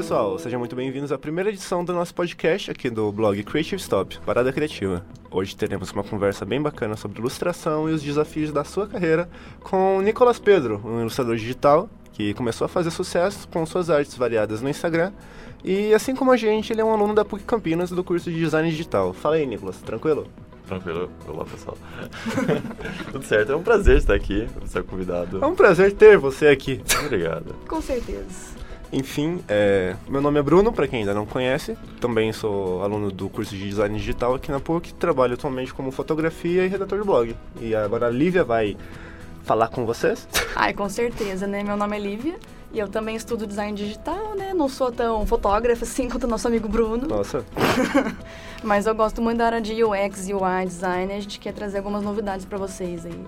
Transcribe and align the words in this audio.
pessoal, 0.00 0.38
sejam 0.38 0.58
muito 0.58 0.74
bem-vindos 0.74 1.12
à 1.12 1.18
primeira 1.18 1.50
edição 1.50 1.84
do 1.84 1.92
nosso 1.92 2.14
podcast 2.14 2.70
aqui 2.70 2.88
do 2.88 3.12
blog 3.12 3.42
Creative 3.44 3.76
Stop, 3.76 4.18
Parada 4.24 4.50
Criativa. 4.50 5.04
Hoje 5.30 5.54
teremos 5.54 5.92
uma 5.92 6.02
conversa 6.02 6.42
bem 6.46 6.60
bacana 6.60 6.96
sobre 6.96 7.18
ilustração 7.18 7.86
e 7.86 7.92
os 7.92 8.02
desafios 8.02 8.50
da 8.50 8.64
sua 8.64 8.86
carreira 8.86 9.28
com 9.60 9.98
o 9.98 10.00
Nicolas 10.00 10.38
Pedro, 10.38 10.80
um 10.82 11.02
ilustrador 11.02 11.36
digital 11.36 11.86
que 12.14 12.32
começou 12.32 12.64
a 12.64 12.68
fazer 12.68 12.90
sucesso 12.90 13.46
com 13.48 13.66
suas 13.66 13.90
artes 13.90 14.16
variadas 14.16 14.62
no 14.62 14.70
Instagram. 14.70 15.12
E 15.62 15.92
assim 15.92 16.16
como 16.16 16.32
a 16.32 16.36
gente, 16.38 16.72
ele 16.72 16.80
é 16.80 16.84
um 16.84 16.94
aluno 16.94 17.14
da 17.14 17.22
PUC 17.22 17.44
Campinas 17.44 17.90
do 17.90 18.02
curso 18.02 18.30
de 18.30 18.38
Design 18.38 18.70
Digital. 18.70 19.12
Fala 19.12 19.36
aí, 19.36 19.44
Nicolas, 19.44 19.82
tranquilo? 19.82 20.26
Tranquilo, 20.66 21.10
olá 21.28 21.44
pessoal. 21.44 21.76
Tudo 23.12 23.24
certo, 23.26 23.52
é 23.52 23.56
um 23.56 23.62
prazer 23.62 23.98
estar 23.98 24.14
aqui, 24.14 24.48
ser 24.64 24.82
convidado. 24.82 25.44
É 25.44 25.46
um 25.46 25.54
prazer 25.54 25.92
ter 25.92 26.16
você 26.16 26.46
aqui. 26.46 26.80
Obrigado. 27.04 27.54
Com 27.68 27.82
certeza. 27.82 28.59
Enfim, 28.92 29.42
é, 29.48 29.94
meu 30.08 30.20
nome 30.20 30.40
é 30.40 30.42
Bruno, 30.42 30.72
para 30.72 30.88
quem 30.88 31.00
ainda 31.00 31.14
não 31.14 31.24
conhece. 31.24 31.76
Também 32.00 32.32
sou 32.32 32.82
aluno 32.82 33.10
do 33.10 33.28
curso 33.28 33.54
de 33.54 33.68
Design 33.68 33.96
Digital 33.96 34.34
aqui 34.34 34.50
na 34.50 34.58
PUC. 34.58 34.92
Trabalho 34.94 35.34
atualmente 35.34 35.72
como 35.72 35.92
fotografia 35.92 36.64
e 36.64 36.68
redator 36.68 36.98
de 36.98 37.04
blog. 37.04 37.36
E 37.60 37.74
agora 37.74 38.08
a 38.08 38.10
Lívia 38.10 38.42
vai 38.42 38.76
falar 39.44 39.68
com 39.68 39.86
vocês. 39.86 40.26
Ai, 40.56 40.72
com 40.72 40.88
certeza, 40.88 41.46
né? 41.46 41.62
Meu 41.62 41.76
nome 41.76 41.96
é 41.96 42.00
Lívia 42.00 42.36
e 42.72 42.78
eu 42.78 42.88
também 42.88 43.14
estudo 43.14 43.46
design 43.46 43.76
digital, 43.76 44.34
né? 44.36 44.52
Não 44.54 44.68
sou 44.68 44.90
tão 44.90 45.24
fotógrafa 45.24 45.84
assim 45.84 46.08
quanto 46.10 46.24
o 46.24 46.28
nosso 46.28 46.48
amigo 46.48 46.68
Bruno. 46.68 47.06
Nossa. 47.06 47.44
Mas 48.62 48.86
eu 48.86 48.94
gosto 48.94 49.22
muito 49.22 49.38
da 49.38 49.46
área 49.46 49.60
de 49.60 49.84
UX 49.84 50.28
e 50.28 50.34
UI 50.34 50.66
design. 50.66 51.12
A 51.12 51.20
gente 51.20 51.38
quer 51.38 51.52
trazer 51.52 51.78
algumas 51.78 52.02
novidades 52.02 52.44
para 52.44 52.58
vocês 52.58 53.06
aí 53.06 53.24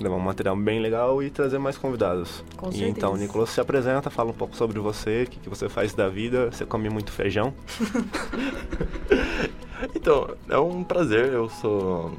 levar 0.00 0.16
um 0.16 0.20
material 0.20 0.56
bem 0.56 0.80
legal 0.80 1.22
e 1.22 1.30
trazer 1.30 1.58
mais 1.58 1.78
convidados. 1.78 2.44
Com 2.56 2.68
e 2.68 2.72
certeza. 2.72 2.90
então, 2.90 3.12
o 3.12 3.16
Nicolas 3.16 3.50
se 3.50 3.60
apresenta, 3.60 4.10
fala 4.10 4.30
um 4.30 4.34
pouco 4.34 4.56
sobre 4.56 4.78
você, 4.80 5.24
o 5.24 5.30
que, 5.30 5.38
que 5.40 5.48
você 5.48 5.68
faz 5.68 5.94
da 5.94 6.08
vida, 6.08 6.50
você 6.50 6.66
come 6.66 6.88
muito 6.88 7.12
feijão. 7.12 7.54
então, 9.94 10.28
é 10.48 10.58
um 10.58 10.82
prazer, 10.82 11.32
eu 11.32 11.48
sou 11.48 12.12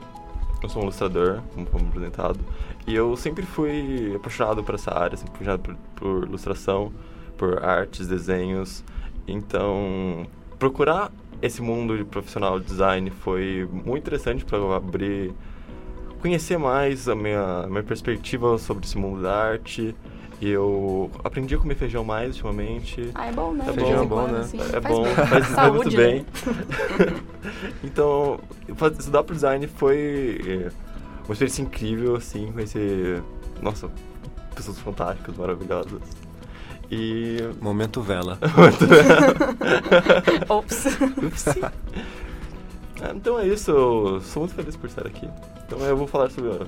eu 0.66 0.70
sou 0.70 0.82
um 0.82 0.86
ilustrador, 0.86 1.42
como 1.54 1.66
foi 1.68 1.82
apresentado, 1.82 2.40
e 2.88 2.96
eu 2.96 3.16
sempre 3.16 3.46
fui 3.46 4.14
apaixonado 4.16 4.64
por 4.64 4.76
essa 4.76 4.92
área, 4.92 5.18
sempre 5.18 5.34
apaixonado 5.36 5.62
por, 5.62 5.76
por 5.96 6.28
ilustração, 6.28 6.92
por 7.38 7.64
artes, 7.64 8.08
desenhos. 8.08 8.84
Então, 9.28 10.26
procurar 10.58 11.12
esse 11.42 11.62
mundo 11.62 11.98
de 11.98 12.04
profissional 12.04 12.60
de 12.60 12.66
design 12.66 13.10
foi 13.10 13.68
muito 13.72 14.04
interessante 14.04 14.46
para 14.46 14.58
abrir 14.76 15.34
conhecer 16.26 16.58
mais 16.58 17.08
a 17.08 17.14
minha, 17.14 17.62
a 17.66 17.68
minha 17.68 17.84
perspectiva 17.84 18.58
sobre 18.58 18.84
esse 18.84 18.98
mundo 18.98 19.22
da 19.22 19.32
arte. 19.32 19.96
Eu 20.42 21.12
aprendi 21.24 21.54
a 21.54 21.58
comer 21.60 21.76
feijão 21.76 22.04
mais 22.04 22.30
ultimamente. 22.30 23.12
Ah, 23.14 23.28
é 23.28 23.32
bom, 23.32 23.54
né? 23.54 23.64
É 23.68 23.74
feijão 23.74 24.04
é 24.04 24.06
bom, 24.08 24.28
né? 24.28 24.40
Assim, 24.40 24.60
é 24.60 24.82
faz 24.82 24.84
bom, 24.84 25.04
bem. 25.04 25.14
faz, 25.14 25.28
faz 25.28 25.72
muito 25.72 25.84
Saúde, 25.84 25.96
bem. 25.98 26.20
Né? 26.22 26.26
então, 27.84 28.40
estudar 28.98 29.24
pro 29.24 29.36
design 29.36 29.68
foi 29.68 30.42
é, 30.48 30.72
uma 31.26 31.34
experiência 31.34 31.62
incrível, 31.62 32.16
assim, 32.16 32.52
conhecer, 32.52 33.22
nossa, 33.62 33.88
pessoas 34.56 34.80
fantásticas, 34.80 35.38
maravilhosas. 35.38 36.02
E... 36.90 37.38
Momento 37.62 38.02
vela. 38.02 38.40
Ops. 40.50 40.86
Ups. 41.24 41.46
Ah, 43.02 43.12
então 43.16 43.40
é 43.40 43.48
isso, 43.48 43.72
eu 43.72 44.22
sou 44.22 44.42
muito 44.44 44.56
feliz 44.56 44.76
por 44.76 44.88
estar 44.88 45.06
aqui. 45.06 45.30
Então 45.66 45.80
eu 45.80 45.98
vou 45.98 46.08
falar 46.08 46.30
sobre, 46.30 46.52
a, 46.52 46.66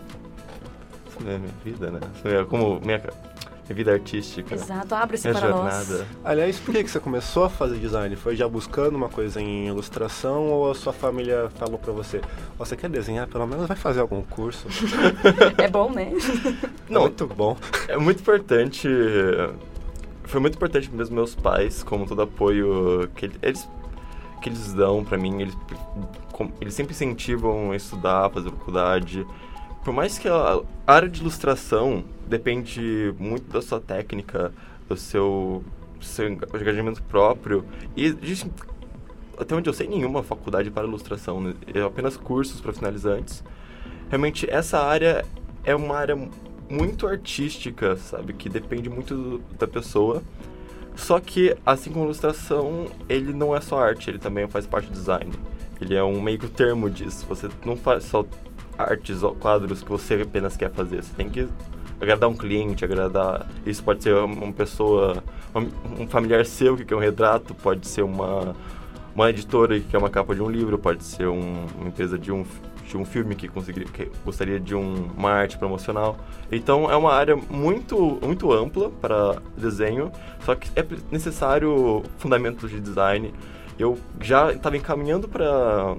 sobre 1.13 1.35
a 1.35 1.39
minha 1.39 1.53
vida, 1.63 1.89
né? 1.91 1.99
Sobre 2.21 2.37
a, 2.37 2.45
como 2.45 2.79
minha, 2.81 2.97
minha 2.99 3.75
vida 3.75 3.93
artística. 3.93 4.53
Exato, 4.53 4.93
abre-se 4.95 5.29
para 5.31 5.39
jornada. 5.39 5.97
nós. 5.99 6.05
Aliás, 6.25 6.59
por 6.59 6.73
que, 6.73 6.83
que 6.83 6.89
você 6.91 6.99
começou 6.99 7.45
a 7.45 7.49
fazer 7.49 7.77
design? 7.77 8.15
Foi 8.15 8.35
já 8.35 8.47
buscando 8.47 8.95
uma 8.95 9.09
coisa 9.09 9.41
em 9.41 9.67
ilustração 9.67 10.47
ou 10.47 10.71
a 10.71 10.75
sua 10.75 10.91
família 10.93 11.49
falou 11.55 11.77
pra 11.77 11.93
você, 11.93 12.19
"Ó, 12.59 12.65
você 12.65 12.75
quer 12.75 12.89
desenhar? 12.89 13.27
Pelo 13.27 13.47
menos 13.47 13.67
vai 13.67 13.77
fazer 13.77 14.01
algum 14.01 14.21
curso. 14.21 14.67
É 15.57 15.67
bom, 15.69 15.89
né? 15.91 16.11
Não. 16.89 17.01
Muito 17.01 17.25
bom. 17.27 17.55
É 17.87 17.97
muito 17.97 18.19
importante. 18.21 18.87
Foi 20.23 20.41
muito 20.41 20.55
importante 20.55 20.91
mesmo 20.93 21.15
meus 21.15 21.33
pais, 21.35 21.83
como 21.83 22.05
todo 22.05 22.21
apoio 22.21 23.09
que 23.15 23.25
ele- 23.27 23.37
eles 23.41 23.67
que 24.41 24.49
eles 24.49 24.73
dão 24.73 25.03
pra 25.03 25.17
mim, 25.17 25.41
eles 25.41 25.55
eles 26.61 26.73
sempre 26.73 26.93
incentivam 26.93 27.71
a 27.71 27.75
estudar, 27.75 28.29
fazer 28.29 28.49
faculdade. 28.51 29.25
Por 29.83 29.93
mais 29.93 30.17
que 30.19 30.27
a 30.27 30.61
área 30.85 31.09
de 31.09 31.21
ilustração 31.21 32.03
depende 32.27 33.13
muito 33.17 33.51
da 33.51 33.61
sua 33.61 33.79
técnica, 33.79 34.51
do 34.87 34.95
seu 34.95 35.63
seu 35.99 36.27
engajamento 36.29 37.01
próprio 37.03 37.65
e 37.95 38.15
até 39.37 39.55
onde 39.55 39.67
eu 39.69 39.73
sei 39.73 39.87
nenhuma 39.87 40.21
faculdade 40.21 40.69
para 40.69 40.85
ilustração, 40.87 41.41
né? 41.41 41.53
é 41.73 41.81
apenas 41.81 42.15
cursos 42.17 42.61
para 42.61 42.71
finalizantes. 42.73 43.43
Realmente 44.09 44.47
essa 44.49 44.79
área 44.79 45.25
é 45.63 45.75
uma 45.75 45.95
área 45.95 46.15
muito 46.69 47.07
artística, 47.07 47.95
sabe, 47.97 48.33
que 48.33 48.47
depende 48.49 48.89
muito 48.89 49.15
do- 49.15 49.37
da 49.57 49.67
pessoa. 49.67 50.21
Só 50.97 51.19
que, 51.19 51.55
assim 51.63 51.91
como 51.91 52.05
ilustração, 52.05 52.87
ele 53.07 53.31
não 53.31 53.55
é 53.55 53.61
só 53.61 53.79
arte, 53.79 54.09
ele 54.09 54.17
também 54.17 54.47
faz 54.47 54.65
parte 54.65 54.87
do 54.89 54.93
design. 54.93 55.31
Ele 55.79 55.95
é 55.95 56.03
um 56.03 56.19
meio 56.19 56.39
termo 56.49 56.89
disso. 56.89 57.25
Você 57.29 57.47
não 57.63 57.77
faz 57.77 58.03
só 58.03 58.25
artes 58.77 59.21
ou 59.21 59.33
quadros 59.35 59.83
que 59.83 59.89
você 59.89 60.15
apenas 60.15 60.57
quer 60.57 60.71
fazer. 60.71 61.03
Você 61.03 61.13
tem 61.15 61.29
que 61.29 61.47
agradar 62.01 62.27
um 62.27 62.35
cliente, 62.35 62.83
agradar... 62.83 63.47
Isso 63.65 63.83
pode 63.83 64.03
ser 64.03 64.15
uma 64.15 64.51
pessoa, 64.51 65.23
um 65.99 66.07
familiar 66.07 66.45
seu 66.45 66.75
que 66.75 66.83
quer 66.83 66.95
um 66.95 66.99
retrato, 66.99 67.53
pode 67.53 67.87
ser 67.87 68.01
uma, 68.01 68.55
uma 69.13 69.29
editora 69.29 69.79
que 69.79 69.85
quer 69.87 69.99
uma 69.99 70.09
capa 70.09 70.33
de 70.33 70.41
um 70.41 70.49
livro, 70.49 70.79
pode 70.79 71.03
ser 71.03 71.27
um- 71.27 71.67
uma 71.79 71.87
empresa 71.87 72.17
de 72.17 72.31
um, 72.31 72.43
de 72.87 72.97
um 72.97 73.05
filme 73.05 73.35
que, 73.35 73.47
conseguiria, 73.47 73.87
que 73.91 74.09
gostaria 74.23 74.59
de 74.59 74.73
um, 74.73 75.09
uma 75.17 75.31
arte 75.31 75.57
promocional. 75.57 76.17
Então 76.51 76.89
é 76.89 76.95
uma 76.95 77.13
área 77.13 77.35
muito, 77.35 78.17
muito 78.21 78.51
ampla 78.51 78.89
para 78.89 79.41
desenho, 79.57 80.11
só 80.45 80.55
que 80.55 80.69
é 80.75 80.85
necessário 81.11 82.03
fundamentos 82.17 82.69
de 82.69 82.79
design. 82.79 83.33
Eu 83.77 83.97
já 84.21 84.51
estava 84.51 84.77
encaminhando 84.77 85.27
para 85.27 85.95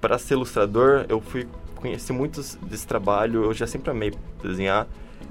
para 0.00 0.18
ser 0.18 0.34
ilustrador, 0.34 1.06
eu 1.08 1.20
fui 1.20 1.46
conheci 1.76 2.12
muitos 2.12 2.56
desse 2.62 2.86
trabalho, 2.86 3.44
eu 3.44 3.54
já 3.54 3.66
sempre 3.66 3.90
amei 3.90 4.12
desenhar. 4.42 4.86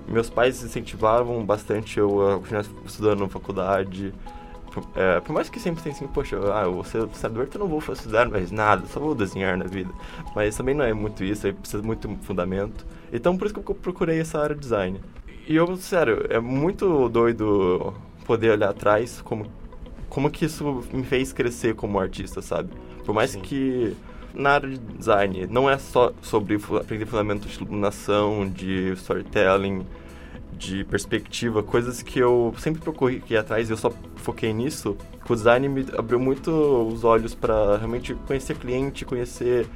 Meus 0.07 0.29
pais 0.29 0.63
incentivavam 0.63 1.43
bastante 1.45 1.99
eu 1.99 2.29
a 2.29 2.39
continuar 2.39 2.65
estudando 2.85 3.19
na 3.21 3.29
faculdade. 3.29 4.13
Por, 4.71 4.83
é, 4.95 5.19
por 5.19 5.33
mais 5.33 5.49
que 5.49 5.59
sempre 5.59 5.83
tem 5.83 5.91
assim, 5.91 6.07
poxa, 6.07 6.39
ah, 6.53 6.63
eu 6.63 6.73
vou 6.73 6.83
ser 6.83 6.99
ilustrador, 6.99 7.43
então 7.43 7.59
não 7.59 7.67
vou 7.67 7.79
estudar 7.79 8.29
mais 8.29 8.51
nada, 8.51 8.87
só 8.87 8.99
vou 8.99 9.13
desenhar 9.13 9.57
na 9.57 9.65
vida. 9.65 9.91
Mas 10.33 10.55
também 10.55 10.73
não 10.73 10.85
é 10.85 10.93
muito 10.93 11.23
isso, 11.23 11.45
aí 11.45 11.53
precisa 11.53 11.83
muito 11.83 12.09
fundamento. 12.21 12.85
Então 13.11 13.37
por 13.37 13.45
isso 13.45 13.53
que 13.53 13.69
eu 13.69 13.75
procurei 13.75 14.19
essa 14.19 14.39
área 14.39 14.55
de 14.55 14.61
design. 14.61 14.99
E 15.47 15.55
eu, 15.55 15.75
sério, 15.75 16.25
é 16.29 16.39
muito 16.39 17.09
doido 17.09 17.93
poder 18.25 18.51
olhar 18.51 18.69
atrás 18.69 19.21
como, 19.21 19.45
como 20.09 20.29
que 20.29 20.45
isso 20.45 20.83
me 20.93 21.03
fez 21.03 21.33
crescer 21.33 21.75
como 21.75 21.99
artista, 21.99 22.41
sabe? 22.41 22.69
Por 23.05 23.13
mais 23.13 23.31
Sim. 23.31 23.41
que 23.41 23.95
na 24.33 24.51
área 24.51 24.69
de 24.69 24.77
design 24.77 25.47
não 25.47 25.69
é 25.69 25.77
só 25.77 26.13
sobre 26.21 26.55
aprender 26.55 27.05
fundamentos 27.05 27.51
de 27.51 27.57
iluminação, 27.57 28.47
de 28.47 28.93
storytelling, 28.93 29.85
de 30.57 30.83
perspectiva, 30.83 31.63
coisas 31.63 32.01
que 32.01 32.19
eu 32.19 32.53
sempre 32.57 32.81
procurei 32.81 33.17
aqui 33.17 33.35
atrás 33.35 33.69
e 33.69 33.73
eu 33.73 33.77
só 33.77 33.91
foquei 34.17 34.53
nisso. 34.53 34.95
O 35.29 35.35
design 35.35 35.67
me 35.69 35.85
abriu 35.97 36.19
muito 36.19 36.51
os 36.51 37.03
olhos 37.03 37.33
para 37.33 37.77
realmente 37.77 38.13
conhecer 38.27 38.57
cliente, 38.57 39.05
conhecer 39.05 39.67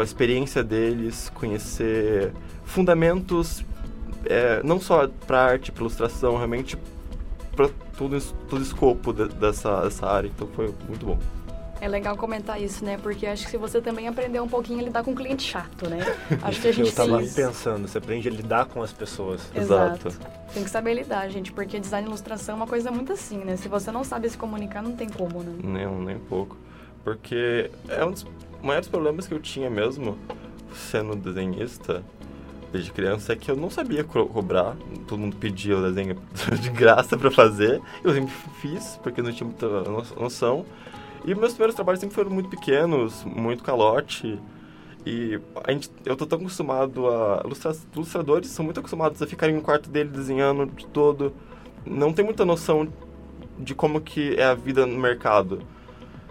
a 0.00 0.02
experiência 0.02 0.62
deles, 0.62 1.30
conhecer 1.34 2.32
fundamentos 2.64 3.64
é, 4.24 4.62
não 4.62 4.80
só 4.80 5.08
para 5.26 5.42
arte, 5.42 5.72
para 5.72 5.82
ilustração, 5.82 6.36
realmente 6.36 6.76
para 7.56 7.68
todo, 7.98 8.18
todo 8.48 8.60
o 8.60 8.62
escopo 8.62 9.12
de- 9.12 9.28
dessa, 9.28 9.82
dessa 9.82 10.06
área. 10.06 10.28
Então 10.28 10.46
foi 10.54 10.72
muito 10.88 11.04
bom. 11.04 11.18
É 11.82 11.88
legal 11.88 12.16
comentar 12.16 12.62
isso, 12.62 12.84
né? 12.84 12.96
Porque 12.96 13.26
acho 13.26 13.44
que 13.44 13.50
se 13.50 13.56
você 13.56 13.80
também 13.80 14.06
aprender 14.06 14.38
um 14.40 14.46
pouquinho 14.46 14.78
a 14.78 14.82
lidar 14.84 15.02
com 15.02 15.16
cliente 15.16 15.42
chato, 15.42 15.90
né? 15.90 15.98
Acho 16.40 16.60
que 16.60 16.68
a 16.68 16.72
gente 16.72 16.90
Eu 16.90 16.94
tava 16.94 17.18
tem... 17.18 17.28
pensando, 17.28 17.88
você 17.88 17.98
aprende 17.98 18.28
a 18.28 18.30
lidar 18.30 18.66
com 18.66 18.80
as 18.80 18.92
pessoas. 18.92 19.40
Exato. 19.52 20.06
Exato. 20.06 20.26
Tem 20.54 20.62
que 20.62 20.70
saber 20.70 20.94
lidar, 20.94 21.28
gente, 21.28 21.50
porque 21.50 21.80
design 21.80 22.06
e 22.06 22.08
ilustração 22.08 22.52
é 22.54 22.56
uma 22.56 22.68
coisa 22.68 22.92
muito 22.92 23.12
assim, 23.12 23.38
né? 23.38 23.56
Se 23.56 23.66
você 23.66 23.90
não 23.90 24.04
sabe 24.04 24.30
se 24.30 24.38
comunicar, 24.38 24.80
não 24.80 24.92
tem 24.92 25.08
como, 25.08 25.42
né? 25.42 25.52
Nem, 25.60 25.88
nem 25.88 26.16
um 26.16 26.20
pouco. 26.20 26.56
Porque 27.02 27.68
é 27.88 28.04
um 28.04 28.12
dos 28.12 28.24
maiores 28.62 28.86
problemas 28.86 29.26
que 29.26 29.34
eu 29.34 29.40
tinha 29.40 29.68
mesmo, 29.68 30.16
sendo 30.72 31.16
desenhista 31.16 32.00
desde 32.70 32.92
criança, 32.92 33.32
é 33.32 33.36
que 33.36 33.50
eu 33.50 33.56
não 33.56 33.68
sabia 33.70 34.04
co- 34.04 34.26
cobrar. 34.26 34.76
Todo 35.08 35.18
mundo 35.18 35.34
pedia 35.36 35.76
o 35.76 35.82
desenho 35.82 36.16
de 36.60 36.70
graça 36.70 37.18
pra 37.18 37.28
fazer. 37.30 37.82
Eu 38.04 38.14
sempre 38.14 38.32
fiz, 38.60 39.00
porque 39.02 39.20
eu 39.20 39.24
não 39.24 39.32
tinha 39.32 39.46
muita 39.48 39.66
no- 39.66 40.04
noção. 40.20 40.64
E 41.24 41.34
meus 41.34 41.52
primeiros 41.52 41.74
trabalhos 41.74 42.00
sempre 42.00 42.14
foram 42.14 42.30
muito 42.30 42.48
pequenos, 42.48 43.24
muito 43.24 43.62
calote. 43.62 44.38
E 45.04 45.40
a 45.64 45.72
gente, 45.72 45.90
eu 46.04 46.16
tô 46.16 46.26
tão 46.26 46.38
acostumado 46.38 47.08
a... 47.08 47.42
ilustra- 47.44 47.76
ilustradores 47.94 48.48
são 48.50 48.64
muito 48.64 48.78
acostumados 48.80 49.20
a 49.20 49.26
ficarem 49.26 49.54
no 49.54 49.62
quarto 49.62 49.90
dele 49.90 50.08
desenhando 50.10 50.66
de 50.66 50.86
todo. 50.86 51.32
Não 51.84 52.12
tem 52.12 52.24
muita 52.24 52.44
noção 52.44 52.88
de 53.58 53.74
como 53.74 54.00
que 54.00 54.34
é 54.36 54.44
a 54.44 54.54
vida 54.54 54.86
no 54.86 54.98
mercado. 54.98 55.60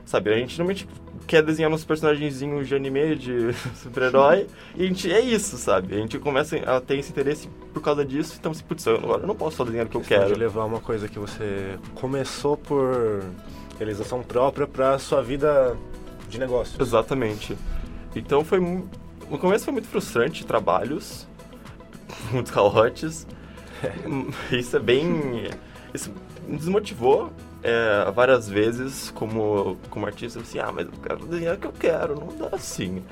Sabe, 0.06 0.30
a 0.34 0.38
gente 0.38 0.58
normalmente 0.58 0.88
quer 1.28 1.44
desenhar 1.44 1.72
uns 1.72 1.86
personagenzinhos 1.86 2.68
de 2.68 2.76
anime, 2.76 3.16
de 3.16 3.54
super-herói, 3.76 4.48
e 4.76 4.84
a 4.84 4.88
gente, 4.88 5.12
é 5.12 5.22
isso, 5.22 5.58
sabe? 5.58 5.94
A 5.94 5.98
gente 5.98 6.18
começa 6.20 6.58
a 6.58 6.82
ter 6.82 6.98
esse 6.98 7.12
interesse 7.12 7.48
por 7.74 7.82
causa 7.82 8.04
disso, 8.04 8.36
então, 8.40 8.52
assim, 8.52 8.64
putz, 8.64 8.86
agora 8.88 9.24
eu 9.24 9.28
não 9.28 9.36
posso 9.36 9.58
só 9.58 9.64
desenhar 9.64 9.86
o 9.86 9.90
que 9.90 9.96
eu 9.96 10.02
quero. 10.02 10.34
de 10.34 10.40
levar 10.40 10.66
uma 10.66 10.80
coisa 10.80 11.08
que 11.08 11.20
você 11.20 11.78
começou 11.96 12.58
por 12.58 13.24
realização 13.82 14.22
própria 14.22 14.68
pra 14.68 14.98
sua 15.00 15.22
vida 15.22 15.76
de 16.30 16.40
negócios. 16.40 16.80
Exatamente. 16.80 17.58
Então 18.16 18.44
foi. 18.44 18.60
No 18.60 19.38
começo 19.40 19.66
foi 19.66 19.74
muito 19.74 19.88
frustrante, 19.88 20.46
trabalhos, 20.46 21.28
muitos 22.32 22.52
calotes. 22.52 23.28
Isso 24.52 24.76
é 24.76 24.80
bem. 24.80 25.50
Isso 25.94 26.12
me 26.48 26.58
desmotivou 26.58 27.32
é, 27.64 28.12
várias 28.12 28.48
vezes 28.48 29.12
como, 29.12 29.78
como 29.90 30.06
artista. 30.06 30.40
Assim, 30.40 30.60
ah, 30.60 30.72
mas 30.72 30.86
eu 30.86 30.94
quero 31.02 31.26
desenhar 31.26 31.56
o 31.56 31.58
que 31.58 31.68
eu 31.68 31.74
quero, 31.74 32.16
não 32.20 32.36
dá 32.36 32.56
assim. 32.56 33.04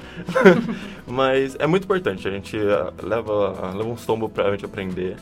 mas 1.07 1.55
é 1.57 1.65
muito 1.65 1.83
importante, 1.83 2.27
a 2.27 2.31
gente 2.31 2.57
ah, 2.57 2.93
leva, 3.01 3.71
leva 3.75 3.89
uns 3.89 4.05
tombos 4.05 4.31
pra 4.31 4.51
gente 4.51 4.65
aprender. 4.65 5.17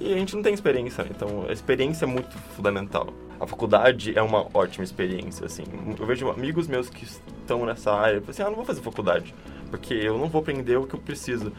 E 0.00 0.12
a 0.12 0.16
gente 0.16 0.34
não 0.36 0.42
tem 0.42 0.54
experiência, 0.54 1.02
né? 1.04 1.10
então 1.14 1.46
a 1.48 1.52
experiência 1.52 2.04
é 2.04 2.08
muito 2.08 2.36
fundamental. 2.56 3.08
A 3.40 3.46
faculdade 3.46 4.16
é 4.16 4.22
uma 4.22 4.46
ótima 4.54 4.84
experiência, 4.84 5.46
assim. 5.46 5.64
Eu 5.98 6.06
vejo 6.06 6.28
amigos 6.30 6.66
meus 6.66 6.88
que 6.88 7.04
estão 7.04 7.64
nessa 7.64 7.92
área, 7.92 8.16
eu 8.16 8.20
falo 8.20 8.30
assim, 8.30 8.42
ah, 8.42 8.48
não 8.48 8.56
vou 8.56 8.64
fazer 8.64 8.80
faculdade, 8.80 9.34
porque 9.70 9.94
eu 9.94 10.18
não 10.18 10.28
vou 10.28 10.40
aprender 10.40 10.76
o 10.76 10.86
que 10.86 10.94
eu 10.94 11.00
preciso. 11.00 11.52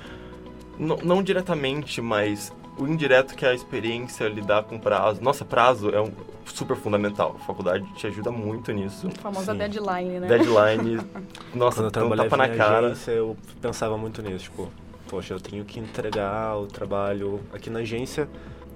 Não, 0.77 0.97
não 0.97 1.21
diretamente, 1.21 2.01
mas 2.01 2.53
o 2.77 2.87
indireto 2.87 3.35
que 3.35 3.45
é 3.45 3.49
a 3.49 3.53
experiência 3.53 4.27
lidar 4.27 4.63
com 4.63 4.79
prazo. 4.79 5.21
Nossa, 5.21 5.43
prazo 5.43 5.89
é 5.89 6.01
um 6.01 6.11
super 6.45 6.77
fundamental. 6.77 7.35
A 7.35 7.45
faculdade 7.45 7.85
te 7.93 8.07
ajuda 8.07 8.31
muito 8.31 8.71
nisso. 8.71 9.07
A 9.07 9.21
famosa 9.21 9.51
Sim. 9.51 9.57
deadline, 9.57 10.19
né? 10.19 10.27
Deadline, 10.27 11.01
nossa, 11.53 11.83
Quando 11.91 11.97
eu 11.97 12.05
um 12.05 12.15
tapa 12.15 12.37
na 12.37 12.47
em 12.47 12.57
cara. 12.57 12.87
agência, 12.87 13.11
eu 13.11 13.35
pensava 13.61 13.97
muito 13.97 14.21
nisso, 14.21 14.45
tipo, 14.45 14.69
poxa, 15.09 15.33
eu 15.33 15.39
tenho 15.39 15.65
que 15.65 15.79
entregar 15.79 16.57
o 16.57 16.67
trabalho 16.67 17.41
aqui 17.51 17.69
na 17.69 17.79
agência 17.79 18.29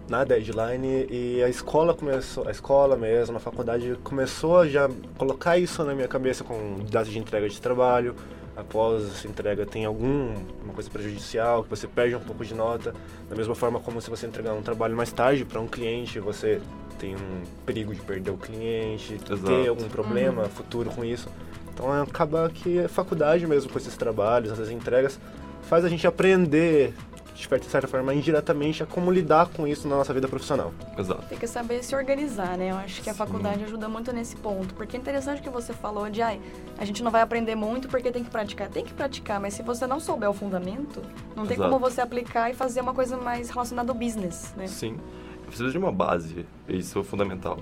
na 0.09 0.23
deadline 0.23 1.07
e 1.09 1.41
a 1.41 1.49
escola 1.49 1.93
começou, 1.93 2.47
a 2.47 2.51
escola 2.51 2.97
mesmo, 2.97 3.37
a 3.37 3.39
faculdade 3.39 3.97
começou 4.03 4.57
a 4.57 4.67
já 4.67 4.89
colocar 5.17 5.57
isso 5.57 5.83
na 5.83 5.95
minha 5.95 6.07
cabeça 6.07 6.43
com 6.43 6.79
data 6.89 7.09
de 7.09 7.17
entrega 7.17 7.47
de 7.47 7.59
trabalho. 7.61 8.15
Após 8.55 9.03
essa 9.05 9.27
entrega 9.27 9.65
tem 9.65 9.85
alguma 9.85 10.35
coisa 10.75 10.89
prejudicial, 10.89 11.63
que 11.63 11.69
você 11.69 11.87
perde 11.87 12.15
um 12.15 12.19
pouco 12.19 12.45
de 12.45 12.53
nota. 12.53 12.93
Da 13.27 13.35
mesma 13.35 13.55
forma 13.55 13.79
como 13.79 13.99
se 13.99 14.09
você 14.09 14.27
entregar 14.27 14.53
um 14.53 14.61
trabalho 14.61 14.95
mais 14.95 15.11
tarde 15.11 15.43
para 15.43 15.59
um 15.59 15.67
cliente, 15.67 16.19
você 16.19 16.61
tem 16.99 17.15
um 17.15 17.43
perigo 17.65 17.95
de 17.95 18.01
perder 18.01 18.29
o 18.29 18.37
cliente, 18.37 19.15
Exato. 19.15 19.43
ter 19.43 19.67
algum 19.69 19.87
problema 19.87 20.43
futuro 20.45 20.91
com 20.91 21.03
isso. 21.03 21.29
Então 21.73 21.91
acaba 21.91 22.47
que 22.53 22.79
a 22.79 22.87
faculdade 22.87 23.47
mesmo 23.47 23.71
com 23.71 23.79
esses 23.79 23.97
trabalhos, 23.97 24.51
essas 24.51 24.69
entregas, 24.69 25.19
faz 25.63 25.83
a 25.85 25.89
gente 25.89 26.05
aprender, 26.05 26.93
de 27.35 27.65
certa 27.65 27.87
forma, 27.87 28.13
indiretamente, 28.13 28.83
a 28.83 28.85
como 28.85 29.11
lidar 29.11 29.49
com 29.49 29.67
isso 29.67 29.87
na 29.87 29.95
nossa 29.95 30.13
vida 30.13 30.27
profissional. 30.27 30.73
Exato. 30.97 31.25
Tem 31.27 31.37
que 31.37 31.47
saber 31.47 31.83
se 31.83 31.95
organizar, 31.95 32.57
né? 32.57 32.71
Eu 32.71 32.75
acho 32.77 33.01
que 33.01 33.09
a 33.09 33.13
Sim. 33.13 33.17
faculdade 33.17 33.63
ajuda 33.63 33.89
muito 33.89 34.13
nesse 34.13 34.35
ponto. 34.35 34.73
Porque 34.73 34.95
é 34.95 34.99
interessante 34.99 35.41
que 35.41 35.49
você 35.49 35.73
falou 35.73 36.09
de, 36.09 36.21
ai, 36.21 36.39
a 36.77 36.85
gente 36.85 37.03
não 37.03 37.11
vai 37.11 37.21
aprender 37.21 37.55
muito 37.55 37.87
porque 37.87 38.11
tem 38.11 38.23
que 38.23 38.29
praticar. 38.29 38.69
Tem 38.69 38.85
que 38.85 38.93
praticar, 38.93 39.39
mas 39.39 39.53
se 39.53 39.63
você 39.63 39.85
não 39.85 39.99
souber 39.99 40.29
o 40.29 40.33
fundamento, 40.33 41.01
não 41.35 41.45
tem 41.45 41.55
Exato. 41.55 41.69
como 41.69 41.79
você 41.79 42.01
aplicar 42.01 42.49
e 42.49 42.53
fazer 42.53 42.81
uma 42.81 42.93
coisa 42.93 43.17
mais 43.17 43.49
relacionada 43.49 43.91
ao 43.91 43.97
business, 43.97 44.53
né? 44.55 44.67
Sim. 44.67 44.97
Precisa 45.45 45.69
de 45.69 45.77
uma 45.77 45.91
base, 45.91 46.45
isso 46.67 46.99
é 46.99 47.03
fundamental. 47.03 47.59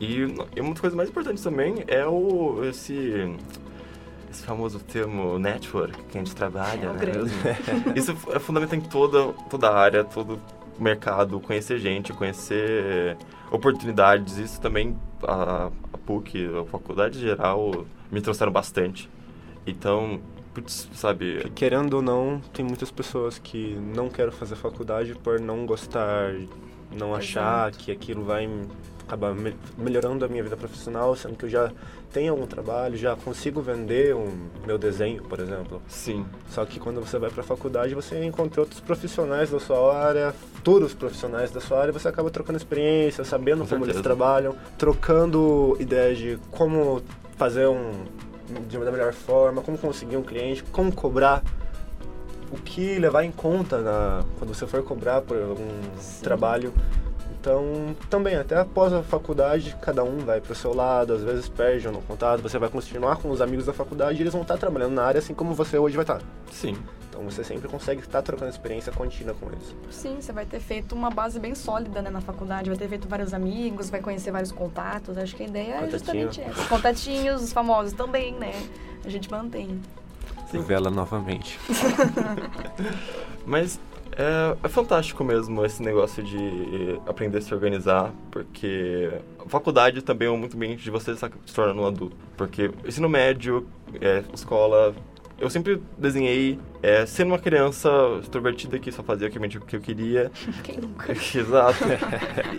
E, 0.00 0.22
e 0.56 0.60
uma 0.60 0.70
das 0.70 0.80
coisas 0.80 0.96
mais 0.96 1.08
importantes 1.08 1.42
também 1.42 1.84
é 1.86 2.06
o 2.06 2.64
esse 2.64 3.36
esse 4.30 4.42
famoso 4.42 4.78
termo 4.80 5.38
network 5.38 6.02
que 6.04 6.18
a 6.18 6.20
gente 6.20 6.34
trabalha, 6.34 6.86
É 6.86 6.92
né? 6.92 6.98
grande. 6.98 7.32
Isso 7.96 8.14
é 8.32 8.38
fundamental 8.38 8.78
em 8.78 8.82
toda 8.82 9.32
toda 9.48 9.70
área, 9.72 10.04
todo 10.04 10.38
mercado, 10.78 11.40
conhecer 11.40 11.78
gente, 11.78 12.12
conhecer 12.12 13.16
oportunidades. 13.50 14.38
Isso 14.38 14.60
também 14.60 14.96
a, 15.22 15.70
a 15.92 15.98
PUC, 15.98 16.48
a 16.60 16.64
faculdade 16.66 17.18
geral 17.18 17.84
me 18.10 18.20
trouxeram 18.20 18.52
bastante. 18.52 19.08
Então, 19.66 20.20
putz, 20.54 20.88
sabe, 20.94 21.38
Que, 21.42 21.50
querendo 21.50 21.94
ou 21.94 22.02
não, 22.02 22.40
tem 22.52 22.64
muitas 22.64 22.90
pessoas 22.90 23.38
que 23.38 23.74
não 23.94 24.08
querem 24.08 24.32
fazer 24.32 24.56
faculdade 24.56 25.14
por 25.14 25.40
não 25.40 25.66
gostar, 25.66 26.32
não 26.96 27.14
achar 27.14 27.70
que 27.72 27.90
aquilo 27.92 28.24
vai 28.24 28.48
acabar 29.08 29.34
me- 29.34 29.56
melhorando 29.76 30.22
a 30.24 30.28
minha 30.28 30.42
vida 30.42 30.56
profissional, 30.56 31.16
sendo 31.16 31.34
que 31.34 31.46
eu 31.46 31.48
já 31.48 31.72
tenho 32.12 32.32
algum 32.34 32.46
trabalho, 32.46 32.94
já 32.96 33.16
consigo 33.16 33.62
vender 33.62 34.14
um 34.14 34.30
meu 34.66 34.76
desenho, 34.76 35.22
por 35.22 35.40
exemplo. 35.40 35.80
sim, 35.88 36.26
Só 36.50 36.64
que 36.66 36.78
quando 36.78 37.00
você 37.00 37.18
vai 37.18 37.30
para 37.30 37.40
a 37.40 37.44
faculdade, 37.44 37.94
você 37.94 38.22
encontra 38.22 38.60
outros 38.60 38.80
profissionais 38.80 39.50
da 39.50 39.58
sua 39.58 39.96
área, 39.98 40.32
futuros 40.54 40.92
profissionais 40.92 41.50
da 41.50 41.60
sua 41.60 41.80
área, 41.80 41.92
você 41.92 42.06
acaba 42.06 42.30
trocando 42.30 42.58
experiência, 42.58 43.24
sabendo 43.24 43.62
Com 43.62 43.68
como 43.70 43.84
eles 43.86 43.96
certeza. 43.96 44.02
trabalham, 44.02 44.54
trocando 44.76 45.74
ideias 45.80 46.18
de 46.18 46.38
como 46.50 47.02
fazer 47.36 47.66
um 47.66 48.04
de 48.66 48.78
uma 48.78 48.90
melhor 48.90 49.12
forma, 49.12 49.60
como 49.60 49.76
conseguir 49.76 50.16
um 50.16 50.22
cliente, 50.22 50.62
como 50.72 50.90
cobrar, 50.90 51.42
o 52.50 52.56
que 52.56 52.98
levar 52.98 53.22
em 53.24 53.30
conta 53.30 53.78
na, 53.82 54.24
quando 54.38 54.54
você 54.54 54.66
for 54.66 54.82
cobrar 54.82 55.20
por 55.20 55.36
algum 55.36 55.68
Sim. 55.98 56.22
trabalho. 56.22 56.72
Então, 57.48 57.96
também, 58.10 58.36
até 58.36 58.58
após 58.58 58.92
a 58.92 59.02
faculdade, 59.02 59.74
cada 59.80 60.04
um 60.04 60.18
vai 60.18 60.38
pro 60.38 60.54
seu 60.54 60.74
lado, 60.74 61.14
às 61.14 61.22
vezes 61.22 61.48
perde 61.48 61.86
ou 61.86 61.94
não 61.94 62.02
contato, 62.02 62.42
você 62.42 62.58
vai 62.58 62.68
continuar 62.68 63.16
com 63.16 63.30
os 63.30 63.40
amigos 63.40 63.64
da 63.64 63.72
faculdade 63.72 64.18
e 64.18 64.22
eles 64.22 64.34
vão 64.34 64.42
estar 64.42 64.58
trabalhando 64.58 64.92
na 64.92 65.02
área 65.02 65.18
assim 65.18 65.32
como 65.32 65.54
você 65.54 65.78
hoje 65.78 65.96
vai 65.96 66.04
estar. 66.04 66.20
sim. 66.50 66.76
Então 67.08 67.28
você 67.28 67.42
sempre 67.42 67.66
consegue 67.66 68.00
estar 68.00 68.22
trocando 68.22 68.50
experiência 68.50 68.92
contínua 68.92 69.34
com 69.34 69.46
eles. 69.46 69.74
Sim, 69.90 70.18
você 70.20 70.30
vai 70.30 70.44
ter 70.46 70.60
feito 70.60 70.94
uma 70.94 71.10
base 71.10 71.40
bem 71.40 71.52
sólida 71.52 72.00
né, 72.00 72.10
na 72.10 72.20
faculdade, 72.20 72.68
vai 72.68 72.78
ter 72.78 72.86
feito 72.86 73.08
vários 73.08 73.34
amigos, 73.34 73.90
vai 73.90 74.00
conhecer 74.00 74.30
vários 74.30 74.52
contatos. 74.52 75.18
Acho 75.18 75.34
que 75.34 75.42
a 75.42 75.46
ideia 75.46 75.72
é 75.72 75.80
Contatinho. 75.80 75.90
justamente 75.90 76.40
essa. 76.42 76.68
Contatinhos, 76.68 77.42
os 77.42 77.52
famosos 77.52 77.92
também, 77.94 78.34
né? 78.34 78.52
A 79.04 79.08
gente 79.08 79.28
mantém. 79.30 79.80
Sim. 80.48 80.60
Vela 80.60 80.90
novamente. 80.90 81.58
Mas 83.44 83.80
é, 84.18 84.56
é 84.64 84.68
fantástico 84.68 85.22
mesmo 85.22 85.64
esse 85.64 85.80
negócio 85.80 86.24
de 86.24 87.00
aprender 87.06 87.38
a 87.38 87.40
se 87.40 87.54
organizar, 87.54 88.12
porque 88.32 89.10
a 89.38 89.48
faculdade 89.48 90.02
também 90.02 90.26
é 90.26 90.36
muito 90.36 90.56
bem 90.56 90.74
de 90.74 90.90
você 90.90 91.14
se 91.14 91.54
tornando 91.54 91.82
um 91.82 91.86
adulto. 91.86 92.16
Porque 92.36 92.70
ensino 92.84 93.08
médio, 93.08 93.68
é, 94.00 94.24
escola, 94.34 94.92
eu 95.38 95.48
sempre 95.48 95.80
desenhei 95.96 96.58
é, 96.82 97.06
sendo 97.06 97.28
uma 97.28 97.38
criança 97.38 97.88
extrovertida 98.20 98.76
que 98.80 98.90
só 98.90 99.04
fazia 99.04 99.28
o 99.28 99.30
que 99.30 99.76
eu 99.76 99.80
queria. 99.80 100.32
Quem 100.64 100.78
nunca? 100.78 101.12
Exato. 101.14 101.84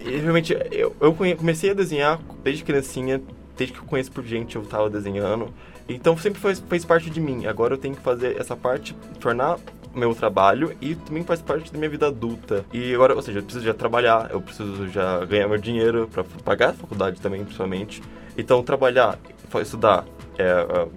e 0.06 0.16
realmente, 0.16 0.58
eu, 0.72 0.96
eu 1.02 1.14
comecei 1.14 1.72
a 1.72 1.74
desenhar 1.74 2.22
desde 2.42 2.64
criancinha, 2.64 3.22
desde 3.58 3.76
que 3.76 3.82
eu 3.82 3.86
conheço 3.86 4.14
por 4.14 4.24
gente, 4.24 4.56
eu 4.56 4.64
tava 4.64 4.90
desenhando. 4.90 5.54
Então 5.90 6.16
sempre 6.16 6.40
fez, 6.40 6.60
fez 6.60 6.86
parte 6.86 7.10
de 7.10 7.20
mim. 7.20 7.48
Agora 7.48 7.74
eu 7.74 7.78
tenho 7.78 7.96
que 7.96 8.02
fazer 8.02 8.40
essa 8.40 8.56
parte, 8.56 8.96
tornar 9.20 9.58
meu 9.94 10.14
trabalho 10.14 10.76
e 10.80 10.96
também 10.96 11.24
faz 11.24 11.42
parte 11.42 11.72
da 11.72 11.78
minha 11.78 11.90
vida 11.90 12.08
adulta. 12.08 12.64
E 12.72 12.94
agora, 12.94 13.16
ou 13.16 13.22
seja, 13.22 13.40
eu 13.40 13.44
preciso 13.44 13.66
já 13.66 13.74
trabalhar, 13.74 14.30
eu 14.32 14.40
preciso 14.40 14.88
já 14.90 15.26
ganhar 15.26 15.48
meu 15.48 15.58
dinheiro 15.58 16.08
para 16.12 16.24
pagar 16.44 16.70
a 16.70 16.74
faculdade 16.74 17.20
também, 17.20 17.44
principalmente. 17.44 18.02
Então 18.38 18.62
trabalhar, 18.62 19.18
estudar, 19.62 20.06
é, 20.38 20.44
é, 20.44 20.88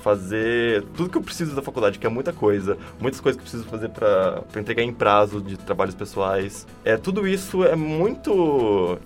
fazer 0.00 0.84
tudo 0.96 1.10
que 1.10 1.18
eu 1.18 1.22
preciso 1.22 1.56
da 1.56 1.62
faculdade, 1.62 1.98
que 1.98 2.06
é 2.06 2.10
muita 2.10 2.32
coisa, 2.32 2.78
muitas 3.00 3.20
coisas 3.20 3.36
que 3.36 3.46
eu 3.46 3.50
preciso 3.50 3.68
fazer 3.68 3.88
para 3.88 4.44
entregar 4.56 4.82
em 4.82 4.92
prazo 4.92 5.40
de 5.40 5.56
trabalhos 5.56 5.94
pessoais. 5.94 6.66
É, 6.84 6.96
tudo 6.96 7.26
isso 7.26 7.64
é 7.64 7.74
muito 7.74 8.98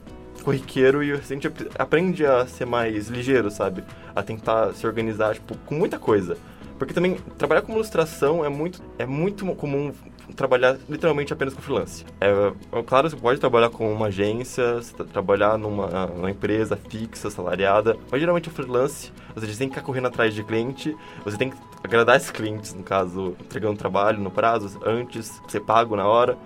corriqueiro 0.45 1.03
e 1.03 1.13
a 1.13 1.17
gente 1.17 1.47
ap- 1.47 1.71
aprende 1.79 2.25
a 2.25 2.47
ser 2.47 2.65
mais 2.67 3.09
ligeiro, 3.09 3.51
sabe? 3.51 3.85
A 4.15 4.23
tentar 4.23 4.73
se 4.75 4.87
organizar, 4.87 5.35
tipo, 5.35 5.57
com 5.67 5.75
muita 5.75 5.99
coisa. 5.99 6.37
Porque 6.79 6.95
também 6.95 7.17
trabalhar 7.37 7.61
com 7.63 7.73
ilustração 7.75 8.43
é 8.45 8.49
muito, 8.49 8.83
é 8.99 9.05
muito 9.05 9.45
comum 9.55 9.93
trabalhar 10.35 10.79
literalmente 10.89 11.31
apenas 11.33 11.53
com 11.53 11.61
freelance. 11.61 12.07
É, 12.21 12.31
é 12.79 12.83
claro, 12.83 13.11
você 13.11 13.17
pode 13.17 13.39
trabalhar 13.39 13.69
com 13.69 13.93
uma 13.93 14.07
agência, 14.07 14.81
tá- 14.97 15.05
trabalhar 15.05 15.59
numa, 15.59 16.07
numa 16.07 16.31
empresa 16.31 16.79
fixa, 16.89 17.29
salariada, 17.29 17.99
mas 18.11 18.19
geralmente 18.19 18.49
o 18.49 18.53
freelance, 18.53 19.13
você 19.35 19.47
tem 19.47 19.69
que 19.69 19.75
ficar 19.75 19.85
correndo 19.85 20.07
atrás 20.07 20.33
de 20.35 20.43
cliente, 20.43 20.97
você 21.23 21.37
tem 21.37 21.51
que 21.51 21.57
agradar 21.85 22.17
esses 22.17 22.31
clientes, 22.31 22.73
no 22.73 22.83
caso, 22.83 23.37
entregando 23.41 23.77
trabalho 23.77 24.19
no 24.21 24.31
prazo, 24.31 24.81
antes, 24.85 25.39
ser 25.49 25.61
pago 25.61 25.95
na 25.97 26.07
hora. 26.07 26.39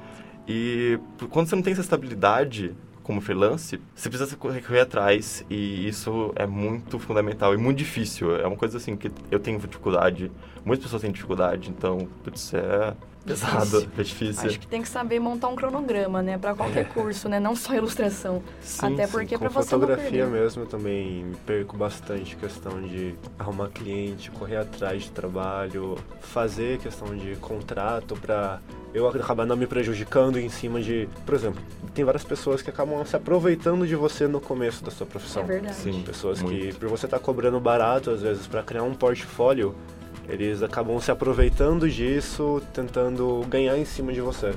E 0.49 0.99
quando 1.31 1.49
você 1.49 1.55
não 1.55 1.63
tem 1.63 1.73
essa 1.73 1.83
estabilidade, 1.83 2.75
como 3.05 3.21
freelance, 3.21 3.81
você 3.95 4.09
precisa 4.09 4.35
correr 4.37 4.81
atrás 4.81 5.45
e 5.49 5.87
isso 5.87 6.33
é 6.35 6.47
muito 6.47 6.99
fundamental 6.99 7.55
e 7.55 7.57
muito 7.57 7.79
difícil. 7.79 8.35
É 8.35 8.47
uma 8.47 8.57
coisa 8.57 8.79
assim 8.79 8.97
que 8.97 9.13
eu 9.31 9.39
tenho 9.39 9.61
dificuldade, 9.61 10.33
muitas 10.65 10.87
pessoas 10.87 11.03
têm 11.03 11.13
dificuldade, 11.13 11.71
então, 11.71 12.09
putz, 12.25 12.53
é 12.55 12.95
pesado, 13.25 13.65
Difícil. 13.65 13.89
é 13.99 14.03
difícil. 14.03 14.47
Acho 14.49 14.61
que 14.61 14.67
tem 14.67 14.83
que 14.83 14.89
saber 14.89 15.19
montar 15.19 15.49
um 15.49 15.57
cronograma, 15.57 16.23
né? 16.23 16.39
Pra 16.39 16.55
qualquer 16.55 16.89
curso, 16.93 17.29
né? 17.29 17.41
Não 17.41 17.57
só 17.57 17.75
ilustração. 17.75 18.43
Sim, 18.61 18.95
Até 18.95 19.07
sim. 19.07 19.13
porque 19.13 19.35
Com 19.39 19.41
pra 19.41 19.49
você 19.49 19.71
fotografia 19.71 20.27
mesmo, 20.27 20.63
eu 20.63 20.67
também 20.67 21.25
me 21.25 21.37
perco 21.37 21.77
bastante 21.77 22.37
questão 22.37 22.81
de 22.83 23.15
arrumar 23.39 23.69
cliente, 23.69 24.31
correr 24.31 24.57
atrás 24.57 25.05
de 25.05 25.11
trabalho, 25.11 25.97
fazer 26.21 26.79
questão 26.79 27.15
de 27.17 27.37
contrato 27.37 28.15
pra 28.17 28.61
eu 28.93 29.09
acabar 29.09 29.45
não 29.45 29.57
me 29.57 29.67
prejudicando 29.67 30.39
em 30.39 30.49
cima 30.49 30.81
de... 30.81 31.09
Por 31.27 31.35
exemplo, 31.35 31.61
tem 31.93 32.05
várias 32.05 32.23
pessoas 32.23 32.63
que 32.63 32.71
acabam 32.71 33.05
se 33.05 33.17
aproveitando 33.17 33.85
de 33.87 33.97
você 33.97 34.29
no 34.29 34.41
começo 34.41 34.85
da 34.85 34.91
sua 34.93 35.05
profissão. 35.05 35.43
É 35.43 35.47
verdade. 35.47 35.75
Sim. 35.75 36.03
Pessoas 36.07 36.41
que, 36.41 36.45
Muito. 36.47 36.79
por 36.79 36.89
você 36.89 37.07
estar 37.07 37.19
cobrando 37.19 37.59
barato, 37.59 38.11
às 38.11 38.23
vezes, 38.23 38.47
para 38.47 38.63
criar 38.63 38.85
um 38.85 38.95
portfólio, 38.95 39.75
eles 40.29 40.63
acabam 40.63 40.99
se 41.01 41.11
aproveitando 41.11 41.89
disso, 41.89 42.63
tentando 42.73 43.45
ganhar 43.49 43.77
em 43.79 43.85
cima 43.85 44.13
de 44.13 44.21
você. 44.21 44.53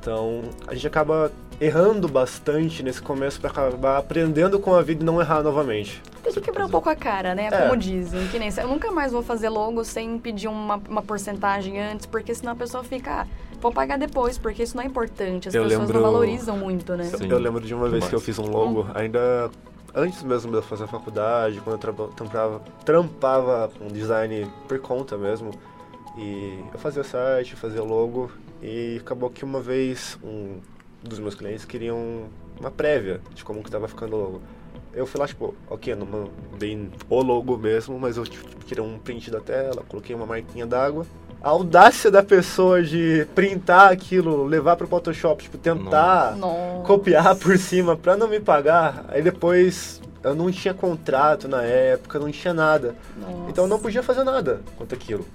Então, 0.00 0.42
a 0.66 0.74
gente 0.74 0.86
acaba 0.86 1.30
errando 1.60 2.08
bastante 2.08 2.82
nesse 2.82 3.00
começo 3.00 3.40
para 3.40 3.50
acabar 3.50 3.98
aprendendo 3.98 4.58
com 4.58 4.74
a 4.74 4.82
vida 4.82 5.02
e 5.02 5.06
não 5.06 5.20
errar 5.20 5.42
novamente. 5.42 6.02
Tem 6.22 6.32
que 6.32 6.40
quebrar 6.40 6.66
um 6.66 6.68
pouco 6.70 6.88
a 6.88 6.96
cara, 6.96 7.34
né? 7.34 7.48
É. 7.52 7.62
Como 7.62 7.76
dizem. 7.76 8.26
Que 8.28 8.38
nem 8.38 8.48
eu 8.56 8.68
nunca 8.68 8.90
mais 8.90 9.12
vou 9.12 9.22
fazer 9.22 9.48
logo 9.48 9.84
sem 9.84 10.18
pedir 10.18 10.48
uma, 10.48 10.80
uma 10.88 11.02
porcentagem 11.02 11.80
antes, 11.80 12.06
porque 12.06 12.34
senão 12.34 12.52
a 12.52 12.56
pessoa 12.56 12.82
fica, 12.82 13.22
ah, 13.22 13.26
vou 13.60 13.72
pagar 13.72 13.96
depois, 13.96 14.38
porque 14.38 14.62
isso 14.64 14.76
não 14.76 14.82
é 14.82 14.86
importante. 14.86 15.48
As 15.48 15.54
Eu 15.54 15.64
pessoas 15.64 15.80
lembro- 15.88 16.00
não 16.02 16.12
valorizam 16.12 16.56
muito, 16.56 16.96
né? 16.96 17.04
Sim. 17.04 17.28
Eu 17.28 17.38
lembro 17.38 17.60
de 17.60 17.74
uma 17.74 17.88
vez 17.88 18.08
que 18.08 18.14
eu 18.14 18.20
fiz 18.20 18.38
um 18.40 18.46
logo, 18.46 18.86
ainda 18.94 19.48
antes 19.94 20.22
mesmo 20.22 20.50
de 20.50 20.58
eu 20.58 20.62
fazer 20.62 20.84
a 20.84 20.88
faculdade, 20.88 21.60
quando 21.60 21.82
eu 21.84 22.08
trampava, 22.08 22.60
trampava 22.84 23.70
com 23.78 23.88
design 23.88 24.50
por 24.68 24.78
conta 24.78 25.16
mesmo. 25.16 25.50
E 26.16 26.62
eu 26.72 26.78
fazia 26.78 27.02
site, 27.02 27.56
fazia 27.56 27.82
logo, 27.82 28.30
e 28.62 28.98
acabou 29.00 29.30
que 29.30 29.44
uma 29.44 29.60
vez 29.60 30.18
um 30.22 30.60
dos 31.02 31.18
meus 31.18 31.34
clientes 31.34 31.64
queriam 31.64 32.28
uma 32.60 32.70
prévia 32.70 33.20
de 33.34 33.42
como 33.44 33.62
que 33.62 33.70
tava 33.70 33.88
ficando 33.88 34.16
o 34.16 34.18
logo. 34.18 34.42
Eu 34.92 35.06
fui 35.06 35.18
lá, 35.18 35.26
tipo, 35.26 35.54
ok, 35.68 35.94
não 35.94 36.06
mandei 36.06 36.90
o 37.08 37.22
logo 37.22 37.56
mesmo, 37.56 37.98
mas 37.98 38.18
eu 38.18 38.24
tipo, 38.24 38.46
tirei 38.64 38.84
um 38.84 38.98
print 38.98 39.30
da 39.30 39.40
tela, 39.40 39.82
coloquei 39.88 40.14
uma 40.14 40.26
marquinha 40.26 40.66
d'água. 40.66 41.06
A 41.42 41.48
audácia 41.48 42.08
da 42.08 42.22
pessoa 42.22 42.82
de 42.82 43.26
printar 43.34 43.90
aquilo, 43.90 44.44
levar 44.44 44.76
pro 44.76 44.86
Photoshop, 44.86 45.42
tipo, 45.42 45.58
tentar 45.58 46.36
Nossa. 46.36 46.84
copiar 46.84 47.34
por 47.34 47.58
cima 47.58 47.96
pra 47.96 48.16
não 48.16 48.28
me 48.28 48.38
pagar. 48.38 49.04
Aí 49.08 49.20
depois 49.22 50.00
eu 50.22 50.36
não 50.36 50.52
tinha 50.52 50.72
contrato 50.72 51.48
na 51.48 51.62
época, 51.62 52.20
não 52.20 52.30
tinha 52.30 52.54
nada. 52.54 52.94
Nossa. 53.18 53.50
Então 53.50 53.64
eu 53.64 53.68
não 53.68 53.80
podia 53.80 54.04
fazer 54.04 54.22
nada 54.22 54.60
quanto 54.76 54.94
aquilo. 54.94 55.26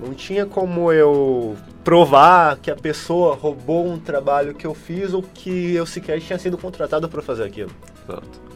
Não 0.00 0.14
tinha 0.14 0.46
como 0.46 0.90
eu 0.90 1.56
provar 1.84 2.56
que 2.56 2.70
a 2.70 2.76
pessoa 2.76 3.34
roubou 3.34 3.86
um 3.86 3.98
trabalho 3.98 4.54
que 4.54 4.66
eu 4.66 4.74
fiz 4.74 5.12
ou 5.12 5.22
que 5.22 5.74
eu 5.74 5.84
sequer 5.84 6.20
tinha 6.20 6.38
sido 6.38 6.56
contratado 6.56 7.06
pra 7.06 7.20
fazer 7.20 7.44
aquilo. 7.44 7.70
Exato. 8.08 8.54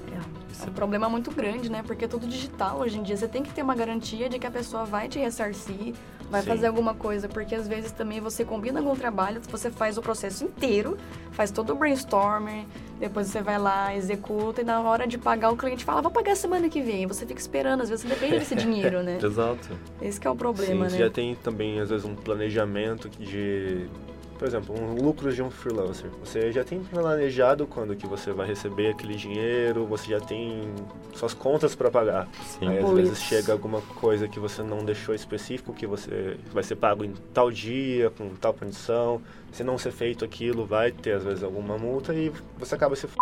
É 0.66 0.71
um 0.71 0.75
problema 0.75 1.09
muito 1.09 1.30
grande, 1.30 1.71
né? 1.71 1.83
Porque 1.87 2.04
é 2.04 2.09
tudo 2.09 2.26
digital 2.26 2.80
hoje 2.80 2.99
em 2.99 3.02
dia. 3.02 3.16
Você 3.16 3.28
tem 3.28 3.42
que 3.42 3.52
ter 3.52 3.62
uma 3.62 3.75
garantia 3.75 4.28
de 4.28 4.38
que 4.38 4.47
a 4.47 4.50
pessoa 4.50 4.85
vai 4.85 5.09
te 5.09 5.18
ressarcir, 5.18 5.95
vai 6.30 6.42
Sim. 6.42 6.49
fazer 6.49 6.66
alguma 6.66 6.94
coisa. 6.94 7.28
Porque 7.28 7.54
às 7.54 7.66
vezes 7.68 7.92
também 7.92 8.20
você 8.20 8.44
combina 8.44 8.80
algum 8.80 8.94
trabalho, 8.94 9.40
você 9.49 9.70
faz 9.70 9.99
o 9.99 10.02
processo 10.02 10.44
inteiro, 10.44 10.97
faz 11.32 11.50
todo 11.50 11.73
o 11.73 11.76
brainstorming, 11.76 12.66
depois 12.99 13.28
você 13.28 13.40
vai 13.40 13.58
lá, 13.58 13.94
executa 13.94 14.61
e 14.61 14.64
na 14.64 14.80
hora 14.80 15.06
de 15.06 15.18
pagar 15.18 15.50
o 15.50 15.56
cliente 15.56 15.85
fala, 15.85 16.02
vou 16.02 16.11
pagar 16.11 16.37
semana 16.37 16.68
que 16.68 16.80
vem. 16.80 17.06
Você 17.06 17.25
fica 17.26 17.40
esperando, 17.40 17.82
às 17.82 17.88
vezes 17.88 18.04
você 18.06 18.14
depende 18.14 18.38
desse 18.38 18.54
dinheiro, 18.54 19.02
né? 19.02 19.18
Exato. 19.23 19.68
Esse 20.00 20.20
que 20.20 20.26
é 20.26 20.30
o 20.30 20.37
problema, 20.37 20.73
Sim, 20.73 20.80
né? 20.80 20.88
você 20.90 20.99
já 20.99 21.11
tem 21.11 21.35
também, 21.37 21.80
às 21.80 21.90
vezes, 21.90 22.04
um 22.04 22.14
planejamento 22.14 23.08
de... 23.08 23.87
Por 24.38 24.47
exemplo, 24.47 24.75
um 24.78 24.95
lucro 24.95 25.33
de 25.33 25.42
um 25.42 25.50
freelancer. 25.50 26.09
Você 26.21 26.52
já 26.52 26.62
tem 26.62 26.78
planejado 26.80 27.66
quando 27.66 27.97
que 27.97 28.07
você 28.07 28.33
vai 28.33 28.47
receber 28.47 28.90
aquele 28.90 29.14
dinheiro, 29.14 29.85
você 29.85 30.12
já 30.12 30.21
tem 30.21 30.62
suas 31.14 31.35
contas 31.35 31.75
para 31.75 31.90
pagar. 31.90 32.28
Sim. 32.45 32.68
Aí 32.68 32.78
às 32.78 32.90
vezes 32.90 33.21
chega 33.21 33.52
alguma 33.52 33.80
coisa 33.80 34.28
que 34.28 34.38
você 34.38 34.62
não 34.62 34.85
deixou 34.85 35.14
específico, 35.14 35.73
que 35.73 35.87
você 35.87 36.37
vai 36.52 36.62
ser 36.62 36.76
pago 36.76 37.04
em 37.04 37.12
tal 37.35 37.50
dia, 37.50 38.11
com 38.11 38.28
tal 38.37 38.54
condição. 38.54 39.21
Se 39.50 39.64
não 39.64 39.76
ser 39.76 39.90
feito 39.90 40.25
aquilo, 40.25 40.64
vai 40.64 40.92
ter 40.92 41.12
às 41.12 41.25
vezes 41.25 41.42
alguma 41.42 41.76
multa 41.76 42.14
e 42.14 42.30
você 42.59 42.75
acaba 42.75 42.95
se 42.95 43.07
f... 43.07 43.16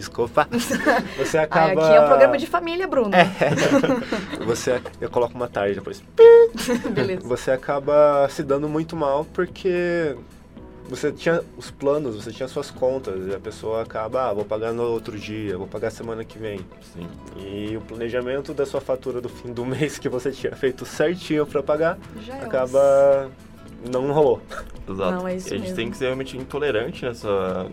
Desculpa. 0.00 0.48
Você 1.18 1.36
acaba. 1.36 1.84
aqui 1.84 1.94
é 1.94 2.00
um 2.00 2.06
programa 2.06 2.38
de 2.38 2.46
família, 2.46 2.88
Bruno. 2.88 3.10
Você, 4.46 4.80
eu 4.98 5.10
coloco 5.10 5.34
uma 5.34 5.46
tarde 5.46 5.74
depois. 5.74 6.02
Beleza. 6.90 7.20
Você 7.28 7.50
acaba 7.50 8.26
se 8.30 8.42
dando 8.42 8.66
muito 8.66 8.96
mal 8.96 9.26
porque 9.26 10.16
você 10.88 11.12
tinha 11.12 11.42
os 11.56 11.70
planos, 11.70 12.16
você 12.16 12.32
tinha 12.32 12.48
suas 12.48 12.70
contas 12.70 13.26
e 13.26 13.34
a 13.34 13.38
pessoa 13.38 13.82
acaba, 13.82 14.30
ah, 14.30 14.32
vou 14.32 14.44
pagar 14.44 14.72
no 14.72 14.84
outro 14.84 15.18
dia, 15.18 15.58
vou 15.58 15.66
pagar 15.66 15.90
semana 15.90 16.24
que 16.24 16.38
vem. 16.38 16.60
Sim. 16.94 17.06
E 17.36 17.76
o 17.76 17.82
planejamento 17.82 18.54
da 18.54 18.64
sua 18.64 18.80
fatura 18.80 19.20
do 19.20 19.28
fim 19.28 19.52
do 19.52 19.66
mês 19.66 19.98
que 19.98 20.08
você 20.08 20.32
tinha 20.32 20.56
feito 20.56 20.86
certinho 20.86 21.46
pra 21.46 21.62
pagar, 21.62 21.98
Já 22.24 22.36
é 22.36 22.42
acaba 22.42 23.30
não 23.88 24.10
rolou. 24.12 24.40
Exato. 24.88 25.12
Não, 25.12 25.28
é 25.28 25.36
isso 25.36 25.48
e 25.48 25.52
a 25.52 25.56
gente 25.56 25.62
mesmo. 25.62 25.76
tem 25.76 25.90
que 25.90 25.96
ser 25.98 26.04
realmente 26.06 26.36
intolerante 26.38 27.04
nessa, 27.04 27.66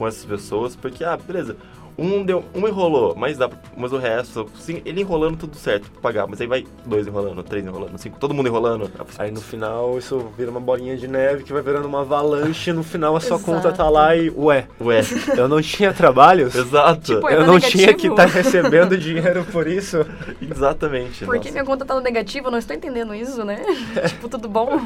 com 0.00 0.08
essas 0.08 0.24
pessoas, 0.24 0.74
porque, 0.74 1.04
ah, 1.04 1.14
beleza, 1.14 1.58
um, 1.98 2.24
deu, 2.24 2.42
um 2.54 2.66
enrolou, 2.66 3.14
mas, 3.14 3.36
dá, 3.36 3.50
pra- 3.50 3.58
mas 3.76 3.92
o 3.92 3.98
resto, 3.98 4.46
sim, 4.58 4.80
ele 4.86 5.02
enrolando 5.02 5.36
tudo 5.36 5.54
certo 5.58 5.90
pra 5.90 6.00
pagar, 6.00 6.26
mas 6.26 6.40
aí 6.40 6.46
vai 6.46 6.64
dois 6.86 7.06
enrolando, 7.06 7.42
três 7.42 7.62
enrolando, 7.62 7.98
cinco, 7.98 8.18
todo 8.18 8.32
mundo 8.32 8.46
enrolando. 8.48 8.90
Aí 9.18 9.30
no 9.30 9.42
final 9.42 9.98
isso 9.98 10.32
vira 10.38 10.50
uma 10.50 10.58
bolinha 10.58 10.96
de 10.96 11.06
neve 11.06 11.44
que 11.44 11.52
vai 11.52 11.60
virando 11.60 11.86
uma 11.86 12.00
avalanche, 12.00 12.72
no 12.72 12.82
final 12.82 13.14
a 13.14 13.20
sua 13.20 13.36
Exato. 13.36 13.44
conta 13.52 13.72
tá 13.72 13.90
lá 13.90 14.16
e, 14.16 14.30
ué, 14.30 14.66
Ué, 14.80 15.02
eu 15.36 15.46
não 15.46 15.60
tinha 15.60 15.92
trabalhos? 15.92 16.54
Tipo, 16.54 16.64
exato, 16.66 17.12
Eu 17.12 17.20
tá 17.20 17.46
não 17.46 17.60
tinha 17.60 17.92
que 17.92 18.08
negativo. 18.08 18.14
estar 18.14 18.24
recebendo 18.24 18.96
dinheiro 18.96 19.44
por 19.52 19.66
isso? 19.66 19.98
exatamente. 20.40 21.26
Porque 21.26 21.50
nossa. 21.50 21.50
minha 21.52 21.64
conta 21.66 21.84
tá 21.84 21.94
no 21.94 22.00
negativo, 22.00 22.46
eu 22.46 22.50
não 22.50 22.58
estou 22.58 22.74
entendendo 22.74 23.14
isso, 23.14 23.44
né? 23.44 23.62
tipo, 24.08 24.26
tudo 24.26 24.48
bom? 24.48 24.80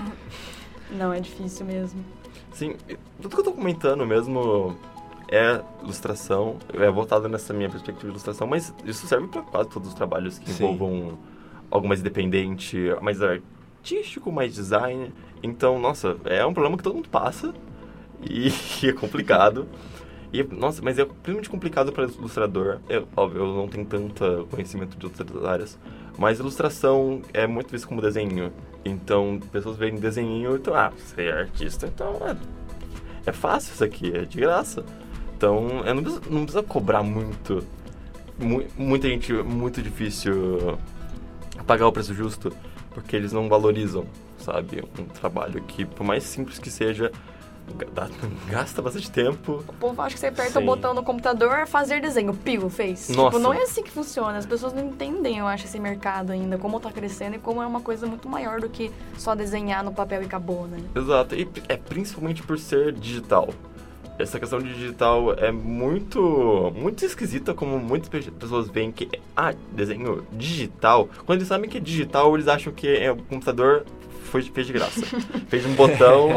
Não, 0.91 1.13
é 1.13 1.21
difícil 1.21 1.65
mesmo. 1.65 2.05
Sim, 2.53 2.75
tudo 3.23 3.33
que 3.37 3.41
eu 3.41 3.45
tô 3.45 3.53
comentando 3.53 4.05
mesmo 4.05 4.77
é 5.29 5.61
ilustração, 5.83 6.57
é 6.73 6.91
voltado 6.91 7.29
nessa 7.29 7.53
minha 7.53 7.69
perspectiva 7.69 8.05
de 8.05 8.11
ilustração, 8.11 8.47
mas 8.47 8.75
isso 8.85 9.07
serve 9.07 9.27
pra 9.29 9.43
quase 9.43 9.69
todos 9.71 9.89
os 9.89 9.95
trabalhos 9.95 10.39
que 10.39 10.51
Sim. 10.51 10.65
envolvam 10.65 11.19
algo 11.71 11.89
mais 11.89 12.01
independente, 12.01 12.79
mais 13.01 13.21
artístico, 13.23 14.31
mais 14.31 14.55
design. 14.55 15.13
Então, 15.43 15.79
nossa, 15.79 16.17
é 16.25 16.45
um 16.45 16.53
problema 16.53 16.77
que 16.77 16.83
todo 16.83 16.95
mundo 16.95 17.09
passa 17.09 17.55
e 18.23 18.53
é 18.87 18.93
complicado. 18.93 19.67
E, 20.33 20.43
nossa, 20.43 20.83
mas 20.83 20.99
é 20.99 21.05
principalmente 21.05 21.49
complicado 21.49 21.93
para 21.93 22.05
ilustrador. 22.05 22.81
Eu, 22.89 23.07
óbvio, 23.17 23.43
eu 23.43 23.55
não 23.55 23.69
tenho 23.69 23.87
tanto 23.87 24.49
conhecimento 24.51 24.97
de 24.97 25.07
outras 25.07 25.45
áreas, 25.45 25.79
mas 26.19 26.41
ilustração 26.41 27.23
é 27.33 27.47
muito 27.47 27.71
visto 27.71 27.87
como 27.87 28.01
desenho. 28.01 28.53
Então, 28.85 29.41
pessoas 29.53 29.77
veem 29.77 29.95
desenho, 29.95 30.57
então, 30.57 30.75
ah, 30.75 30.91
você 30.91 31.23
é 31.23 31.33
artista, 31.33 31.87
então 31.87 32.17
é, 32.27 32.37
é 33.27 33.33
fácil 33.33 33.75
isso 33.75 33.85
aqui, 33.85 34.13
é 34.13 34.25
de 34.25 34.41
graça. 34.41 34.85
Então, 35.37 35.83
eu 35.85 35.95
não 35.95 36.03
precisa, 36.03 36.23
não 36.31 36.43
precisa 36.45 36.63
cobrar 36.63 37.03
muito. 37.03 37.65
Mu- 38.39 38.65
muita 38.77 39.09
gente, 39.09 39.33
muito 39.33 39.83
difícil 39.83 40.79
pagar 41.67 41.87
o 41.87 41.93
preço 41.93 42.15
justo, 42.15 42.53
porque 42.91 43.15
eles 43.17 43.33
não 43.33 43.49
valorizam, 43.49 44.05
sabe? 44.39 44.83
Um 44.99 45.05
trabalho 45.05 45.63
que, 45.63 45.85
por 45.85 46.05
mais 46.05 46.25
simples 46.25 46.59
que 46.59 46.71
seja, 46.71 47.11
gasta 48.51 48.83
bastante 48.83 49.11
tempo. 49.11 49.65
O 49.69 49.73
povo 49.75 50.03
acha 50.03 50.15
que 50.15 50.21
você 50.21 50.27
aperta 50.27 50.59
Sim. 50.59 50.63
o 50.65 50.67
botão 50.67 50.93
no 50.95 51.03
computador, 51.03 51.67
fazer 51.67 52.01
desenho, 52.01 52.35
pio, 52.35 52.69
fez. 52.69 53.09
Nossa. 53.11 53.31
Tipo, 53.37 53.39
não 53.43 53.53
é 53.55 53.63
assim 53.63 53.83
que 53.83 53.91
funciona. 53.91 54.37
As 54.39 54.47
pessoas 54.47 54.73
não 54.73 54.85
entendem, 54.89 55.39
eu 55.39 55.47
acho, 55.47 55.65
esse 55.65 55.79
mercado 55.79 56.31
ainda, 56.33 56.59
como 56.59 56.79
tá 56.81 56.91
crescendo 56.93 57.37
e 57.37 57.39
como 57.39 57.63
é 57.63 57.67
uma 57.67 57.81
coisa 57.81 58.07
muito 58.07 58.29
maior 58.29 58.61
do 58.61 58.69
que 58.69 58.91
só 59.17 59.35
desenhar 59.35 59.83
no 59.85 59.93
papel 59.93 60.23
e 60.23 60.27
acabou, 60.27 60.67
né? 60.67 60.79
Exato, 60.95 61.35
e 61.35 61.49
é 61.69 61.77
principalmente 61.77 62.43
por 62.43 62.59
ser 62.59 62.93
digital. 62.93 63.49
Essa 64.19 64.39
questão 64.39 64.61
de 64.61 64.73
digital 64.73 65.35
é 65.35 65.51
muito 65.51 66.73
muito 66.77 67.05
esquisita, 67.05 67.53
como 67.53 67.79
muitas 67.79 68.09
pe- 68.09 68.31
pessoas 68.31 68.69
veem 68.69 68.93
que, 68.93 69.09
ah, 69.37 69.53
desenho 69.73 70.25
digital. 70.33 71.09
Quando 71.27 71.39
eles 71.39 71.49
sabem 71.49 71.69
que 71.69 71.79
é 71.79 71.81
digital, 71.81 72.35
eles 72.35 72.47
acham 72.47 72.73
que 72.73 72.87
é 72.89 73.11
o 73.11 73.17
computador 73.17 73.85
foi, 74.31 74.43
fez 74.43 74.67
de 74.69 74.73
graça. 74.73 75.01
fez 75.49 75.67
um 75.67 75.75
botão 75.75 76.31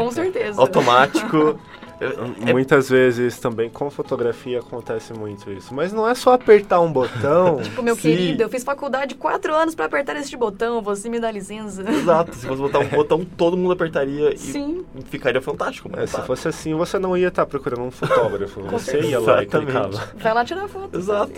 automático 0.58 1.58
É- 2.00 2.52
Muitas 2.52 2.88
vezes 2.88 3.38
também 3.38 3.68
com 3.68 3.90
fotografia 3.90 4.60
acontece 4.60 5.12
muito 5.12 5.50
isso. 5.50 5.74
Mas 5.74 5.92
não 5.92 6.08
é 6.08 6.14
só 6.14 6.32
apertar 6.34 6.80
um 6.80 6.92
botão. 6.92 7.60
Tipo, 7.68 7.82
meu 7.82 7.94
Sim. 7.94 8.02
querido, 8.02 8.42
eu 8.42 8.48
fiz 8.48 8.62
faculdade 8.64 9.14
quatro 9.14 9.54
anos 9.54 9.74
pra 9.74 9.86
apertar 9.86 10.16
este 10.16 10.36
botão, 10.36 10.80
você 10.80 11.08
me 11.08 11.18
dá 11.20 11.30
licença. 11.30 11.82
Exato, 11.88 12.34
se 12.34 12.46
você 12.46 12.60
botar 12.62 12.78
um 12.78 12.88
botão, 12.88 13.24
todo 13.24 13.56
mundo 13.56 13.72
apertaria 13.72 14.32
e 14.34 14.38
Sim. 14.38 14.84
ficaria 15.06 15.40
fantástico. 15.42 15.88
É, 15.92 16.00
Mas 16.00 16.10
se 16.10 16.16
tá. 16.16 16.22
fosse 16.22 16.48
assim, 16.48 16.74
você 16.74 16.98
não 16.98 17.16
ia 17.16 17.28
estar 17.28 17.46
procurando 17.46 17.82
um 17.82 17.90
fotógrafo. 17.90 18.60
Você 18.62 19.00
ia 19.00 19.18
lá 19.20 19.42
e 19.42 19.46
Exatamente. 19.46 19.48
clicava. 19.72 20.08
Vai 20.16 20.34
lá 20.34 20.44
tirar 20.44 20.68
foto. 20.68 20.96
Exato. 20.96 21.32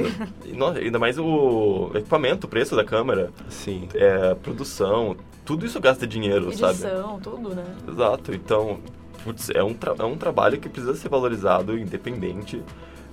E, 0.44 0.52
nossa, 0.52 0.78
ainda 0.78 0.98
mais 0.98 1.18
o 1.18 1.90
equipamento, 1.94 2.46
o 2.46 2.50
preço 2.50 2.76
da 2.76 2.84
câmera, 2.84 3.30
Sim. 3.48 3.88
é, 3.94 4.34
produção, 4.34 5.16
tudo 5.44 5.64
isso 5.66 5.80
gasta 5.80 6.06
dinheiro, 6.06 6.52
sabe? 6.56 6.72
Edição, 6.74 7.18
tudo, 7.20 7.54
né? 7.54 7.64
Exato. 7.88 8.34
Então, 8.34 8.78
putz, 9.24 9.50
é 9.50 9.62
um, 9.62 9.76
é 9.98 10.04
um 10.04 10.16
trabalho 10.16 10.58
que 10.58 10.68
precisa 10.68 10.94
ser 10.94 11.08
valorizado, 11.08 11.76
independente. 11.78 12.62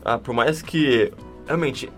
Ah, 0.04 0.18
por 0.18 0.34
mais 0.34 0.62
que, 0.62 1.12
realmente, 1.46 1.90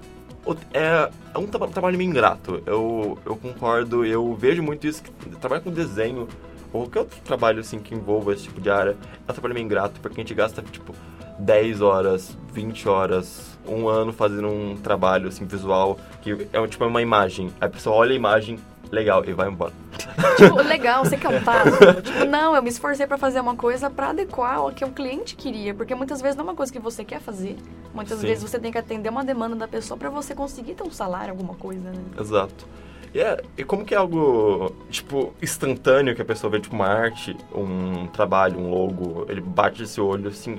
é, 0.74 1.10
é 1.34 1.38
um 1.38 1.46
tra- 1.46 1.68
trabalho 1.68 1.98
meio 1.98 2.10
ingrato. 2.10 2.62
Eu, 2.66 3.18
eu 3.25 3.36
concordo, 3.36 4.04
eu 4.06 4.34
vejo 4.36 4.63
muito 4.63 4.88
isso. 4.88 5.04
Que, 5.04 5.12
trabalhar 5.38 5.62
com 5.62 5.72
desenho, 5.72 6.28
ou 6.72 6.84
qualquer 6.84 7.00
outro 7.00 7.20
trabalho 7.22 7.60
assim 7.60 7.80
que 7.80 7.94
envolva 7.94 8.34
esse 8.34 8.44
tipo 8.44 8.60
de 8.62 8.70
área, 8.70 8.92
é 9.28 9.32
um 9.32 9.34
trabalho 9.34 9.54
meio 9.54 9.66
ingrato, 9.66 10.00
porque 10.01 10.20
a 10.20 10.24
gente 10.24 10.34
gasta, 10.34 10.62
tipo, 10.62 10.94
10 11.39 11.82
horas, 11.82 12.38
20 12.51 12.89
horas, 12.89 13.58
um 13.68 13.88
ano 13.88 14.12
fazendo 14.12 14.48
um 14.48 14.75
trabalho 14.78 15.28
assim 15.28 15.46
visual, 15.46 15.98
que 16.22 16.48
é 16.51 16.68
tipo 16.68 16.86
uma 16.86 17.01
imagem. 17.01 17.51
A 17.62 17.70
pessoa 17.70 17.96
olha 17.96 18.12
a 18.12 18.16
imagem, 18.16 18.60
legal, 18.91 19.24
e 19.25 19.34
vai 19.34 19.50
embora. 19.50 19.74
Tipo, 20.38 20.58
legal, 20.63 21.03
você 21.03 21.17
quer 21.17 21.29
um 21.29 21.41
tazo? 21.41 21.77
tipo, 22.01 22.25
não, 22.25 22.55
eu 22.55 22.62
me 22.62 22.69
esforcei 22.69 23.05
pra 23.05 23.17
fazer 23.17 23.39
uma 23.39 23.55
coisa 23.55 23.89
pra 23.89 24.10
adequar 24.10 24.55
ao 24.55 24.72
que 24.72 24.84
o 24.84 24.91
cliente 24.91 25.36
queria. 25.36 25.74
Porque 25.74 25.93
muitas 25.96 26.22
vezes 26.22 26.36
não 26.36 26.46
é 26.46 26.48
uma 26.50 26.55
coisa 26.55 26.72
que 26.72 26.79
você 26.79 27.03
quer 27.03 27.19
fazer. 27.19 27.58
Muitas 27.93 28.19
Sim. 28.19 28.27
vezes 28.27 28.43
você 28.43 28.60
tem 28.60 28.72
que 28.72 28.77
atender 28.77 29.10
uma 29.10 29.24
demanda 29.24 29.55
da 29.55 29.67
pessoa 29.67 29.98
pra 29.98 30.10
você 30.10 30.34
conseguir 30.34 30.75
ter 30.75 30.84
um 30.84 30.91
salário, 30.91 31.31
alguma 31.31 31.55
coisa, 31.55 31.91
né? 31.91 32.01
Exato. 32.19 32.67
E, 33.13 33.19
é, 33.19 33.41
e 33.58 33.63
como 33.63 33.84
que 33.84 33.96
é 33.96 33.98
algo, 33.98 34.75
tipo, 34.89 35.34
instantâneo 35.41 36.15
que 36.15 36.22
a 36.22 36.25
pessoa 36.25 36.51
vê, 36.51 36.60
tipo, 36.60 36.75
uma 36.75 36.88
arte, 36.88 37.36
um 37.53 38.05
trabalho, 38.08 38.60
um 38.60 38.69
logo, 38.69 39.25
ele 39.27 39.41
bate 39.41 39.81
esse 39.81 40.00
olho, 40.00 40.29
assim, 40.29 40.58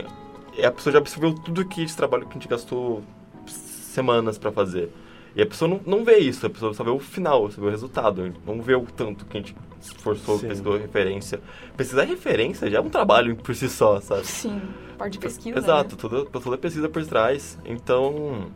e 0.56 0.64
a 0.64 0.70
pessoa 0.72 0.92
já 0.92 0.99
absorveu 0.99 1.32
tudo 1.32 1.64
que 1.64 1.82
esse 1.82 1.96
trabalho 1.96 2.25
que 2.25 2.30
a 2.30 2.34
gente 2.34 2.49
gastou 2.49 3.02
semanas 3.46 4.37
pra 4.37 4.50
fazer. 4.50 4.92
E 5.34 5.42
a 5.42 5.46
pessoa 5.46 5.68
não, 5.68 5.80
não 5.87 6.04
vê 6.04 6.18
isso, 6.18 6.44
a 6.44 6.50
pessoa 6.50 6.75
só 6.75 6.82
vê 6.82 6.90
o 6.90 6.99
final, 6.99 7.50
só 7.50 7.60
vê 7.60 7.68
o 7.68 7.70
resultado, 7.70 8.32
não 8.46 8.60
vê 8.60 8.75
o 8.75 8.82
tanto 8.82 9.25
que 9.25 9.37
a 9.38 9.40
gente 9.40 9.54
se 9.80 9.94
esforçou, 9.94 10.38
Sim. 10.38 10.49
pesquisou 10.49 10.76
referência. 10.76 11.40
Pesquisar 11.76 12.04
referência 12.04 12.68
já 12.70 12.78
é 12.78 12.80
um 12.80 12.88
trabalho 12.90 13.37
por 13.37 13.54
si 13.54 13.68
só, 13.68 14.00
sabe? 14.00 14.26
Sim, 14.26 14.60
parte 14.99 15.12
de 15.12 15.18
pesquisa. 15.20 15.58
Exato, 15.58 15.94
Né? 15.94 16.00
toda, 16.00 16.25
toda 16.26 16.54
a 16.56 16.58
pesquisa 16.58 16.88
por 16.88 17.04
trás. 17.06 17.56
Então, 17.64 18.49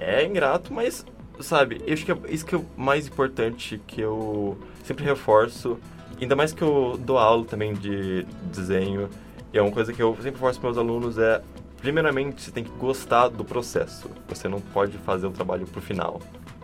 é 0.00 0.24
ingrato, 0.24 0.72
mas, 0.74 1.06
sabe, 1.40 1.80
eu 1.86 1.94
acho 1.94 2.04
que 2.04 2.12
é 2.12 2.16
isso 2.28 2.44
que 2.44 2.54
é 2.54 2.58
o 2.58 2.66
mais 2.76 3.06
importante 3.06 3.80
que 3.86 4.00
eu 4.00 4.58
sempre 4.84 5.04
reforço. 5.04 5.78
Ainda 6.20 6.36
mais 6.36 6.52
que 6.52 6.62
eu 6.62 6.98
dou 7.04 7.18
aula 7.18 7.44
também 7.44 7.72
de 7.74 8.24
desenho. 8.52 9.08
E 9.52 9.58
é 9.58 9.62
uma 9.62 9.72
coisa 9.72 9.92
que 9.92 10.02
eu 10.02 10.14
sempre 10.16 10.32
reforço 10.32 10.60
para 10.60 10.68
meus 10.70 10.78
alunos 10.78 11.18
é, 11.18 11.42
primeiramente, 11.82 12.40
você 12.40 12.50
tem 12.50 12.62
que 12.62 12.70
gostar 12.70 13.28
do 13.28 13.44
processo. 13.44 14.08
Você 14.28 14.48
não 14.48 14.60
pode 14.60 14.96
fazer 14.98 15.26
o 15.26 15.30
trabalho 15.30 15.66
pro 15.66 15.82
final, 15.82 16.20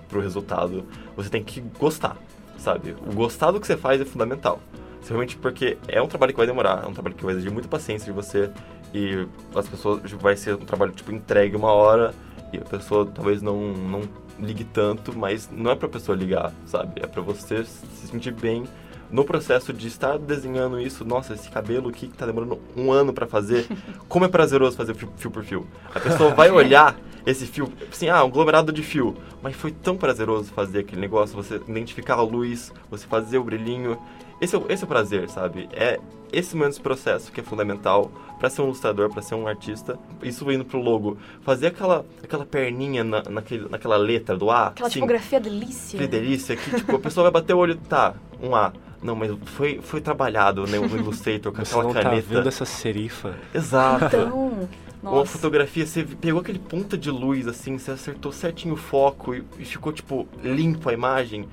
pro 0.08 0.20
resultado. 0.20 0.84
Você 1.16 1.28
tem 1.28 1.42
que 1.42 1.60
gostar, 1.60 2.16
sabe? 2.56 2.96
O 3.06 3.12
gostar 3.12 3.50
do 3.50 3.60
que 3.60 3.66
você 3.66 3.76
faz 3.76 4.00
é 4.00 4.04
fundamental. 4.04 4.60
Realmente 5.06 5.37
porque 5.37 5.78
é 5.88 6.00
um 6.00 6.06
trabalho 6.06 6.32
que 6.32 6.37
vai 6.37 6.46
demorar, 6.46 6.84
é 6.84 6.87
um 6.87 6.92
trabalho 6.92 7.14
que 7.14 7.25
vai 7.25 7.32
exigir 7.34 7.50
muita 7.50 7.66
paciência 7.66 8.04
de 8.04 8.12
você 8.12 8.50
e 8.92 9.26
as 9.54 9.66
pessoas 9.66 10.02
tipo, 10.02 10.22
vai 10.22 10.37
ser 10.37 10.54
um 10.54 10.58
trabalho 10.58 10.92
tipo 10.92 11.10
entregue 11.10 11.56
uma 11.56 11.72
hora 11.72 12.14
e 12.52 12.58
a 12.58 12.60
pessoa 12.60 13.06
talvez 13.06 13.40
não 13.40 13.72
não 13.72 14.02
ligue 14.38 14.64
tanto, 14.64 15.16
mas 15.16 15.48
não 15.50 15.70
é 15.70 15.75
pra 15.75 15.88
pessoa 15.88 16.14
ligar, 16.14 16.52
sabe? 16.66 17.00
É 17.02 17.06
pra 17.06 17.22
você 17.22 17.64
se 17.64 18.06
sentir 18.06 18.32
bem 18.32 18.64
no 19.11 19.25
processo 19.25 19.73
de 19.73 19.87
estar 19.88 20.19
desenhando 20.19 20.81
isso, 20.81 21.05
nossa, 21.05 21.35
esse 21.35 21.49
cabelo 21.50 21.88
aqui 21.88 22.09
que 22.09 22.17
tá 22.17 22.27
demorando 22.27 22.59
um 22.77 22.93
ano 22.93 23.12
pra 23.12 23.27
fazer, 23.27 23.67
como 24.09 24.25
é 24.25 24.29
prazeroso 24.29 24.77
fazer 24.77 24.95
fio, 24.95 25.09
fio 25.17 25.31
por 25.31 25.45
fio. 25.45 25.67
A 25.95 26.00
pessoa 26.00 26.35
vai 26.35 26.50
olhar 26.50 26.97
esse 27.27 27.47
fio, 27.47 27.71
assim, 27.91 28.09
ah, 28.09 28.23
um 28.25 28.29
aglomerado 28.29 28.73
de 28.73 28.83
fio, 28.83 29.17
mas 29.43 29.55
foi 29.57 29.71
tão 29.73 29.97
prazeroso 29.97 30.50
fazer 30.53 30.81
aquele 30.81 31.00
negócio, 31.00 31.35
você 31.37 31.57
identificar 31.69 32.15
a 32.15 32.23
luz, 32.23 32.73
você 32.91 33.07
fazer 33.07 33.38
o 33.38 33.45
brilhinho. 33.45 33.99
Esse 34.41 34.55
é, 34.55 34.59
o- 34.59 34.67
esse 34.69 34.85
é 34.85 34.87
o 34.87 34.88
prazer, 34.88 35.29
sabe? 35.29 35.69
É 35.73 35.99
esse 36.33 36.57
mesmo 36.57 36.83
processo 36.83 37.33
que 37.33 37.41
é 37.41 37.43
fundamental 37.43 38.11
para 38.38 38.49
ser 38.49 38.62
um 38.62 38.66
ilustrador, 38.66 39.11
para 39.11 39.21
ser 39.21 39.35
um 39.35 39.49
artista. 39.49 39.99
Isso 40.23 40.51
indo 40.53 40.64
pro 40.64 40.81
logo, 40.81 41.16
fazer 41.42 41.66
aquela, 41.68 42.05
aquela 42.23 42.47
perninha 42.47 43.03
na, 43.03 43.23
naquele, 43.25 43.68
naquela 43.68 43.97
letra 43.97 44.37
do 44.37 44.49
A. 44.51 44.68
Aquela 44.68 44.87
assim, 44.88 44.94
tipografia 45.01 45.40
delícia. 45.40 45.99
que 45.99 46.07
delícia, 46.07 46.55
que 46.57 46.71
tipo, 46.77 46.94
a 46.97 46.99
pessoa 47.01 47.25
vai 47.25 47.33
bater 47.42 47.53
o 47.55 47.59
olho, 47.59 47.75
tá, 47.77 48.14
um 48.40 48.55
A. 48.55 48.73
Não, 49.02 49.14
mas 49.14 49.30
foi, 49.46 49.80
foi 49.82 50.00
trabalhado 50.00 50.66
né, 50.66 50.78
no 50.78 50.96
Illustrator 50.96 51.52
com 51.52 51.64
Você 51.64 51.70
aquela 51.70 51.84
não 51.84 51.92
tá 51.92 52.02
caneta. 52.02 52.26
vendo 52.28 52.48
essa 52.48 52.64
serifa. 52.64 53.34
Exato. 53.54 54.04
Então, 54.06 54.68
Uma 55.02 55.12
nossa. 55.12 55.32
fotografia, 55.32 55.87
você 55.87 56.02
pegou 56.02 56.40
aquele 56.40 56.58
ponta 56.58 56.98
de 56.98 57.11
luz, 57.11 57.46
assim, 57.46 57.78
você 57.78 57.92
acertou 57.92 58.32
certinho 58.32 58.74
o 58.74 58.76
foco 58.76 59.34
e, 59.34 59.44
e 59.58 59.64
ficou, 59.64 59.92
tipo, 59.92 60.26
limpo 60.42 60.88
a 60.88 60.92
imagem. 60.92 61.48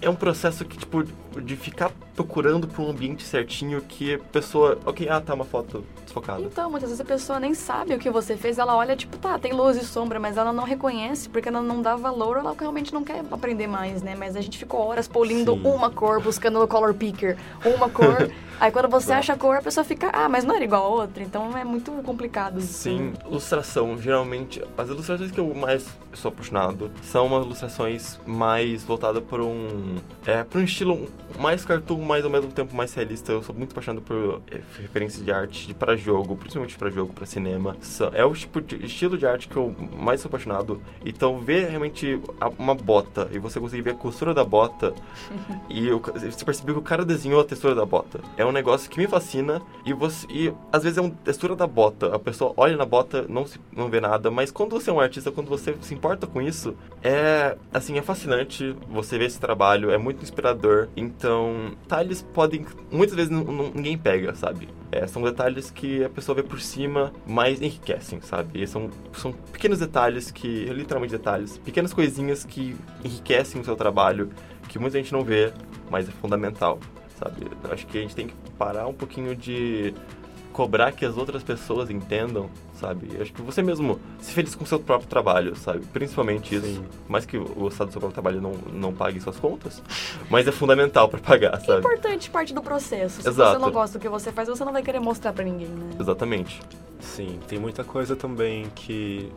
É 0.00 0.08
um 0.08 0.14
processo 0.14 0.64
que, 0.64 0.78
tipo, 0.78 1.02
de 1.42 1.56
ficar 1.56 1.90
procurando 2.14 2.66
por 2.66 2.82
um 2.82 2.90
ambiente 2.90 3.22
certinho 3.22 3.80
que 3.80 4.14
a 4.14 4.18
pessoa... 4.18 4.78
Ok, 4.84 5.08
ah, 5.08 5.20
tá, 5.20 5.34
uma 5.34 5.44
foto 5.44 5.84
desfocada. 6.04 6.42
Então, 6.42 6.70
muitas 6.70 6.90
vezes 6.90 7.00
a 7.00 7.04
pessoa 7.04 7.40
nem 7.40 7.54
sabe 7.54 7.94
o 7.94 7.98
que 7.98 8.10
você 8.10 8.36
fez, 8.36 8.58
ela 8.58 8.76
olha, 8.76 8.96
tipo, 8.96 9.16
tá, 9.16 9.38
tem 9.38 9.52
luz 9.52 9.76
e 9.76 9.84
sombra, 9.84 10.18
mas 10.18 10.36
ela 10.36 10.52
não 10.52 10.64
reconhece 10.64 11.28
porque 11.28 11.48
ela 11.48 11.62
não 11.62 11.80
dá 11.80 11.96
valor, 11.96 12.36
ela 12.38 12.54
realmente 12.58 12.92
não 12.92 13.04
quer 13.04 13.24
aprender 13.30 13.66
mais, 13.66 14.02
né? 14.02 14.14
Mas 14.14 14.36
a 14.36 14.40
gente 14.40 14.58
ficou 14.58 14.80
horas 14.80 15.08
polindo 15.08 15.54
Sim. 15.54 15.62
uma 15.64 15.90
cor, 15.90 16.20
buscando 16.20 16.58
no 16.58 16.68
color 16.68 16.94
picker, 16.94 17.36
uma 17.64 17.88
cor. 17.88 18.30
Aí 18.60 18.70
quando 18.70 18.88
você 18.90 19.14
acha 19.14 19.32
a 19.32 19.36
cor, 19.38 19.56
a 19.56 19.62
pessoa 19.62 19.82
fica, 19.82 20.10
ah, 20.12 20.28
mas 20.28 20.44
não 20.44 20.54
era 20.54 20.62
igual 20.62 20.84
a 20.84 20.88
outra, 20.88 21.22
então 21.22 21.56
é 21.56 21.64
muito 21.64 21.90
complicado. 22.02 22.60
Sim, 22.60 23.14
ilustração. 23.26 23.96
Geralmente, 23.96 24.62
as 24.76 24.88
ilustrações 24.88 25.30
que 25.30 25.40
eu 25.40 25.54
mais 25.54 25.86
sou 26.12 26.28
apaixonado 26.28 26.90
são 27.02 27.26
umas 27.26 27.46
ilustrações 27.46 28.20
mais 28.26 28.84
voltadas 28.84 29.22
por 29.24 29.40
um... 29.40 29.96
É, 30.26 30.44
por 30.44 30.60
um 30.60 30.64
estilo 30.64 31.08
mais 31.38 31.64
cartoon, 31.64 32.02
mas 32.02 32.24
ao 32.24 32.30
mesmo 32.30 32.50
tempo 32.52 32.74
mais 32.74 32.92
realista. 32.94 33.32
Eu 33.32 33.42
sou 33.42 33.54
muito 33.54 33.72
apaixonado 33.72 34.02
por 34.02 34.40
é, 34.50 34.60
referências 34.80 35.24
de 35.24 35.30
arte 35.32 35.72
para 35.74 35.96
jogo, 35.96 36.36
principalmente 36.36 36.76
para 36.76 36.90
jogo, 36.90 37.12
para 37.12 37.26
cinema. 37.26 37.76
É 38.14 38.24
o 38.24 38.32
tipo 38.34 38.60
de 38.60 38.84
estilo 38.84 39.16
de 39.16 39.26
arte 39.26 39.48
que 39.48 39.56
eu 39.56 39.74
mais 39.98 40.20
sou 40.20 40.28
apaixonado. 40.28 40.80
Então, 41.04 41.40
ver 41.40 41.68
realmente 41.70 42.20
uma 42.58 42.74
bota 42.74 43.28
e 43.32 43.38
você 43.38 43.58
conseguir 43.60 43.82
ver 43.82 43.90
a 43.92 43.94
costura 43.94 44.32
da 44.34 44.44
bota 44.44 44.92
e 45.68 45.88
ca- 46.00 46.12
você 46.12 46.44
percebeu 46.44 46.74
que 46.74 46.80
o 46.80 46.84
cara 46.84 47.04
desenhou 47.04 47.40
a 47.40 47.44
textura 47.44 47.74
da 47.74 47.84
bota. 47.86 48.20
É 48.36 48.44
um 48.44 48.52
negócio 48.52 48.90
que 48.90 48.98
me 48.98 49.06
fascina 49.06 49.60
e 49.84 49.92
você 49.92 50.26
e 50.30 50.52
às 50.72 50.82
vezes 50.82 50.98
é 50.98 51.00
uma 51.00 51.10
textura 51.24 51.54
da 51.56 51.66
bota. 51.66 52.14
A 52.14 52.18
pessoa 52.18 52.52
olha 52.56 52.76
na 52.76 52.84
bota, 52.84 53.24
não 53.28 53.46
se, 53.46 53.58
não 53.74 53.88
vê 53.88 54.00
nada, 54.00 54.30
mas 54.30 54.50
quando 54.50 54.70
você 54.70 54.90
é 54.90 54.92
um 54.92 55.00
artista, 55.00 55.30
quando 55.30 55.48
você 55.48 55.74
se 55.80 55.94
importa 55.94 56.26
com 56.26 56.40
isso, 56.42 56.74
é 57.02 57.56
assim, 57.72 57.98
é 57.98 58.02
fascinante 58.02 58.76
você 58.88 59.18
ver 59.18 59.26
esse 59.26 59.40
trabalho, 59.40 59.90
é 59.90 59.98
muito 59.98 60.22
inspirador. 60.22 60.88
Então, 60.96 61.19
detalhes 61.20 62.22
podem 62.22 62.64
muitas 62.90 63.14
vezes 63.14 63.30
ninguém 63.30 63.96
pega, 63.98 64.34
sabe? 64.34 64.68
É, 64.92 65.06
são 65.06 65.22
detalhes 65.22 65.70
que 65.70 66.02
a 66.02 66.08
pessoa 66.08 66.34
vê 66.34 66.42
por 66.42 66.60
cima, 66.60 67.12
mas 67.26 67.60
enriquecem, 67.60 68.20
sabe? 68.20 68.62
E 68.62 68.66
são, 68.66 68.90
são 69.12 69.32
pequenos 69.32 69.78
detalhes 69.78 70.30
que, 70.30 70.64
literalmente 70.64 71.12
detalhes, 71.12 71.58
pequenas 71.58 71.92
coisinhas 71.92 72.44
que 72.44 72.76
enriquecem 73.04 73.60
o 73.60 73.64
seu 73.64 73.76
trabalho, 73.76 74.30
que 74.68 74.78
muita 74.78 74.98
gente 74.98 75.12
não 75.12 75.22
vê, 75.22 75.52
mas 75.90 76.08
é 76.08 76.12
fundamental, 76.12 76.78
sabe? 77.18 77.46
Eu 77.62 77.72
acho 77.72 77.86
que 77.86 77.98
a 77.98 78.00
gente 78.00 78.16
tem 78.16 78.26
que 78.28 78.34
parar 78.58 78.86
um 78.88 78.94
pouquinho 78.94 79.36
de 79.36 79.94
cobrar 80.52 80.92
que 80.92 81.04
as 81.04 81.16
outras 81.16 81.42
pessoas 81.42 81.88
entendam, 81.90 82.50
sabe? 82.80 83.08
Eu 83.14 83.22
acho 83.22 83.32
que 83.32 83.42
você 83.42 83.62
mesmo 83.62 84.00
se 84.20 84.32
feliz 84.32 84.54
com 84.54 84.64
o 84.64 84.66
seu 84.66 84.80
próprio 84.80 85.08
trabalho, 85.08 85.54
sabe? 85.56 85.80
Principalmente 85.92 86.54
isso. 86.54 86.66
Sim. 86.66 86.84
Mais 87.08 87.26
que 87.26 87.36
o 87.36 87.68
estado 87.68 87.88
do 87.88 87.92
seu 87.92 88.00
próprio 88.00 88.12
trabalho 88.14 88.40
não, 88.40 88.52
não 88.72 88.92
pague 88.92 89.20
suas 89.20 89.36
contas, 89.36 89.82
mas 90.30 90.46
é 90.48 90.52
fundamental 90.52 91.08
para 91.08 91.20
pagar, 91.20 91.54
É 91.54 91.60
sabe? 91.60 91.78
importante 91.80 92.30
parte 92.30 92.54
do 92.54 92.62
processo. 92.62 93.22
Se 93.22 93.28
Exato. 93.28 93.52
você 93.58 93.64
não 93.64 93.70
gosta 93.70 93.98
do 93.98 94.02
que 94.02 94.08
você 94.08 94.32
faz, 94.32 94.48
você 94.48 94.64
não 94.64 94.72
vai 94.72 94.82
querer 94.82 95.00
mostrar 95.00 95.32
pra 95.32 95.44
ninguém, 95.44 95.68
né? 95.68 95.90
Exatamente. 96.00 96.60
Sim, 96.98 97.38
tem 97.46 97.58
muita 97.58 97.84
coisa 97.84 98.16
também 98.16 98.66
que. 98.74 99.30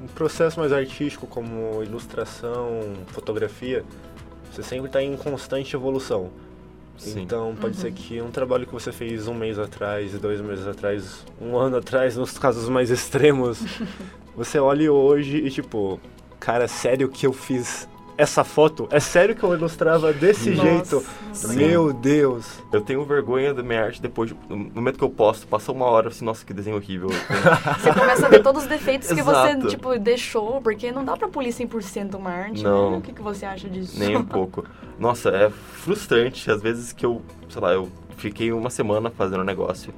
Um 0.00 0.06
processo 0.06 0.60
mais 0.60 0.72
artístico, 0.72 1.26
como 1.26 1.82
ilustração, 1.82 2.80
fotografia, 3.08 3.84
você 4.52 4.62
sempre 4.62 4.86
está 4.86 5.02
em 5.02 5.16
constante 5.16 5.74
evolução. 5.74 6.30
Sim. 6.98 7.22
Então 7.22 7.54
pode 7.60 7.76
ser 7.76 7.92
que 7.92 8.20
um 8.20 8.30
trabalho 8.30 8.66
que 8.66 8.72
você 8.72 8.92
fez 8.92 9.28
um 9.28 9.34
mês 9.34 9.58
atrás, 9.58 10.12
dois 10.18 10.40
meses 10.40 10.66
atrás, 10.66 11.24
um 11.40 11.56
ano 11.56 11.76
atrás, 11.76 12.16
nos 12.16 12.36
casos 12.38 12.68
mais 12.68 12.90
extremos, 12.90 13.62
você 14.36 14.58
olhe 14.58 14.88
hoje 14.88 15.38
e 15.38 15.50
tipo, 15.50 16.00
cara, 16.40 16.66
sério 16.68 17.08
que 17.08 17.26
eu 17.26 17.32
fiz 17.32 17.88
essa 18.18 18.42
foto, 18.42 18.88
é 18.90 18.98
sério 18.98 19.34
que 19.34 19.42
eu 19.44 19.54
ilustrava 19.54 20.12
desse 20.12 20.50
Nossa, 20.50 20.62
jeito? 20.68 21.04
sim. 21.32 21.56
Meu 21.56 21.92
Deus. 21.92 22.58
Eu 22.72 22.80
tenho 22.80 23.04
vergonha 23.04 23.54
da 23.54 23.62
minha 23.62 23.82
arte 23.84 24.02
depois, 24.02 24.30
de- 24.30 24.36
no 24.48 24.56
momento 24.74 24.98
que 24.98 25.04
eu 25.04 25.08
posto, 25.08 25.46
passou 25.46 25.72
uma 25.74 25.86
hora, 25.86 26.08
assim, 26.08 26.24
nossa, 26.24 26.44
que 26.44 26.52
desenho 26.52 26.76
horrível. 26.76 27.08
Você 27.78 27.94
começa 27.94 28.26
a 28.26 28.28
ver 28.28 28.42
todos 28.42 28.64
os 28.64 28.68
defeitos 28.68 29.08
que 29.12 29.22
você, 29.22 29.56
tipo, 29.68 29.96
deixou, 29.98 30.60
porque 30.60 30.90
não 30.90 31.04
dá 31.04 31.16
pra 31.16 31.28
polir 31.28 31.52
100% 31.52 32.14
uma 32.16 32.30
arte, 32.30 32.64
Não. 32.64 32.90
né? 32.90 32.96
O 32.98 33.00
que, 33.00 33.12
que 33.12 33.22
você 33.22 33.46
acha 33.46 33.68
disso? 33.68 33.96
Nem 33.98 34.16
um 34.16 34.24
pouco. 34.26 34.64
Nossa, 34.98 35.30
é 35.30 35.48
frustrante. 35.50 36.50
Às 36.50 36.60
vezes 36.60 36.92
que 36.92 37.06
eu, 37.06 37.22
sei 37.48 37.62
lá, 37.62 37.72
eu 37.72 37.88
fiquei 38.16 38.52
uma 38.52 38.68
semana 38.68 39.10
fazendo 39.10 39.42
um 39.42 39.44
negócio. 39.44 39.94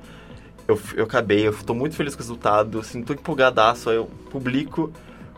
Eu, 0.68 0.78
eu 0.94 1.04
acabei, 1.04 1.48
eu 1.48 1.52
tô 1.64 1.72
muito 1.74 1.96
feliz 1.96 2.14
com 2.14 2.20
o 2.20 2.22
resultado, 2.22 2.78
assim, 2.80 3.02
tô 3.02 3.14
empolgadaço, 3.14 3.88
aí 3.88 3.96
eu 3.96 4.08
publico. 4.30 4.92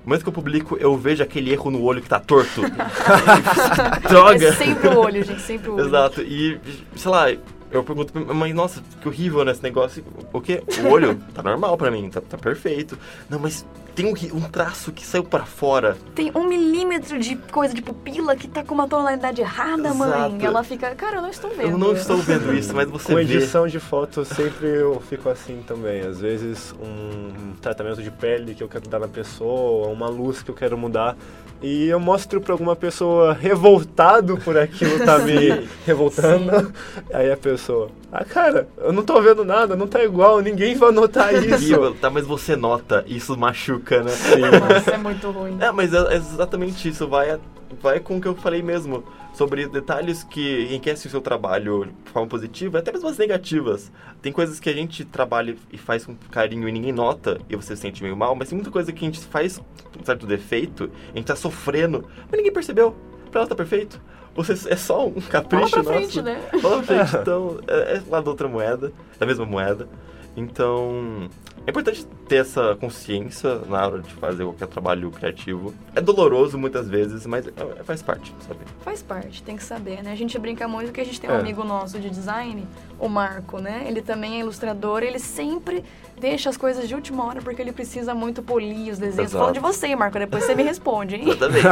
No 0.04 0.08
momento 0.08 0.24
que 0.24 0.28
eu 0.28 0.32
publico, 0.32 0.76
eu 0.80 0.96
vejo 0.96 1.22
aquele 1.22 1.52
erro 1.52 1.70
no 1.70 1.82
olho 1.82 2.02
que 2.02 2.08
tá 2.08 2.18
torto. 2.18 2.60
Droga! 4.08 4.48
É 4.48 4.52
sempre 4.52 4.88
o 4.88 4.98
olho, 4.98 5.24
gente, 5.24 5.40
sempre 5.40 5.70
o 5.70 5.74
olho. 5.74 5.86
Exato. 5.86 6.22
E, 6.22 6.60
sei 6.96 7.10
lá, 7.10 7.26
eu 7.72 7.82
pergunto 7.82 8.12
pra 8.12 8.22
minha 8.22 8.34
mãe, 8.34 8.52
nossa, 8.52 8.82
que 9.00 9.08
horrível 9.08 9.44
nesse 9.44 9.62
negócio. 9.62 10.04
O 10.32 10.40
quê? 10.40 10.62
O 10.84 10.88
olho 10.88 11.18
tá 11.34 11.42
normal 11.42 11.76
pra 11.76 11.90
mim, 11.90 12.08
tá, 12.10 12.20
tá 12.20 12.36
perfeito. 12.36 12.98
Não, 13.28 13.38
mas 13.38 13.64
tem 13.94 14.06
um, 14.06 14.14
um 14.36 14.40
traço 14.42 14.90
que 14.92 15.04
saiu 15.04 15.24
pra 15.24 15.44
fora. 15.44 15.96
Tem 16.14 16.30
um 16.34 16.44
milímetro 16.46 17.18
de 17.18 17.36
coisa 17.36 17.74
de 17.74 17.82
pupila 17.82 18.34
que 18.36 18.48
tá 18.48 18.62
com 18.64 18.74
uma 18.74 18.88
tonalidade 18.88 19.40
errada, 19.40 19.92
mãe. 19.92 20.08
Exato. 20.08 20.46
Ela 20.46 20.64
fica, 20.64 20.94
cara, 20.94 21.16
eu 21.16 21.22
não 21.22 21.28
estou 21.30 21.50
vendo. 21.50 21.70
Eu 21.70 21.78
não 21.78 21.92
estou 21.92 22.16
vendo 22.18 22.54
isso, 22.54 22.74
mas 22.74 22.88
você 22.88 23.08
Com 23.08 23.14
vê. 23.16 23.22
edição 23.22 23.66
de 23.66 23.78
foto, 23.78 24.24
sempre 24.24 24.66
eu 24.66 25.00
fico 25.00 25.28
assim 25.28 25.62
também. 25.66 26.00
Às 26.02 26.20
vezes, 26.20 26.74
um 26.80 27.54
tratamento 27.60 28.02
de 28.02 28.10
pele 28.10 28.54
que 28.54 28.62
eu 28.62 28.68
quero 28.68 28.88
dar 28.88 28.98
na 28.98 29.08
pessoa, 29.08 29.88
uma 29.88 30.08
luz 30.08 30.42
que 30.42 30.50
eu 30.50 30.54
quero 30.54 30.76
mudar. 30.78 31.16
E 31.62 31.88
eu 31.88 32.00
mostro 32.00 32.40
pra 32.40 32.52
alguma 32.52 32.74
pessoa 32.74 33.32
revoltado 33.32 34.36
por 34.38 34.58
aquilo 34.58 34.98
tá 35.04 35.18
me 35.18 35.68
revoltando. 35.86 36.72
Aí 37.12 37.30
a 37.30 37.36
pessoa, 37.36 37.88
ah, 38.10 38.24
cara, 38.24 38.66
eu 38.78 38.92
não 38.92 39.04
tô 39.04 39.20
vendo 39.22 39.44
nada, 39.44 39.76
não 39.76 39.86
tá 39.86 40.02
igual, 40.02 40.40
ninguém 40.40 40.74
vai 40.74 40.90
notar 40.90 41.32
isso. 41.44 41.94
Tá, 42.00 42.10
mas 42.10 42.26
você 42.26 42.56
nota, 42.56 43.04
isso 43.06 43.36
machuca, 43.36 44.02
né? 44.02 44.12
Nossa, 44.60 44.90
é 44.90 44.98
muito 44.98 45.30
ruim. 45.30 45.56
É, 45.60 45.70
mas 45.70 45.94
é 45.94 46.02
é 46.12 46.16
exatamente 46.16 46.88
isso, 46.88 47.06
vai, 47.06 47.38
vai 47.80 48.00
com 48.00 48.16
o 48.16 48.20
que 48.20 48.26
eu 48.26 48.34
falei 48.34 48.60
mesmo, 48.60 49.04
sobre 49.32 49.66
detalhes 49.66 50.22
que 50.22 50.62
enriquecem 50.64 51.08
o 51.08 51.10
seu 51.10 51.20
trabalho 51.20 51.92
de 52.04 52.10
forma 52.10 52.28
positiva, 52.28 52.78
até 52.78 52.92
mesmo 52.92 53.08
as 53.08 53.18
negativas. 53.18 53.90
Tem 54.20 54.32
coisas 54.32 54.60
que 54.60 54.68
a 54.68 54.72
gente 54.72 55.04
trabalha 55.04 55.56
e 55.72 55.78
faz 55.78 56.04
com 56.04 56.14
carinho 56.30 56.68
e 56.68 56.72
ninguém 56.72 56.92
nota, 56.92 57.40
e 57.48 57.56
você 57.56 57.74
se 57.74 57.82
sente 57.82 58.02
meio 58.02 58.16
mal, 58.16 58.34
mas 58.34 58.48
tem 58.48 58.56
muita 58.56 58.70
coisa 58.70 58.92
que 58.92 59.04
a 59.04 59.08
gente 59.08 59.20
faz 59.26 59.58
com 59.96 60.04
certo 60.04 60.26
defeito, 60.26 60.90
a 61.12 61.16
gente 61.16 61.26
tá 61.26 61.36
sofrendo, 61.36 62.04
mas 62.30 62.36
ninguém 62.36 62.52
percebeu. 62.52 62.94
Pra 63.30 63.40
ela 63.40 63.48
tá 63.48 63.54
perfeito. 63.54 63.98
Você 64.34 64.52
é 64.68 64.76
só 64.76 65.06
um 65.06 65.20
capricho 65.20 65.70
Fala 65.70 65.82
pra 65.84 65.92
nosso. 65.92 66.12
frente, 66.12 66.22
né? 66.22 66.40
Fala 66.60 66.82
pra 66.82 67.06
frente, 67.06 67.16
então, 67.20 67.60
é, 67.66 67.96
é 67.96 68.02
lá 68.08 68.20
da 68.20 68.30
outra 68.30 68.48
moeda, 68.48 68.92
da 69.18 69.26
mesma 69.26 69.44
moeda. 69.46 69.88
Então, 70.36 71.28
é 71.66 71.70
importante 71.70 72.04
ter 72.28 72.36
essa 72.36 72.74
consciência 72.76 73.56
na 73.68 73.86
hora 73.86 73.98
de 74.00 74.12
fazer 74.14 74.44
qualquer 74.44 74.66
trabalho 74.68 75.10
criativo. 75.10 75.72
É 75.94 76.00
doloroso 76.00 76.58
muitas 76.58 76.88
vezes, 76.88 77.24
mas 77.26 77.46
é- 77.46 77.82
faz 77.84 78.02
parte, 78.02 78.34
sabe? 78.46 78.60
Faz 78.80 79.02
parte, 79.02 79.42
tem 79.42 79.56
que 79.56 79.62
saber, 79.62 80.02
né? 80.02 80.12
A 80.12 80.16
gente 80.16 80.38
brinca 80.38 80.66
muito 80.66 80.92
que 80.92 81.00
a 81.00 81.04
gente 81.04 81.20
tem 81.20 81.30
um 81.30 81.34
É. 81.34 81.38
amigo 81.40 81.62
nosso 81.62 82.00
de 82.00 82.10
design, 82.10 82.66
o 82.98 83.08
Marco, 83.08 83.58
né? 83.58 83.84
Ele 83.86 84.02
também 84.02 84.36
é 84.36 84.40
ilustrador, 84.40 85.02
ele 85.02 85.18
sempre 85.18 85.84
deixa 86.22 86.48
as 86.48 86.56
coisas 86.56 86.88
de 86.88 86.94
última 86.94 87.24
hora 87.26 87.42
porque 87.42 87.60
ele 87.60 87.72
precisa 87.72 88.14
muito 88.14 88.42
polir 88.44 88.92
os 88.92 88.98
desenhos. 88.98 89.32
Exato. 89.32 89.38
Falando 89.38 89.54
de 89.54 89.60
você, 89.60 89.94
Marco, 89.96 90.16
depois 90.18 90.44
você 90.44 90.54
me 90.54 90.62
responde, 90.62 91.16
hein? 91.16 91.24
Exatamente. 91.28 91.66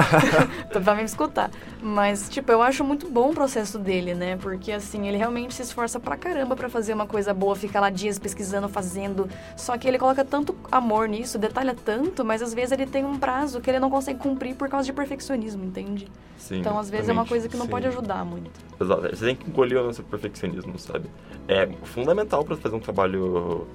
Pra 0.85 0.95
me 0.97 1.05
escutar. 1.05 1.51
Mas, 1.81 2.29
tipo, 2.29 2.51
eu 2.51 2.61
acho 2.61 2.83
muito 2.83 3.09
bom 3.09 3.31
o 3.31 3.35
processo 3.35 3.79
dele, 3.79 4.13
né? 4.13 4.37
Porque, 4.43 4.73
assim, 4.73 5.07
ele 5.07 5.17
realmente 5.17 5.55
se 5.55 5.63
esforça 5.63 6.01
pra 6.01 6.17
caramba 6.17 6.57
pra 6.57 6.69
fazer 6.69 6.93
uma 6.93 7.07
coisa 7.07 7.33
boa, 7.33 7.55
fica 7.55 7.79
lá 7.81 7.91
dias 7.91 8.19
pesquisando, 8.19 8.69
fazendo. 8.69 9.29
Só 9.57 9.79
que 9.79 9.87
ele 9.87 9.99
coloca 9.99 10.25
tanto 10.25 10.55
amor 10.71 11.09
nisso, 11.09 11.39
detalha 11.39 11.75
tanto, 11.85 12.25
mas 12.25 12.43
às 12.43 12.53
vezes 12.53 12.73
ele 12.73 12.87
tem 12.87 13.05
um 13.05 13.17
prazo 13.19 13.61
que 13.61 13.71
ele 13.71 13.79
não 13.79 13.89
consegue 13.89 14.19
cumprir 14.19 14.57
por 14.57 14.69
causa 14.69 14.85
de 14.87 14.93
perfeccionismo, 14.93 15.65
entende? 15.65 16.09
Sim, 16.37 16.59
Então, 16.59 16.77
às 16.77 16.91
vezes, 16.91 17.09
é 17.09 17.13
uma 17.13 17.25
coisa 17.27 17.49
que 17.49 17.57
não 17.57 17.67
sim. 17.67 17.71
pode 17.71 17.87
ajudar 17.87 18.25
muito. 18.25 18.51
Exato. 18.81 19.03
Você 19.17 19.25
tem 19.27 19.37
que 19.37 19.49
engolir 19.49 19.79
o 19.79 19.85
nosso 19.87 20.03
perfeccionismo, 20.03 20.77
sabe? 20.79 21.09
É 21.47 21.69
fundamental 21.85 22.45
pra 22.45 22.57
fazer 22.57 22.75
um 22.75 22.81
trabalho 22.81 23.67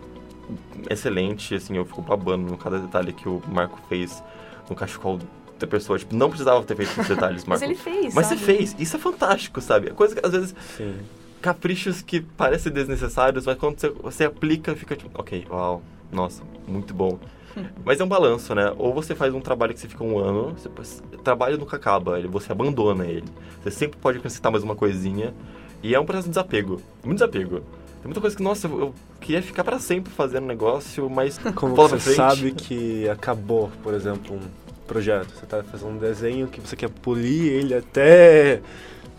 excelente, 0.90 1.56
assim, 1.56 1.76
eu 1.78 1.86
fico 1.86 2.02
babando 2.02 2.52
no 2.52 2.58
cada 2.58 2.80
detalhe 2.80 3.14
que 3.14 3.28
o 3.28 3.42
Marco 3.48 3.80
fez 3.90 4.24
no 4.70 4.76
cachecol 4.76 5.20
da 5.60 5.68
pessoa. 5.68 5.98
Tipo, 5.98 6.16
não 6.16 6.30
precisava 6.30 6.64
ter 6.64 6.76
feito 6.76 6.92
esses 6.92 7.08
detalhes, 7.08 7.44
Mas 7.48 7.62
Marco. 7.62 7.66
ele 7.66 7.76
fez, 7.76 8.14
Mas 8.14 8.28
sabe? 8.28 8.40
você 8.40 8.46
fez. 8.46 8.76
Isso 8.80 8.96
é 8.96 9.00
fantástico, 9.00 9.62
sabe? 9.62 9.88
É 9.90 9.92
Coisa 9.92 10.16
que 10.16 10.26
às 10.26 10.32
vezes 10.32 10.56
Sim. 10.78 10.96
caprichos 11.42 12.02
que 12.02 12.22
parecem 12.22 12.72
desnecessários, 12.72 13.46
mas 13.46 13.58
quando 13.58 13.80
você, 13.80 13.90
você 13.90 14.24
aplica, 14.26 14.76
fica 14.76 14.96
tipo, 14.96 15.12
ok, 15.20 15.46
uau, 15.50 15.82
nossa, 16.12 16.44
muito 16.68 16.94
bom. 16.94 17.18
Mas 17.86 18.02
é 18.02 18.04
um 18.04 18.08
balanço, 18.08 18.54
né? 18.54 18.74
Ou 18.78 18.94
você 18.94 19.16
faz 19.16 19.34
um 19.34 19.40
trabalho 19.40 19.74
que 19.74 19.80
você 19.80 19.88
fica 19.88 20.04
um 20.04 20.20
ano, 20.20 20.54
você 20.58 21.02
trabalha 21.24 21.56
nunca 21.56 21.78
acaba, 21.78 22.20
ele- 22.20 22.28
você 22.28 22.52
abandona 22.52 23.06
ele. 23.06 23.24
Você 23.64 23.72
sempre 23.72 23.98
pode 23.98 24.18
acrescentar 24.18 24.52
mais 24.52 24.62
uma 24.62 24.76
coisinha. 24.76 25.34
E 25.82 25.96
é 25.96 26.00
um 26.00 26.04
processo 26.06 26.26
de 26.28 26.32
desapego. 26.32 26.82
Muito 27.02 27.20
desapego. 27.20 27.62
Tem 28.06 28.10
muita 28.12 28.22
coisa 28.22 28.38
que, 28.38 28.44
nossa, 28.44 28.68
eu 28.68 28.94
queria 29.20 29.42
ficar 29.42 29.64
pra 29.64 29.80
sempre 29.80 30.14
fazendo 30.14 30.46
negócio, 30.46 31.10
mas 31.10 31.40
Como 31.56 31.74
você 31.74 31.98
frente. 31.98 32.16
sabe 32.16 32.52
que 32.52 33.10
acabou, 33.10 33.72
por 33.82 33.96
exemplo, 33.96 34.36
um 34.36 34.42
projeto. 34.86 35.34
Você 35.34 35.44
tá 35.48 35.64
fazendo 35.64 35.90
um 35.90 35.98
desenho 35.98 36.48
que 36.48 36.62
você 36.62 36.76
quer 36.76 36.88
polir 36.88 37.52
ele 37.52 37.74
até 37.74 38.62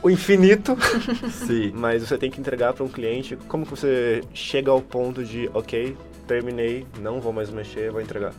o 0.01 0.09
infinito, 0.09 0.79
Sim. 1.49 1.73
mas 1.75 2.07
você 2.07 2.17
tem 2.17 2.31
que 2.31 2.39
entregar 2.39 2.75
para 2.75 2.85
um 2.85 2.89
cliente. 2.89 3.35
Como 3.49 3.65
que 3.65 3.71
você 3.73 4.23
chega 4.33 4.71
ao 4.71 4.81
ponto 4.81 5.25
de, 5.25 5.51
ok, 5.53 5.97
terminei, 6.29 6.87
não 7.01 7.21
vou 7.21 7.33
mais 7.33 7.51
mexer, 7.51 7.91
vou 7.91 8.01
entregar? 8.01 8.33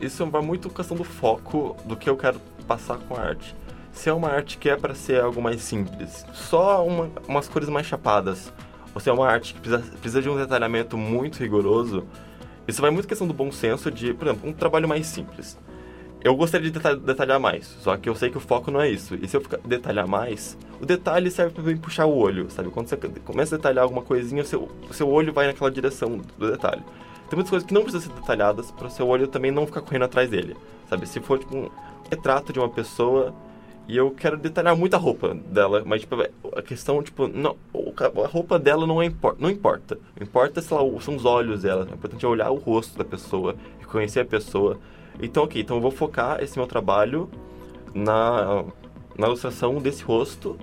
isso 0.00 0.24
vai 0.26 0.40
muito 0.40 0.70
questão 0.70 0.96
do 0.96 1.04
foco 1.04 1.76
do 1.84 1.96
que 1.98 2.08
eu 2.08 2.16
quero 2.16 2.40
passar 2.66 2.96
com 2.96 3.14
a 3.14 3.20
arte. 3.20 3.54
Se 3.92 4.08
é 4.08 4.12
uma 4.14 4.28
arte 4.28 4.56
que 4.56 4.70
é 4.70 4.76
para 4.76 4.94
ser 4.94 5.20
algo 5.20 5.42
mais 5.42 5.60
simples, 5.60 6.24
só 6.32 6.82
uma- 6.86 7.10
umas 7.28 7.46
cores 7.46 7.68
mais 7.68 7.86
chapadas, 7.86 8.50
ou 8.94 9.00
se 9.00 9.08
é 9.08 9.12
uma 9.12 9.26
arte 9.26 9.54
que 9.54 9.60
precisa, 9.60 9.90
precisa 9.92 10.22
de 10.22 10.28
um 10.28 10.36
detalhamento 10.36 10.96
muito 10.96 11.38
rigoroso, 11.38 12.04
isso 12.66 12.80
vai 12.80 12.90
muito 12.90 13.08
questão 13.08 13.26
do 13.26 13.34
bom 13.34 13.50
senso 13.50 13.90
de, 13.90 14.14
por 14.14 14.28
exemplo, 14.28 14.48
um 14.48 14.52
trabalho 14.52 14.88
mais 14.88 15.06
simples. 15.06 15.58
Eu 16.22 16.36
gostaria 16.36 16.70
de 16.70 16.78
detalhar, 16.98 17.40
mais, 17.40 17.66
só 17.80 17.96
que 17.96 18.06
eu 18.06 18.14
sei 18.14 18.28
que 18.28 18.36
o 18.36 18.40
foco 18.40 18.70
não 18.70 18.80
é 18.80 18.90
isso. 18.90 19.14
E 19.14 19.26
se 19.26 19.36
eu 19.36 19.42
detalhar 19.64 20.06
mais, 20.06 20.56
o 20.78 20.84
detalhe 20.84 21.30
serve 21.30 21.54
para 21.54 21.76
puxar 21.78 22.04
o 22.04 22.14
olho, 22.14 22.50
sabe? 22.50 22.68
Quando 22.68 22.88
você 22.88 22.96
começa 23.24 23.54
a 23.54 23.58
detalhar 23.58 23.84
alguma 23.84 24.02
coisinha, 24.02 24.42
o 24.42 24.44
seu, 24.44 24.68
seu 24.90 25.08
olho 25.08 25.32
vai 25.32 25.46
naquela 25.46 25.70
direção 25.70 26.20
do 26.38 26.50
detalhe. 26.50 26.82
Tem 27.30 27.36
muitas 27.36 27.48
coisas 27.48 27.66
que 27.66 27.72
não 27.72 27.82
precisam 27.82 28.14
ser 28.14 28.20
detalhadas 28.20 28.70
para 28.70 28.88
o 28.88 28.90
seu 28.90 29.08
olho 29.08 29.28
também 29.28 29.50
não 29.50 29.64
ficar 29.64 29.80
correndo 29.80 30.04
atrás 30.04 30.28
dele, 30.28 30.56
sabe? 30.90 31.06
Se 31.06 31.20
for 31.20 31.38
tipo 31.38 31.56
um 31.56 31.70
retrato 32.10 32.52
de 32.52 32.58
uma 32.58 32.68
pessoa 32.68 33.34
e 33.88 33.96
eu 33.96 34.10
quero 34.12 34.36
detalhar 34.36 34.76
muito 34.76 34.94
a 34.94 34.98
roupa 34.98 35.34
dela, 35.34 35.82
mas 35.84 36.02
tipo, 36.02 36.16
a 36.56 36.62
questão 36.62 37.02
tipo, 37.02 37.26
não, 37.26 37.56
o 37.72 37.92
a 38.22 38.26
roupa 38.26 38.58
dela 38.58 38.86
não 38.86 39.02
é 39.02 39.06
impor, 39.06 39.36
não 39.38 39.50
importa. 39.50 39.98
O 40.18 40.22
importa 40.22 40.62
sei 40.62 40.76
lá, 40.76 40.82
o- 40.82 41.00
são 41.00 41.16
os 41.16 41.24
olhos 41.24 41.62
dela. 41.62 41.86
É 41.90 41.94
importante 41.94 42.24
olhar 42.24 42.50
o 42.50 42.56
rosto 42.56 42.96
da 42.96 43.04
pessoa, 43.04 43.56
reconhecer 43.80 44.20
a 44.20 44.24
pessoa. 44.24 44.78
Então, 45.20 45.42
ok, 45.44 45.60
então 45.60 45.76
eu 45.76 45.82
vou 45.82 45.90
focar 45.90 46.42
esse 46.42 46.56
meu 46.58 46.66
trabalho 46.66 47.28
na, 47.94 48.64
na 49.18 49.26
ilustração 49.26 49.74
desse 49.78 50.02
rosto. 50.02 50.56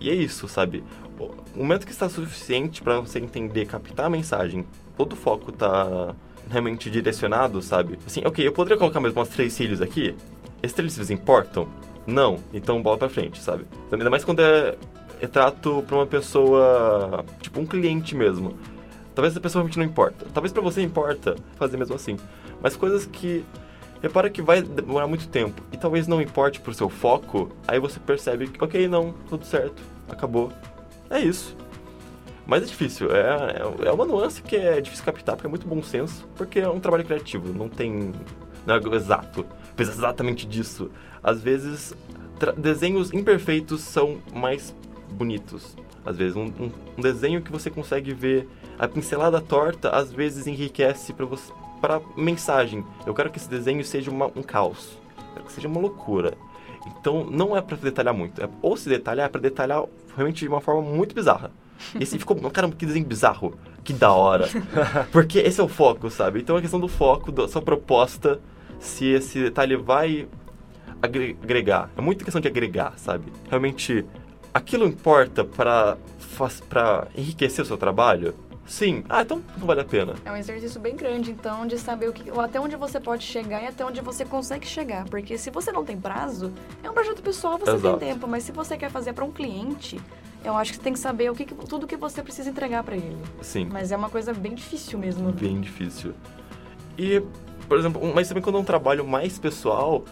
E 0.00 0.10
é 0.10 0.14
isso, 0.14 0.46
sabe? 0.46 0.84
O 1.18 1.58
momento 1.58 1.86
que 1.86 1.92
está 1.92 2.08
suficiente 2.08 2.82
para 2.82 3.00
você 3.00 3.18
entender, 3.18 3.66
captar 3.66 4.06
a 4.06 4.10
mensagem, 4.10 4.64
todo 4.96 5.14
o 5.14 5.16
foco 5.16 5.50
tá 5.52 6.14
realmente 6.50 6.90
direcionado, 6.90 7.62
sabe? 7.62 7.98
Assim, 8.06 8.22
ok, 8.24 8.46
eu 8.46 8.52
poderia 8.52 8.76
colocar 8.76 9.00
mais 9.00 9.14
umas 9.16 9.28
três 9.28 9.52
cílios 9.52 9.80
aqui? 9.80 10.14
Esses 10.62 10.74
três 10.76 10.92
cílios 10.92 11.10
importam? 11.10 11.66
Não. 12.06 12.38
Então 12.52 12.82
bola 12.82 12.98
pra 12.98 13.08
frente, 13.08 13.40
sabe? 13.40 13.66
Ainda 13.90 14.10
mais 14.10 14.24
quando 14.24 14.40
é 14.40 14.76
retrato 15.20 15.84
pra 15.86 15.96
uma 15.96 16.06
pessoa, 16.06 17.24
tipo 17.40 17.60
um 17.60 17.66
cliente 17.66 18.14
mesmo. 18.14 18.56
Talvez 19.14 19.36
a 19.36 19.40
pessoa 19.40 19.60
realmente 19.60 19.78
não 19.78 19.84
importa. 19.84 20.26
Talvez 20.34 20.52
pra 20.52 20.62
você 20.62 20.82
importa 20.82 21.36
fazer 21.56 21.76
mesmo 21.76 21.94
assim. 21.94 22.16
Mas 22.60 22.76
coisas 22.76 23.06
que 23.06 23.44
repara 24.02 24.28
que 24.28 24.42
vai 24.42 24.60
demorar 24.60 25.06
muito 25.06 25.28
tempo 25.28 25.62
e 25.72 25.78
talvez 25.78 26.06
não 26.06 26.20
importe 26.20 26.60
pro 26.60 26.74
seu 26.74 26.90
foco, 26.90 27.50
aí 27.66 27.78
você 27.80 27.98
percebe 27.98 28.48
que, 28.48 28.62
ok, 28.62 28.86
não, 28.86 29.14
tudo 29.28 29.46
certo, 29.46 29.82
acabou. 30.08 30.52
É 31.08 31.20
isso. 31.20 31.56
Mas 32.46 32.62
é 32.62 32.66
difícil, 32.66 33.10
é, 33.14 33.56
é, 33.82 33.88
é 33.88 33.92
uma 33.92 34.04
nuance 34.04 34.42
que 34.42 34.56
é 34.56 34.78
difícil 34.80 35.06
captar, 35.06 35.36
porque 35.36 35.46
é 35.46 35.50
muito 35.50 35.66
bom 35.66 35.82
senso, 35.82 36.28
porque 36.36 36.60
é 36.60 36.68
um 36.68 36.78
trabalho 36.78 37.04
criativo, 37.04 37.52
não 37.54 37.68
tem. 37.68 38.12
Não 38.66 38.74
é 38.74 38.96
exato, 38.96 39.46
precisa 39.74 39.98
exatamente 39.98 40.46
disso. 40.46 40.90
Às 41.24 41.40
vezes, 41.40 41.94
desenhos 42.56 43.12
imperfeitos 43.12 43.80
são 43.80 44.18
mais 44.34 44.74
bonitos. 45.10 45.76
Às 46.04 46.16
vezes, 46.18 46.36
um, 46.36 46.44
um- 46.44 46.70
um 46.98 47.00
desenho 47.00 47.40
que 47.40 47.50
você 47.50 47.70
consegue 47.70 48.12
ver 48.12 48.46
a 48.78 48.86
pincelada 48.86 49.40
torta, 49.40 49.88
às 49.90 50.12
vezes 50.12 50.46
enriquece 50.46 51.12
para 51.12 51.24
você 51.26 51.50
para 51.80 52.00
mensagem. 52.16 52.82
Eu 53.06 53.12
quero 53.12 53.30
que 53.30 53.38
esse 53.38 53.48
desenho 53.48 53.84
seja 53.84 54.10
uma- 54.10 54.30
um 54.34 54.42
caos, 54.42 54.96
eu 55.18 55.32
quero 55.34 55.44
que 55.46 55.52
seja 55.52 55.68
uma 55.68 55.80
loucura. 55.80 56.32
Então 56.86 57.24
não 57.24 57.54
é 57.56 57.60
pra 57.60 57.76
detalhar 57.76 58.14
muito. 58.14 58.42
É, 58.42 58.48
ou 58.62 58.76
se 58.76 58.88
detalhar, 58.88 59.26
é 59.26 59.28
pra 59.28 59.40
detalhar 59.40 59.84
realmente 60.14 60.40
de 60.40 60.48
uma 60.48 60.60
forma 60.62 60.80
muito 60.82 61.14
bizarra. 61.14 61.50
Esse 62.00 62.18
ficou, 62.18 62.36
caramba, 62.50 62.74
que 62.76 62.86
desenho 62.86 63.04
bizarro. 63.06 63.54
Que 63.82 63.92
da 63.92 64.12
hora. 64.12 64.48
Porque 65.12 65.38
esse 65.40 65.60
é 65.60 65.64
o 65.64 65.68
foco, 65.68 66.08
sabe? 66.10 66.40
Então 66.40 66.56
a 66.56 66.60
questão 66.62 66.80
do 66.80 66.88
foco, 66.88 67.30
da 67.30 67.46
sua 67.48 67.60
proposta, 67.60 68.40
se 68.80 69.06
esse 69.06 69.38
detalhe 69.42 69.76
vai 69.76 70.26
agregar. 71.04 71.90
É 71.96 72.00
muita 72.00 72.24
questão 72.24 72.40
de 72.40 72.48
agregar, 72.48 72.94
sabe? 72.96 73.32
Realmente, 73.48 74.04
aquilo 74.52 74.86
importa 74.86 75.44
para 75.44 75.96
para 76.68 77.06
enriquecer 77.16 77.62
o 77.62 77.66
seu 77.66 77.76
trabalho? 77.76 78.34
Sim. 78.66 79.04
Ah, 79.08 79.22
então 79.22 79.42
não 79.58 79.66
vale 79.66 79.82
a 79.82 79.84
pena. 79.84 80.14
É 80.24 80.32
um 80.32 80.36
exercício 80.36 80.80
bem 80.80 80.96
grande, 80.96 81.30
então, 81.30 81.66
de 81.66 81.78
saber 81.78 82.08
o 82.08 82.12
que, 82.12 82.30
até 82.30 82.58
onde 82.58 82.76
você 82.76 82.98
pode 82.98 83.22
chegar 83.22 83.62
e 83.62 83.66
até 83.66 83.84
onde 83.84 84.00
você 84.00 84.24
consegue 84.24 84.66
chegar. 84.66 85.04
Porque 85.04 85.36
se 85.36 85.50
você 85.50 85.70
não 85.70 85.84
tem 85.84 86.00
prazo, 86.00 86.52
é 86.82 86.90
um 86.90 86.94
projeto 86.94 87.22
pessoal, 87.22 87.58
você 87.58 87.72
Exato. 87.72 87.98
tem 87.98 88.08
tempo. 88.14 88.26
Mas 88.26 88.42
se 88.42 88.52
você 88.52 88.76
quer 88.76 88.90
fazer 88.90 89.12
para 89.12 89.24
um 89.24 89.30
cliente, 89.30 90.00
eu 90.44 90.56
acho 90.56 90.72
que 90.72 90.78
você 90.78 90.82
tem 90.82 90.92
que 90.92 90.98
saber 90.98 91.30
o 91.30 91.34
que, 91.34 91.44
tudo 91.44 91.86
que 91.86 91.96
você 91.96 92.22
precisa 92.22 92.50
entregar 92.50 92.82
para 92.82 92.96
ele. 92.96 93.18
Sim. 93.42 93.68
Mas 93.70 93.92
é 93.92 93.96
uma 93.96 94.08
coisa 94.08 94.32
bem 94.32 94.54
difícil 94.54 94.98
mesmo. 94.98 95.30
Bem 95.32 95.60
difícil. 95.60 96.14
E, 96.98 97.22
por 97.68 97.78
exemplo, 97.78 98.00
mas 98.14 98.28
também 98.28 98.42
quando 98.42 98.56
é 98.56 98.60
um 98.60 98.64
trabalho 98.64 99.06
mais 99.06 99.38
pessoal, 99.38 100.04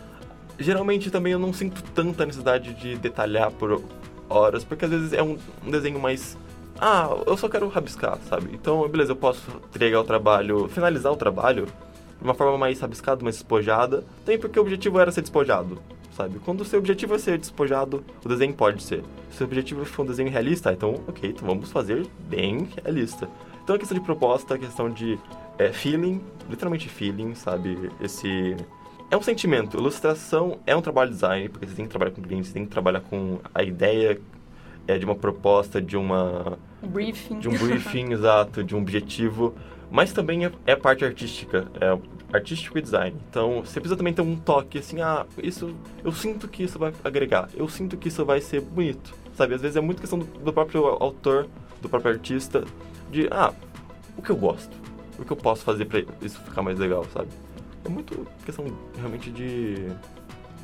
geralmente 0.58 1.10
também 1.10 1.32
eu 1.32 1.38
não 1.38 1.52
sinto 1.52 1.82
tanta 1.94 2.24
necessidade 2.26 2.74
de 2.74 2.96
detalhar 2.96 3.50
por 3.50 3.82
horas, 4.28 4.64
porque 4.64 4.84
às 4.84 4.90
vezes 4.90 5.12
é 5.12 5.22
um, 5.22 5.36
um 5.64 5.70
desenho 5.70 5.98
mais 5.98 6.36
ah, 6.84 7.08
eu 7.26 7.36
só 7.36 7.48
quero 7.48 7.68
rabiscar, 7.68 8.18
sabe? 8.28 8.50
Então, 8.52 8.88
beleza, 8.88 9.12
eu 9.12 9.16
posso 9.16 9.48
entregar 9.72 10.00
o 10.00 10.04
trabalho, 10.04 10.68
finalizar 10.68 11.12
o 11.12 11.16
trabalho 11.16 11.66
de 11.66 12.24
uma 12.24 12.34
forma 12.34 12.58
mais 12.58 12.80
rabiscada, 12.80 13.22
mais 13.22 13.36
despojada, 13.36 14.04
também 14.24 14.40
porque 14.40 14.58
o 14.58 14.62
objetivo 14.62 14.98
era 14.98 15.12
ser 15.12 15.20
despojado, 15.20 15.78
sabe? 16.16 16.40
Quando 16.40 16.62
o 16.62 16.64
seu 16.64 16.80
objetivo 16.80 17.14
é 17.14 17.18
ser 17.18 17.38
despojado, 17.38 18.04
o 18.24 18.28
desenho 18.28 18.52
pode 18.52 18.82
ser. 18.82 19.04
Se 19.30 19.44
o 19.44 19.46
objetivo 19.46 19.84
for 19.84 20.02
um 20.02 20.06
desenho 20.06 20.28
realista, 20.28 20.72
então, 20.72 21.00
ok, 21.06 21.30
então 21.30 21.46
vamos 21.46 21.70
fazer 21.70 22.04
bem 22.28 22.68
realista. 22.82 23.28
Então, 23.62 23.76
a 23.76 23.78
questão 23.78 23.96
de 23.96 24.04
proposta, 24.04 24.54
a 24.54 24.58
questão 24.58 24.90
de 24.90 25.18
é, 25.58 25.70
feeling, 25.72 26.20
literalmente 26.50 26.88
feeling, 26.88 27.34
sabe? 27.36 27.90
Esse... 28.00 28.56
É 29.12 29.16
um 29.16 29.20
sentimento. 29.20 29.76
Ilustração 29.76 30.58
é 30.66 30.74
um 30.74 30.80
trabalho 30.80 31.10
de 31.10 31.16
design, 31.16 31.46
porque 31.50 31.66
você 31.66 31.74
tem 31.74 31.84
que 31.84 31.90
trabalhar 31.90 32.12
com 32.12 32.22
clientes, 32.22 32.48
você 32.48 32.54
tem 32.54 32.64
que 32.64 32.70
trabalhar 32.70 33.00
com 33.00 33.40
a 33.54 33.62
ideia 33.62 34.18
é, 34.88 34.96
de 34.96 35.04
uma 35.04 35.14
proposta, 35.14 35.82
de 35.82 35.98
uma 35.98 36.56
briefing. 36.82 37.38
De 37.38 37.46
um 37.46 37.52
briefing, 37.52 38.08
exato, 38.16 38.64
de 38.64 38.74
um 38.74 38.78
objetivo. 38.78 39.54
Mas 39.90 40.14
também 40.14 40.46
é, 40.46 40.52
é 40.64 40.74
parte 40.74 41.04
artística, 41.04 41.68
é 41.78 41.98
artístico 42.34 42.78
e 42.78 42.80
design. 42.80 43.14
Então, 43.28 43.62
você 43.62 43.78
precisa 43.80 43.98
também 43.98 44.14
ter 44.14 44.22
um 44.22 44.34
toque, 44.34 44.78
assim, 44.78 45.02
ah, 45.02 45.26
isso, 45.42 45.76
eu 46.02 46.10
sinto 46.10 46.48
que 46.48 46.62
isso 46.62 46.78
vai 46.78 46.94
agregar, 47.04 47.50
eu 47.54 47.68
sinto 47.68 47.98
que 47.98 48.08
isso 48.08 48.24
vai 48.24 48.40
ser 48.40 48.62
bonito, 48.62 49.14
sabe? 49.34 49.52
Às 49.52 49.60
vezes 49.60 49.76
é 49.76 49.82
muito 49.82 50.00
questão 50.00 50.20
do, 50.20 50.24
do 50.24 50.52
próprio 50.54 50.86
autor, 50.86 51.48
do 51.82 51.88
próprio 51.90 52.12
artista, 52.12 52.64
de, 53.10 53.28
ah, 53.30 53.52
o 54.16 54.22
que 54.22 54.30
eu 54.30 54.36
gosto, 54.36 54.74
o 55.18 55.24
que 55.26 55.32
eu 55.32 55.36
posso 55.36 55.62
fazer 55.62 55.84
para 55.84 56.02
isso 56.22 56.40
ficar 56.40 56.62
mais 56.62 56.78
legal, 56.78 57.04
sabe? 57.12 57.28
É 57.84 57.88
muito 57.88 58.26
questão 58.44 58.64
realmente 58.96 59.30
de, 59.30 59.88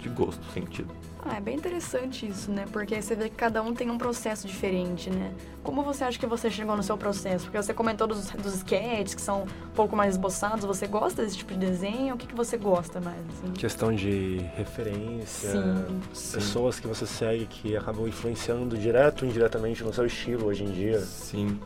de 0.00 0.08
gosto, 0.08 0.44
sentido. 0.52 0.92
Ah, 1.24 1.36
é 1.36 1.40
bem 1.40 1.56
interessante 1.56 2.26
isso, 2.26 2.50
né? 2.50 2.64
Porque 2.72 3.00
você 3.02 3.14
vê 3.14 3.28
que 3.28 3.34
cada 3.34 3.60
um 3.60 3.74
tem 3.74 3.90
um 3.90 3.98
processo 3.98 4.46
diferente, 4.46 5.10
né? 5.10 5.34
Como 5.64 5.82
você 5.82 6.04
acha 6.04 6.18
que 6.18 6.26
você 6.26 6.48
chegou 6.48 6.76
no 6.76 6.82
seu 6.82 6.96
processo? 6.96 7.44
Porque 7.44 7.60
você 7.60 7.74
comentou 7.74 8.06
dos, 8.06 8.30
dos 8.30 8.54
sketches, 8.54 9.14
que 9.14 9.20
são 9.20 9.42
um 9.42 9.74
pouco 9.74 9.96
mais 9.96 10.14
esboçados. 10.14 10.64
Você 10.64 10.86
gosta 10.86 11.22
desse 11.22 11.36
tipo 11.36 11.52
de 11.52 11.58
desenho? 11.58 12.14
O 12.14 12.18
que, 12.18 12.26
que 12.26 12.34
você 12.34 12.56
gosta 12.56 13.00
mais? 13.00 13.18
Assim? 13.18 13.52
Questão 13.52 13.92
de 13.92 14.38
referência, 14.56 15.50
Sim. 15.50 16.00
pessoas 16.32 16.76
Sim. 16.76 16.82
que 16.82 16.88
você 16.88 17.04
segue 17.04 17.46
que 17.46 17.76
acabam 17.76 18.06
influenciando 18.06 18.78
direto 18.78 19.22
ou 19.22 19.28
indiretamente 19.28 19.82
no 19.82 19.92
seu 19.92 20.06
estilo 20.06 20.46
hoje 20.46 20.64
em 20.64 20.70
dia. 20.70 21.00
Sim. 21.00 21.58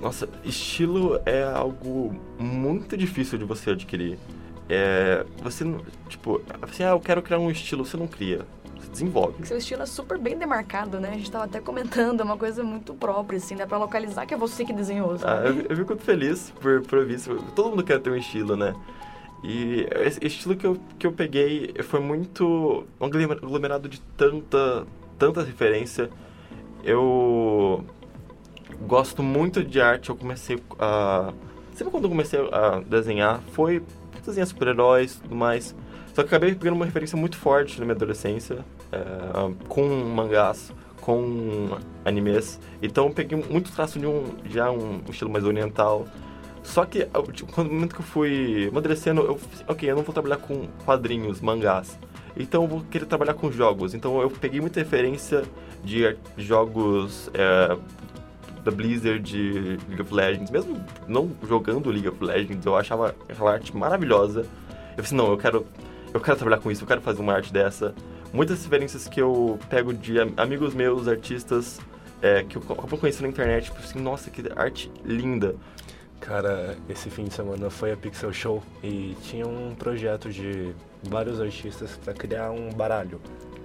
Nossa, 0.00 0.28
estilo 0.44 1.20
é 1.26 1.42
algo 1.42 2.14
muito 2.38 2.96
difícil 2.96 3.38
de 3.38 3.44
você 3.44 3.70
adquirir. 3.70 4.18
É, 4.68 5.24
você, 5.42 5.64
tipo, 6.08 6.42
assim, 6.60 6.84
ah, 6.84 6.90
eu 6.90 7.00
quero 7.00 7.22
criar 7.22 7.38
um 7.38 7.50
estilo, 7.50 7.84
você 7.84 7.96
não 7.96 8.06
cria 8.06 8.44
desenvolve. 8.90 9.46
Seu 9.46 9.58
estilo 9.58 9.82
é 9.82 9.86
super 9.86 10.18
bem 10.18 10.36
demarcado, 10.36 10.98
né? 10.98 11.10
A 11.10 11.14
gente 11.14 11.30
tava 11.30 11.44
até 11.44 11.60
comentando, 11.60 12.20
é 12.20 12.24
uma 12.24 12.36
coisa 12.36 12.64
muito 12.64 12.94
própria, 12.94 13.36
assim, 13.36 13.56
dá 13.56 13.66
pra 13.66 13.78
localizar 13.78 14.26
que 14.26 14.34
é 14.34 14.36
você 14.36 14.64
que 14.64 14.72
desenhou? 14.72 15.16
Ah, 15.22 15.42
eu, 15.44 15.66
eu 15.68 15.76
fico 15.76 15.88
muito 15.88 16.04
feliz 16.04 16.52
por, 16.60 16.82
por 16.82 17.08
isso. 17.10 17.36
Todo 17.54 17.70
mundo 17.70 17.84
quer 17.84 18.00
ter 18.00 18.10
um 18.10 18.16
estilo, 18.16 18.56
né? 18.56 18.74
E 19.42 19.86
esse 20.04 20.24
estilo 20.26 20.56
que 20.56 20.66
eu, 20.66 20.76
que 20.98 21.06
eu 21.06 21.12
peguei 21.12 21.72
foi 21.84 22.00
muito 22.00 22.86
um 23.00 23.04
aglomerado 23.04 23.88
de 23.88 24.00
tanta, 24.16 24.84
tanta 25.16 25.44
referência. 25.44 26.10
Eu 26.82 27.84
gosto 28.80 29.22
muito 29.22 29.62
de 29.62 29.80
arte, 29.80 30.10
eu 30.10 30.16
comecei 30.16 30.60
a... 30.78 31.32
Sempre 31.74 31.92
quando 31.92 32.04
eu 32.04 32.10
comecei 32.10 32.40
a 32.50 32.80
desenhar, 32.80 33.40
foi 33.52 33.80
desenhar 34.26 34.46
super-heróis 34.46 35.14
e 35.14 35.22
tudo 35.22 35.34
mais. 35.34 35.74
Só 36.14 36.22
que 36.22 36.28
acabei 36.28 36.54
pegando 36.54 36.74
uma 36.74 36.84
referência 36.84 37.16
muito 37.16 37.36
forte 37.36 37.78
na 37.78 37.84
minha 37.84 37.94
adolescência, 37.94 38.64
é, 38.90 38.98
com 39.68 39.86
mangás, 39.88 40.72
com 41.00 41.78
animes. 42.04 42.58
Então 42.82 43.10
peguei 43.10 43.42
muito 43.48 43.70
traço 43.72 43.98
de 43.98 44.06
um 44.06 44.24
já 44.48 44.70
um 44.70 45.00
estilo 45.08 45.30
mais 45.30 45.44
oriental. 45.44 46.06
Só 46.62 46.84
que 46.84 47.08
tipo, 47.32 47.62
no 47.62 47.70
momento 47.70 47.94
que 47.94 48.00
eu 48.00 48.06
fui 48.06 48.68
amadurecendo, 48.68 49.22
eu 49.22 49.40
ok, 49.66 49.90
eu 49.90 49.96
não 49.96 50.02
vou 50.02 50.12
trabalhar 50.12 50.38
com 50.38 50.66
quadrinhos, 50.84 51.40
mangás. 51.40 51.98
Então 52.36 52.62
eu 52.62 52.68
vou 52.68 52.80
querer 52.90 53.06
trabalhar 53.06 53.34
com 53.34 53.50
jogos. 53.50 53.94
Então 53.94 54.20
eu 54.20 54.30
peguei 54.30 54.60
muita 54.60 54.80
referência 54.80 55.44
de 55.82 56.16
jogos 56.36 57.30
é, 57.32 57.76
da 58.68 58.70
Blizzard 58.70 59.20
de 59.20 59.78
League 59.88 60.02
of 60.02 60.14
Legends. 60.14 60.50
Mesmo 60.50 60.84
não 61.06 61.30
jogando 61.46 61.90
League 61.90 62.08
of 62.08 62.22
Legends, 62.22 62.64
eu 62.64 62.76
achava 62.76 63.14
aquela 63.28 63.52
arte 63.52 63.76
maravilhosa. 63.76 64.46
Eu 64.96 65.04
falei, 65.04 65.24
não, 65.24 65.30
eu 65.32 65.38
quero 65.38 65.66
eu 66.12 66.20
quero 66.20 66.36
trabalhar 66.36 66.60
com 66.60 66.70
isso, 66.70 66.84
eu 66.84 66.88
quero 66.88 67.00
fazer 67.00 67.20
uma 67.20 67.34
arte 67.34 67.52
dessa. 67.52 67.94
Muitas 68.32 68.62
referências 68.62 69.06
que 69.06 69.20
eu 69.20 69.58
pego 69.68 69.92
de 69.92 70.16
amigos 70.36 70.74
meus, 70.74 71.06
artistas, 71.06 71.80
é, 72.22 72.42
que 72.42 72.56
eu 72.56 72.62
acabo 72.62 72.98
conhecendo 72.98 73.22
na 73.22 73.28
internet, 73.28 73.64
tipo 73.64 73.78
assim, 73.78 74.00
nossa, 74.00 74.30
que 74.30 74.42
arte 74.56 74.90
linda. 75.04 75.54
Cara, 76.20 76.76
esse 76.88 77.10
fim 77.10 77.24
de 77.24 77.34
semana 77.34 77.70
foi 77.70 77.92
a 77.92 77.96
Pixel 77.96 78.32
Show 78.32 78.62
e 78.82 79.16
tinha 79.22 79.46
um 79.46 79.74
projeto 79.74 80.30
de 80.30 80.74
vários 81.02 81.40
artistas 81.40 81.96
para 82.04 82.12
criar 82.12 82.50
um 82.50 82.70
baralho. 82.70 83.20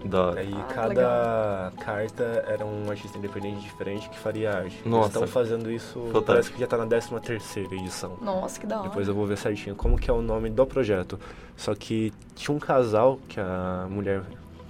Da... 0.05 0.33
Aí 0.33 0.53
ah, 0.53 0.63
cada 0.73 0.87
legal. 0.89 1.71
carta 1.79 2.23
era 2.47 2.65
um 2.65 2.89
artista 2.89 3.17
independente 3.17 3.61
diferente 3.61 4.09
que 4.09 4.19
faria 4.19 4.51
arte. 4.51 4.81
Nossa. 4.85 5.05
Eles 5.05 5.15
estão 5.15 5.27
fazendo 5.27 5.71
isso, 5.71 5.93
Fantástico. 5.93 6.23
parece 6.23 6.51
que 6.51 6.59
já 6.59 6.67
tá 6.67 6.77
na 6.77 6.85
13 6.85 7.19
terceira 7.21 7.75
edição. 7.75 8.17
Nossa, 8.21 8.59
que 8.59 8.67
da 8.67 8.79
hora. 8.79 8.89
Depois 8.89 9.07
eu 9.07 9.13
vou 9.13 9.25
ver 9.25 9.37
certinho 9.37 9.75
como 9.75 9.97
que 9.97 10.09
é 10.09 10.13
o 10.13 10.21
nome 10.21 10.49
do 10.49 10.65
projeto. 10.65 11.19
Só 11.55 11.73
que 11.73 12.11
tinha 12.35 12.55
um 12.55 12.59
casal 12.59 13.19
que 13.27 13.39
a 13.39 13.87
mulher 13.89 14.23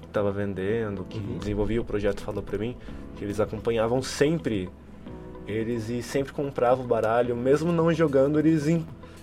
estava 0.05 0.31
vendendo, 0.31 1.03
que 1.05 1.17
uhum. 1.17 1.37
desenvolvia 1.39 1.81
o 1.81 1.85
projeto, 1.85 2.21
falou 2.21 2.43
para 2.43 2.57
mim 2.57 2.77
que 3.15 3.23
eles 3.23 3.39
acompanhavam 3.39 4.01
sempre 4.01 4.69
eles 5.47 5.89
e 5.89 6.01
sempre 6.01 6.31
compravam 6.31 6.85
o 6.85 6.87
baralho, 6.87 7.35
mesmo 7.35 7.71
não 7.71 7.91
jogando, 7.93 8.39
eles 8.39 8.67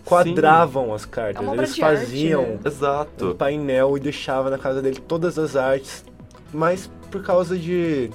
enquadravam 0.02 0.86
Sim. 0.86 0.92
as 0.92 1.04
cartas. 1.04 1.46
É 1.46 1.52
eles 1.52 1.76
faziam 1.76 2.40
arte, 2.40 2.52
né? 2.52 2.60
Exato. 2.64 3.26
um 3.28 3.34
painel 3.34 3.96
e 3.96 4.00
deixavam 4.00 4.50
na 4.50 4.58
casa 4.58 4.82
dele 4.82 5.00
todas 5.00 5.38
as 5.38 5.56
artes, 5.56 6.04
mas 6.52 6.90
por 7.10 7.22
causa 7.22 7.56
de 7.56 8.10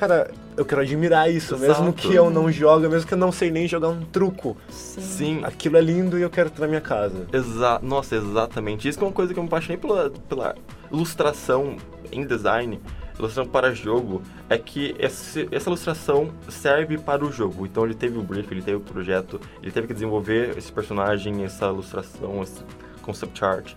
cara, 0.00 0.30
eu 0.56 0.64
quero 0.64 0.80
admirar 0.80 1.30
isso, 1.30 1.54
Exato. 1.54 1.82
mesmo 1.82 1.92
que 1.92 2.14
eu 2.14 2.30
não 2.30 2.50
jogue, 2.50 2.88
mesmo 2.88 3.06
que 3.06 3.12
eu 3.12 3.18
não 3.18 3.30
sei 3.30 3.50
nem 3.50 3.68
jogar 3.68 3.88
um 3.88 4.00
truco. 4.00 4.56
Sim. 4.70 5.00
Sim. 5.00 5.40
Aquilo 5.44 5.76
é 5.76 5.80
lindo 5.80 6.18
e 6.18 6.22
eu 6.22 6.30
quero 6.30 6.48
ter 6.48 6.62
na 6.62 6.66
minha 6.66 6.80
casa. 6.80 7.26
Exa 7.30 7.78
Nossa, 7.82 8.16
exatamente. 8.16 8.88
Isso 8.88 8.98
é 8.98 9.02
uma 9.02 9.12
coisa 9.12 9.34
que 9.34 9.38
eu 9.38 9.42
me 9.42 9.48
apaixonei 9.48 9.76
pela, 9.76 10.10
pela 10.28 10.54
ilustração 10.90 11.76
em 12.10 12.26
design, 12.26 12.80
ilustração 13.20 13.50
para 13.50 13.74
jogo, 13.74 14.22
é 14.48 14.58
que 14.58 14.94
esse, 14.98 15.48
essa 15.50 15.68
ilustração 15.68 16.30
serve 16.48 16.98
para 16.98 17.24
o 17.24 17.30
jogo. 17.30 17.66
Então 17.66 17.84
ele 17.84 17.94
teve 17.94 18.18
o 18.18 18.22
brief, 18.22 18.50
ele 18.50 18.62
teve 18.62 18.76
o 18.76 18.80
projeto, 18.80 19.40
ele 19.62 19.70
teve 19.70 19.86
que 19.86 19.94
desenvolver 19.94 20.56
esse 20.56 20.72
personagem, 20.72 21.44
essa 21.44 21.66
ilustração, 21.66 22.42
esse 22.42 22.62
concept 23.02 23.44
art, 23.44 23.74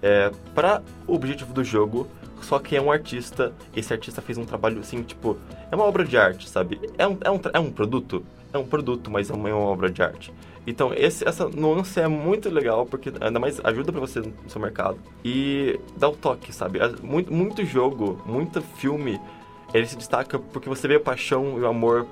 é, 0.00 0.30
para 0.54 0.82
o 1.06 1.14
objetivo 1.14 1.52
do 1.52 1.62
jogo 1.62 2.08
só 2.42 2.58
que 2.58 2.76
é 2.76 2.82
um 2.82 2.90
artista, 2.90 3.52
esse 3.74 3.92
artista 3.92 4.20
fez 4.20 4.36
um 4.36 4.44
trabalho 4.44 4.80
assim, 4.80 5.02
tipo, 5.02 5.38
é 5.70 5.76
uma 5.76 5.84
obra 5.84 6.04
de 6.04 6.16
arte, 6.16 6.48
sabe? 6.48 6.78
É 6.98 7.06
um, 7.06 7.16
é 7.22 7.30
um, 7.30 7.40
é 7.54 7.60
um 7.60 7.70
produto, 7.70 8.24
é 8.52 8.58
um 8.58 8.66
produto, 8.66 9.10
mas 9.10 9.30
é 9.30 9.32
uma, 9.32 9.48
é 9.48 9.54
uma 9.54 9.64
obra 9.64 9.88
de 9.88 10.02
arte. 10.02 10.32
Então, 10.66 10.92
esse, 10.94 11.26
essa 11.26 11.48
nuance 11.48 11.98
é 11.98 12.06
muito 12.06 12.48
legal, 12.48 12.86
porque 12.86 13.12
ainda 13.20 13.40
mais 13.40 13.60
ajuda 13.64 13.90
para 13.90 14.00
você 14.00 14.20
no 14.20 14.32
seu 14.48 14.60
mercado. 14.60 14.96
E 15.24 15.78
dá 15.96 16.08
o 16.08 16.12
toque, 16.16 16.54
sabe? 16.54 16.78
Muito, 17.02 17.32
muito 17.32 17.64
jogo, 17.64 18.22
muito 18.24 18.60
filme, 18.62 19.20
ele 19.74 19.86
se 19.86 19.96
destaca 19.96 20.38
porque 20.38 20.68
você 20.68 20.86
vê 20.86 20.96
a 20.96 21.00
paixão 21.00 21.58
e 21.58 21.62
o 21.62 21.66
amor 21.66 22.06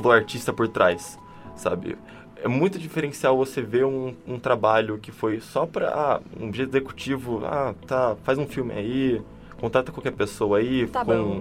do 0.00 0.10
artista 0.10 0.52
por 0.52 0.66
trás, 0.66 1.16
sabe? 1.54 1.96
É 2.42 2.48
muito 2.48 2.76
diferencial 2.76 3.36
você 3.36 3.62
ver 3.62 3.84
um, 3.84 4.14
um 4.26 4.36
trabalho 4.38 4.98
que 4.98 5.12
foi 5.12 5.38
só 5.40 5.64
para 5.64 5.88
ah, 5.90 6.20
um 6.40 6.48
executivo, 6.48 7.42
ah, 7.44 7.72
tá, 7.86 8.16
faz 8.24 8.36
um 8.36 8.46
filme 8.46 8.72
aí, 8.72 9.22
contrata 9.60 9.92
qualquer 9.92 10.10
pessoa 10.10 10.58
aí 10.58 10.88
Tá 10.88 11.04
com, 11.04 11.38
bom. 11.38 11.40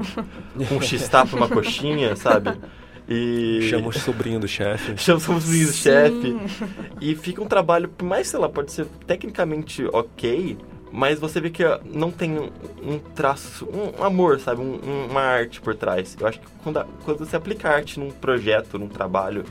com 0.68 0.76
um 0.76 0.82
x-tapa, 0.82 1.36
uma 1.36 1.48
coxinha, 1.50 2.16
sabe? 2.16 2.52
E... 3.10 3.68
Chama 3.70 3.90
o 3.90 3.94
sobrinho 3.94 4.40
do 4.40 4.48
chefe. 4.48 4.96
Chama 5.02 5.18
o 5.18 5.22
sobrinho 5.22 5.68
do 5.68 5.74
chefe. 5.74 6.38
E 7.02 7.16
fica 7.16 7.42
um 7.42 7.48
trabalho, 7.48 7.90
por 7.90 8.06
mais, 8.06 8.28
sei 8.28 8.40
lá, 8.40 8.48
pode 8.48 8.72
ser 8.72 8.86
tecnicamente 9.06 9.86
ok, 9.92 10.58
mas 10.92 11.20
você 11.20 11.42
vê 11.42 11.50
que 11.50 11.64
não 11.86 12.12
tem 12.12 12.38
um, 12.38 12.50
um 12.84 13.00
traço, 13.00 13.68
um 13.68 14.04
amor, 14.04 14.40
sabe? 14.40 14.62
Um- 14.62 14.80
um- 14.84 15.08
uma 15.10 15.22
arte 15.22 15.60
por 15.62 15.76
trás. 15.76 16.16
Eu 16.20 16.28
acho 16.28 16.40
que 16.40 16.48
quando, 16.64 16.78
a- 16.78 16.88
quando 17.04 17.20
você 17.20 17.36
aplica 17.36 17.70
arte 17.70 18.00
num 18.00 18.12
projeto, 18.12 18.78
num 18.78 18.88
trabalho, 18.88 19.44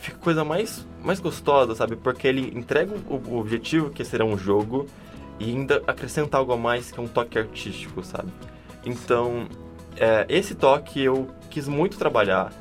fica 0.00 0.16
a 0.16 0.20
coisa 0.20 0.44
mais, 0.44 0.86
mais 1.02 1.18
gostosa, 1.20 1.74
sabe? 1.74 1.96
Porque 1.96 2.26
ele 2.26 2.52
entrega 2.56 2.94
o, 3.08 3.14
o 3.16 3.38
objetivo, 3.40 3.90
que 3.90 4.04
será 4.04 4.24
um 4.24 4.38
jogo, 4.38 4.86
e 5.38 5.44
ainda 5.50 5.82
acrescenta 5.86 6.36
algo 6.38 6.52
a 6.52 6.56
mais, 6.56 6.90
que 6.90 6.98
é 7.00 7.02
um 7.02 7.08
toque 7.08 7.38
artístico, 7.38 8.02
sabe? 8.04 8.28
Então, 8.84 9.46
é, 9.96 10.26
esse 10.28 10.54
toque 10.54 11.02
eu 11.02 11.28
quis 11.48 11.68
muito 11.68 11.98
trabalhar. 11.98 12.52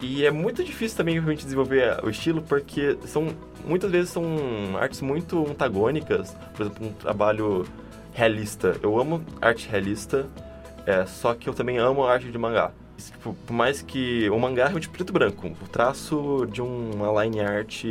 E 0.00 0.24
é 0.24 0.30
muito 0.30 0.62
difícil 0.62 0.96
também 0.96 1.14
realmente 1.14 1.42
desenvolver 1.42 1.98
o 2.04 2.10
estilo, 2.10 2.40
porque 2.42 2.96
são 3.04 3.28
muitas 3.64 3.90
vezes 3.90 4.10
são 4.10 4.24
artes 4.78 5.00
muito 5.00 5.44
antagônicas. 5.48 6.36
Por 6.54 6.62
exemplo, 6.66 6.86
um 6.86 6.92
trabalho 6.92 7.66
realista. 8.12 8.76
Eu 8.82 8.98
amo 8.98 9.22
arte 9.40 9.68
realista, 9.68 10.26
é, 10.86 11.04
só 11.06 11.34
que 11.34 11.48
eu 11.48 11.54
também 11.54 11.78
amo 11.78 12.04
a 12.04 12.12
arte 12.12 12.30
de 12.30 12.38
mangá. 12.38 12.72
Tipo, 12.96 13.34
por 13.46 13.52
mais 13.52 13.80
que 13.80 14.28
o 14.28 14.38
mangá 14.38 14.62
é 14.62 14.64
realmente 14.64 14.88
preto 14.88 15.10
e 15.10 15.12
branco, 15.12 15.46
o 15.62 15.68
traço 15.68 16.46
de 16.50 16.60
uma 16.60 17.22
line 17.22 17.40
art 17.40 17.84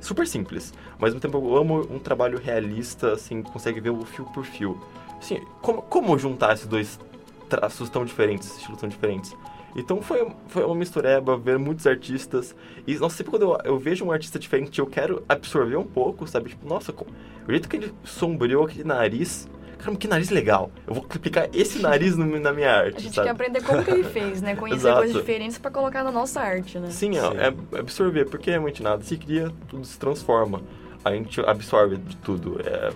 super 0.00 0.26
simples. 0.26 0.72
Mas 0.98 1.12
ao 1.12 1.16
mesmo 1.16 1.20
tempo 1.20 1.38
eu 1.38 1.56
amo 1.56 1.86
um 1.90 1.98
trabalho 1.98 2.38
realista, 2.38 3.12
assim, 3.12 3.42
consegue 3.42 3.80
ver 3.80 3.90
o 3.90 4.04
fio 4.04 4.24
por 4.26 4.44
fio. 4.44 4.80
Assim, 5.18 5.40
como, 5.60 5.82
como 5.82 6.16
juntar 6.18 6.54
esses 6.54 6.66
dois 6.66 7.00
traços 7.46 7.88
tão 7.90 8.04
diferentes, 8.04 8.56
estilos 8.56 8.78
tão 8.80 8.88
diferentes? 8.88 9.34
Então 9.74 10.00
foi, 10.00 10.26
foi 10.48 10.64
uma 10.64 10.74
mistureba, 10.74 11.36
ver 11.36 11.58
muitos 11.58 11.86
artistas. 11.86 12.54
E, 12.86 12.94
nossa, 12.96 13.16
sempre 13.16 13.30
quando 13.30 13.42
eu, 13.42 13.58
eu 13.64 13.78
vejo 13.78 14.04
um 14.06 14.10
artista 14.12 14.38
diferente, 14.38 14.78
eu 14.78 14.86
quero 14.86 15.22
absorver 15.28 15.76
um 15.76 15.84
pouco, 15.84 16.26
sabe? 16.26 16.48
Tipo, 16.50 16.66
nossa, 16.66 16.92
o 16.92 17.50
jeito 17.50 17.68
que 17.68 17.76
ele 17.76 17.92
sombreou 18.02 18.64
aquele 18.64 18.84
nariz. 18.84 19.46
Caramba, 19.78 19.98
que 19.98 20.08
nariz 20.08 20.30
legal. 20.30 20.70
Eu 20.86 20.94
vou 20.94 21.04
aplicar 21.04 21.50
esse 21.54 21.78
nariz 21.80 22.16
no- 22.16 22.40
na 22.40 22.50
minha 22.54 22.72
arte, 22.74 22.96
A 22.96 23.00
gente 23.00 23.14
sabe? 23.14 23.26
quer 23.28 23.32
aprender 23.34 23.62
como 23.62 23.84
que 23.84 23.90
ele 23.90 24.04
fez, 24.08 24.40
né? 24.40 24.56
Conhecer 24.56 24.90
coisas 24.94 25.14
diferentes 25.14 25.58
pra 25.58 25.70
colocar 25.70 26.02
na 26.02 26.10
nossa 26.10 26.40
arte, 26.40 26.78
né? 26.78 26.88
Sim, 26.90 27.12
Sim. 27.12 27.18
É, 27.38 27.76
é 27.76 27.80
absorver, 27.80 28.24
porque 28.30 28.48
realmente 28.50 28.82
nada 28.82 29.02
se 29.04 29.18
cria, 29.18 29.52
tudo 29.68 29.84
se 29.84 29.98
transforma. 29.98 30.62
A 31.04 31.10
gente 31.12 31.38
absorve 31.42 31.98
de 31.98 32.16
tudo. 32.16 32.58
É, 32.64 32.90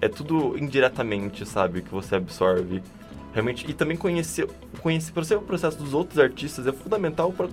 é 0.00 0.08
tudo 0.08 0.56
indiretamente, 0.58 1.44
sabe, 1.44 1.82
que 1.82 1.90
você 1.90 2.14
absorve. 2.16 2.82
Realmente, 3.36 3.70
e 3.70 3.74
também 3.74 3.98
conhecer, 3.98 4.48
conhecer 4.80 5.12
para 5.12 5.36
o 5.36 5.42
processo 5.42 5.76
dos 5.76 5.92
outros 5.92 6.18
artistas 6.18 6.66
é 6.66 6.72
fundamental 6.72 7.30
para 7.30 7.48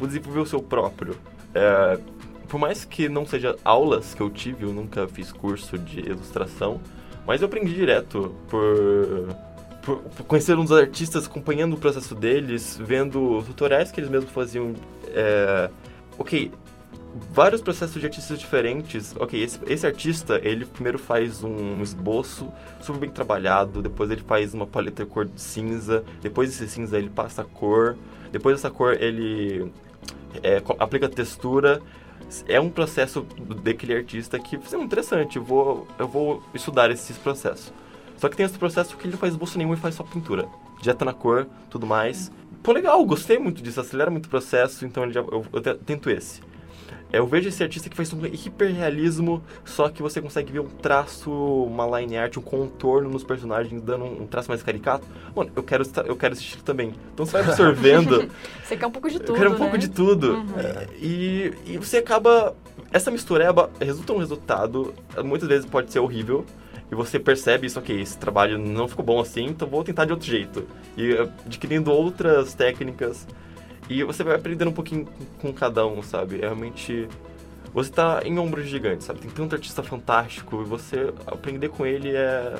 desenvolver 0.00 0.40
o 0.40 0.46
seu 0.46 0.62
próprio. 0.62 1.14
É, 1.54 1.98
por 2.48 2.58
mais 2.58 2.86
que 2.86 3.06
não 3.06 3.26
seja 3.26 3.54
aulas 3.62 4.14
que 4.14 4.22
eu 4.22 4.30
tive, 4.30 4.64
eu 4.64 4.72
nunca 4.72 5.06
fiz 5.06 5.30
curso 5.30 5.76
de 5.76 6.00
ilustração, 6.00 6.80
mas 7.26 7.42
eu 7.42 7.48
aprendi 7.48 7.74
direto 7.74 8.34
por, 8.48 9.36
por, 9.82 9.98
por 9.98 10.24
conhecer 10.24 10.56
uns 10.56 10.72
artistas, 10.72 11.26
acompanhando 11.26 11.74
o 11.74 11.76
processo 11.76 12.14
deles, 12.14 12.80
vendo 12.82 13.42
tutoriais 13.42 13.92
que 13.92 14.00
eles 14.00 14.08
mesmos 14.08 14.32
faziam. 14.32 14.72
É, 15.08 15.68
ok, 16.18 16.50
vários 17.32 17.60
processos 17.60 18.00
de 18.00 18.06
artistas 18.06 18.38
diferentes. 18.38 19.14
Ok, 19.18 19.42
esse, 19.42 19.58
esse 19.66 19.86
artista, 19.86 20.40
ele 20.42 20.64
primeiro 20.64 20.98
faz 20.98 21.42
um 21.42 21.80
esboço 21.82 22.52
super 22.80 23.00
bem 23.00 23.10
trabalhado, 23.10 23.82
depois 23.82 24.10
ele 24.10 24.22
faz 24.22 24.54
uma 24.54 24.66
paleta 24.66 25.04
de 25.04 25.10
cor 25.10 25.28
cinza, 25.36 26.04
depois 26.20 26.50
desse 26.50 26.68
cinza 26.68 26.98
ele 26.98 27.10
passa 27.10 27.42
a 27.42 27.44
cor, 27.44 27.96
depois 28.30 28.56
dessa 28.56 28.70
cor 28.70 28.94
ele 29.00 29.72
é, 30.42 30.62
aplica 30.78 31.08
textura. 31.08 31.80
É 32.48 32.60
um 32.60 32.68
processo 32.70 33.24
daquele 33.62 33.94
artista 33.94 34.38
que 34.38 34.56
é 34.56 34.78
interessante, 34.78 35.36
eu 35.36 35.44
vou, 35.44 35.86
eu 35.98 36.08
vou 36.08 36.42
estudar 36.52 36.90
esses 36.90 37.16
processos. 37.16 37.72
Só 38.16 38.28
que 38.28 38.36
tem 38.36 38.46
esse 38.46 38.58
processo 38.58 38.96
que 38.96 39.04
ele 39.04 39.12
não 39.12 39.18
faz 39.18 39.34
esboço 39.34 39.58
nenhum 39.58 39.74
e 39.74 39.76
faz 39.76 39.94
só 39.94 40.02
pintura. 40.02 40.48
Direto 40.80 41.04
na 41.04 41.12
cor, 41.12 41.46
tudo 41.70 41.86
mais. 41.86 42.32
Pô, 42.62 42.72
legal, 42.72 43.04
gostei 43.04 43.38
muito 43.38 43.62
disso, 43.62 43.80
acelera 43.80 44.10
muito 44.10 44.26
o 44.26 44.28
processo, 44.28 44.84
então 44.84 45.08
já, 45.12 45.20
eu, 45.20 45.44
eu 45.52 45.60
te- 45.60 45.74
tento 45.84 46.10
esse. 46.10 46.40
Eu 47.16 47.26
vejo 47.26 47.48
esse 47.48 47.62
artista 47.62 47.88
que 47.88 47.96
faz 47.96 48.12
um 48.12 48.24
hiperrealismo, 48.26 49.42
só 49.64 49.88
que 49.88 50.02
você 50.02 50.20
consegue 50.20 50.52
ver 50.52 50.60
um 50.60 50.68
traço, 50.68 51.30
uma 51.30 52.00
line 52.00 52.16
art, 52.16 52.36
um 52.36 52.42
contorno 52.42 53.08
nos 53.08 53.24
personagens, 53.24 53.80
dando 53.82 54.04
um, 54.04 54.26
traço 54.26 54.48
mais 54.48 54.62
caricato. 54.62 55.06
Mano, 55.34 55.50
eu 55.54 55.62
quero, 55.62 55.84
eu 56.04 56.16
quero 56.16 56.34
esse 56.34 56.42
estilo 56.42 56.62
também. 56.62 56.94
Então 57.12 57.26
você 57.26 57.32
vai 57.32 57.42
absorvendo. 57.42 58.30
Você 58.64 58.76
quer 58.76 58.86
um 58.86 58.90
pouco 58.90 59.08
de 59.08 59.20
tudo, 59.20 59.30
eu 59.30 59.34
quero 59.36 59.50
um 59.50 59.52
né? 59.52 59.58
pouco 59.58 59.78
de 59.78 59.88
tudo. 59.88 60.32
Uhum. 60.32 60.58
É, 60.58 60.88
E, 61.00 61.52
e 61.66 61.78
você 61.78 61.98
acaba. 61.98 62.56
Essa 62.92 63.12
mistureba 63.12 63.70
resulta 63.80 64.12
um 64.12 64.18
resultado, 64.18 64.92
muitas 65.24 65.48
vezes 65.48 65.66
pode 65.66 65.92
ser 65.92 66.00
horrível. 66.00 66.44
E 66.90 66.94
você 66.94 67.18
percebe 67.18 67.66
isso, 67.66 67.78
ok, 67.78 68.00
esse 68.00 68.16
trabalho 68.16 68.58
não 68.58 68.86
ficou 68.86 69.04
bom 69.04 69.20
assim, 69.20 69.46
então 69.46 69.66
vou 69.66 69.82
tentar 69.82 70.04
de 70.04 70.12
outro 70.12 70.26
jeito. 70.26 70.66
E 70.96 71.12
eh, 71.12 71.28
adquirindo 71.44 71.90
outras 71.90 72.54
técnicas. 72.54 73.26
E 73.88 74.02
você 74.02 74.24
vai 74.24 74.34
aprendendo 74.34 74.68
um 74.68 74.74
pouquinho 74.74 75.06
com, 75.40 75.52
cada 75.52 75.86
um, 75.86 76.02
sabe? 76.02 76.36
É 76.36 76.40
realmente. 76.40 77.08
Você 77.72 77.90
tá 77.90 78.22
em 78.24 78.38
ombros 78.38 78.66
gigantes, 78.66 79.06
sabe? 79.06 79.20
Tem 79.20 79.30
tanto 79.30 79.54
artista 79.54 79.82
fantástico 79.82 80.62
e 80.62 80.64
você 80.64 81.12
aprender 81.26 81.68
com 81.68 81.84
ele 81.84 82.10
é, 82.10 82.56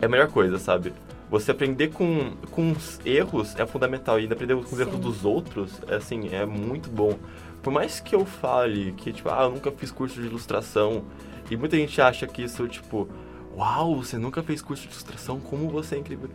é 0.00 0.06
a 0.06 0.08
melhor 0.08 0.28
coisa, 0.28 0.58
sabe? 0.58 0.92
Você 1.30 1.50
aprender 1.50 1.88
com, 1.88 2.32
com 2.50 2.72
os 2.72 3.00
erros 3.04 3.54
é 3.58 3.66
fundamental 3.66 4.18
e 4.18 4.26
aprender 4.26 4.54
com 4.54 4.62
os 4.62 4.68
Sim. 4.70 4.80
erros 4.80 4.98
dos 4.98 5.24
outros, 5.24 5.80
é 5.88 5.96
assim, 5.96 6.28
é 6.32 6.44
muito 6.44 6.90
bom. 6.90 7.16
Por 7.62 7.72
mais 7.72 8.00
que 8.00 8.14
eu 8.14 8.24
fale 8.24 8.92
que, 8.92 9.12
tipo, 9.12 9.28
ah, 9.28 9.42
eu 9.42 9.50
nunca 9.50 9.70
fiz 9.72 9.90
curso 9.90 10.20
de 10.20 10.26
ilustração, 10.26 11.04
e 11.50 11.56
muita 11.56 11.76
gente 11.76 12.00
acha 12.00 12.26
que 12.26 12.42
isso, 12.42 12.66
tipo, 12.68 13.08
uau, 13.56 13.96
você 13.96 14.18
nunca 14.18 14.42
fez 14.42 14.62
curso 14.62 14.82
de 14.82 14.88
ilustração, 14.88 15.40
como 15.40 15.68
você 15.68 15.96
é 15.96 15.98
incrível. 15.98 16.28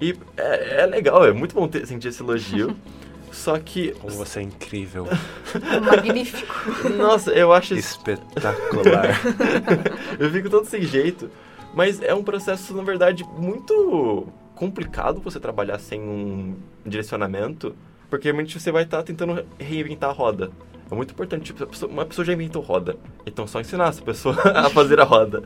E 0.00 0.14
é, 0.36 0.82
é 0.82 0.86
legal, 0.86 1.24
é 1.26 1.32
muito 1.32 1.54
bom 1.54 1.66
ter, 1.66 1.86
sentir 1.86 2.08
esse 2.08 2.22
elogio. 2.22 2.76
Só 3.32 3.58
que, 3.58 3.92
Como 3.92 4.12
você 4.14 4.40
é 4.40 4.42
incrível. 4.42 5.06
Magnífico. 5.84 6.88
nossa, 6.96 7.30
eu 7.32 7.52
acho 7.52 7.74
Espetacular. 7.74 9.20
eu 10.18 10.30
fico 10.30 10.50
todo 10.50 10.66
sem 10.66 10.82
jeito. 10.82 11.30
Mas 11.74 12.02
é 12.02 12.14
um 12.14 12.22
processo, 12.22 12.74
na 12.74 12.82
verdade, 12.82 13.24
muito 13.36 14.26
complicado 14.54 15.20
você 15.20 15.38
trabalhar 15.38 15.78
sem 15.78 16.00
um 16.00 16.56
direcionamento, 16.84 17.76
porque 18.10 18.24
realmente 18.28 18.58
você 18.58 18.72
vai 18.72 18.82
estar 18.84 19.02
tentando 19.02 19.44
reinventar 19.58 20.10
a 20.10 20.12
roda. 20.12 20.50
É 20.90 20.94
muito 20.94 21.12
importante, 21.12 21.44
tipo, 21.44 21.66
pessoa- 21.66 21.92
uma 21.92 22.04
pessoa 22.06 22.24
já 22.24 22.32
inventou 22.32 22.62
roda, 22.62 22.96
então 23.26 23.46
só 23.46 23.60
ensinar 23.60 23.88
essa 23.88 24.00
pessoa 24.02 24.34
a 24.56 24.70
fazer 24.70 24.98
a 24.98 25.04
roda, 25.04 25.42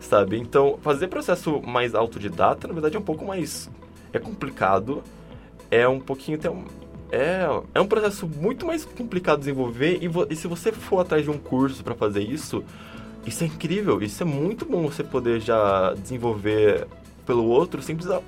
sabe? 0.00 0.38
Então, 0.38 0.78
fazer 0.82 1.08
processo 1.08 1.60
mais 1.60 1.94
autodidata, 1.94 2.66
na 2.66 2.72
verdade, 2.72 2.96
é 2.96 2.98
um 2.98 3.02
pouco 3.02 3.24
mais... 3.24 3.70
é 4.12 4.18
complicado, 4.18 5.04
é 5.70 5.86
um 5.86 6.00
pouquinho 6.00 6.38
até 6.38 6.50
um... 6.50 6.64
É, 7.10 7.46
é 7.74 7.80
um 7.80 7.86
processo 7.86 8.26
muito 8.26 8.66
mais 8.66 8.84
complicado 8.84 9.36
de 9.38 9.46
desenvolver 9.46 9.98
e, 10.02 10.08
vo- 10.08 10.26
e 10.28 10.34
se 10.34 10.48
você 10.48 10.72
for 10.72 11.00
atrás 11.00 11.22
de 11.24 11.30
um 11.30 11.38
curso 11.38 11.84
para 11.84 11.94
fazer 11.94 12.20
isso, 12.22 12.64
isso 13.24 13.44
é 13.44 13.46
incrível, 13.46 14.02
isso 14.02 14.22
é 14.22 14.26
muito 14.26 14.64
bom 14.64 14.82
você 14.82 15.04
poder 15.04 15.40
já 15.40 15.94
desenvolver 15.94 16.86
pelo 17.24 17.44
outro 17.44 17.80
sem 17.82 17.94
precisar 17.96 18.20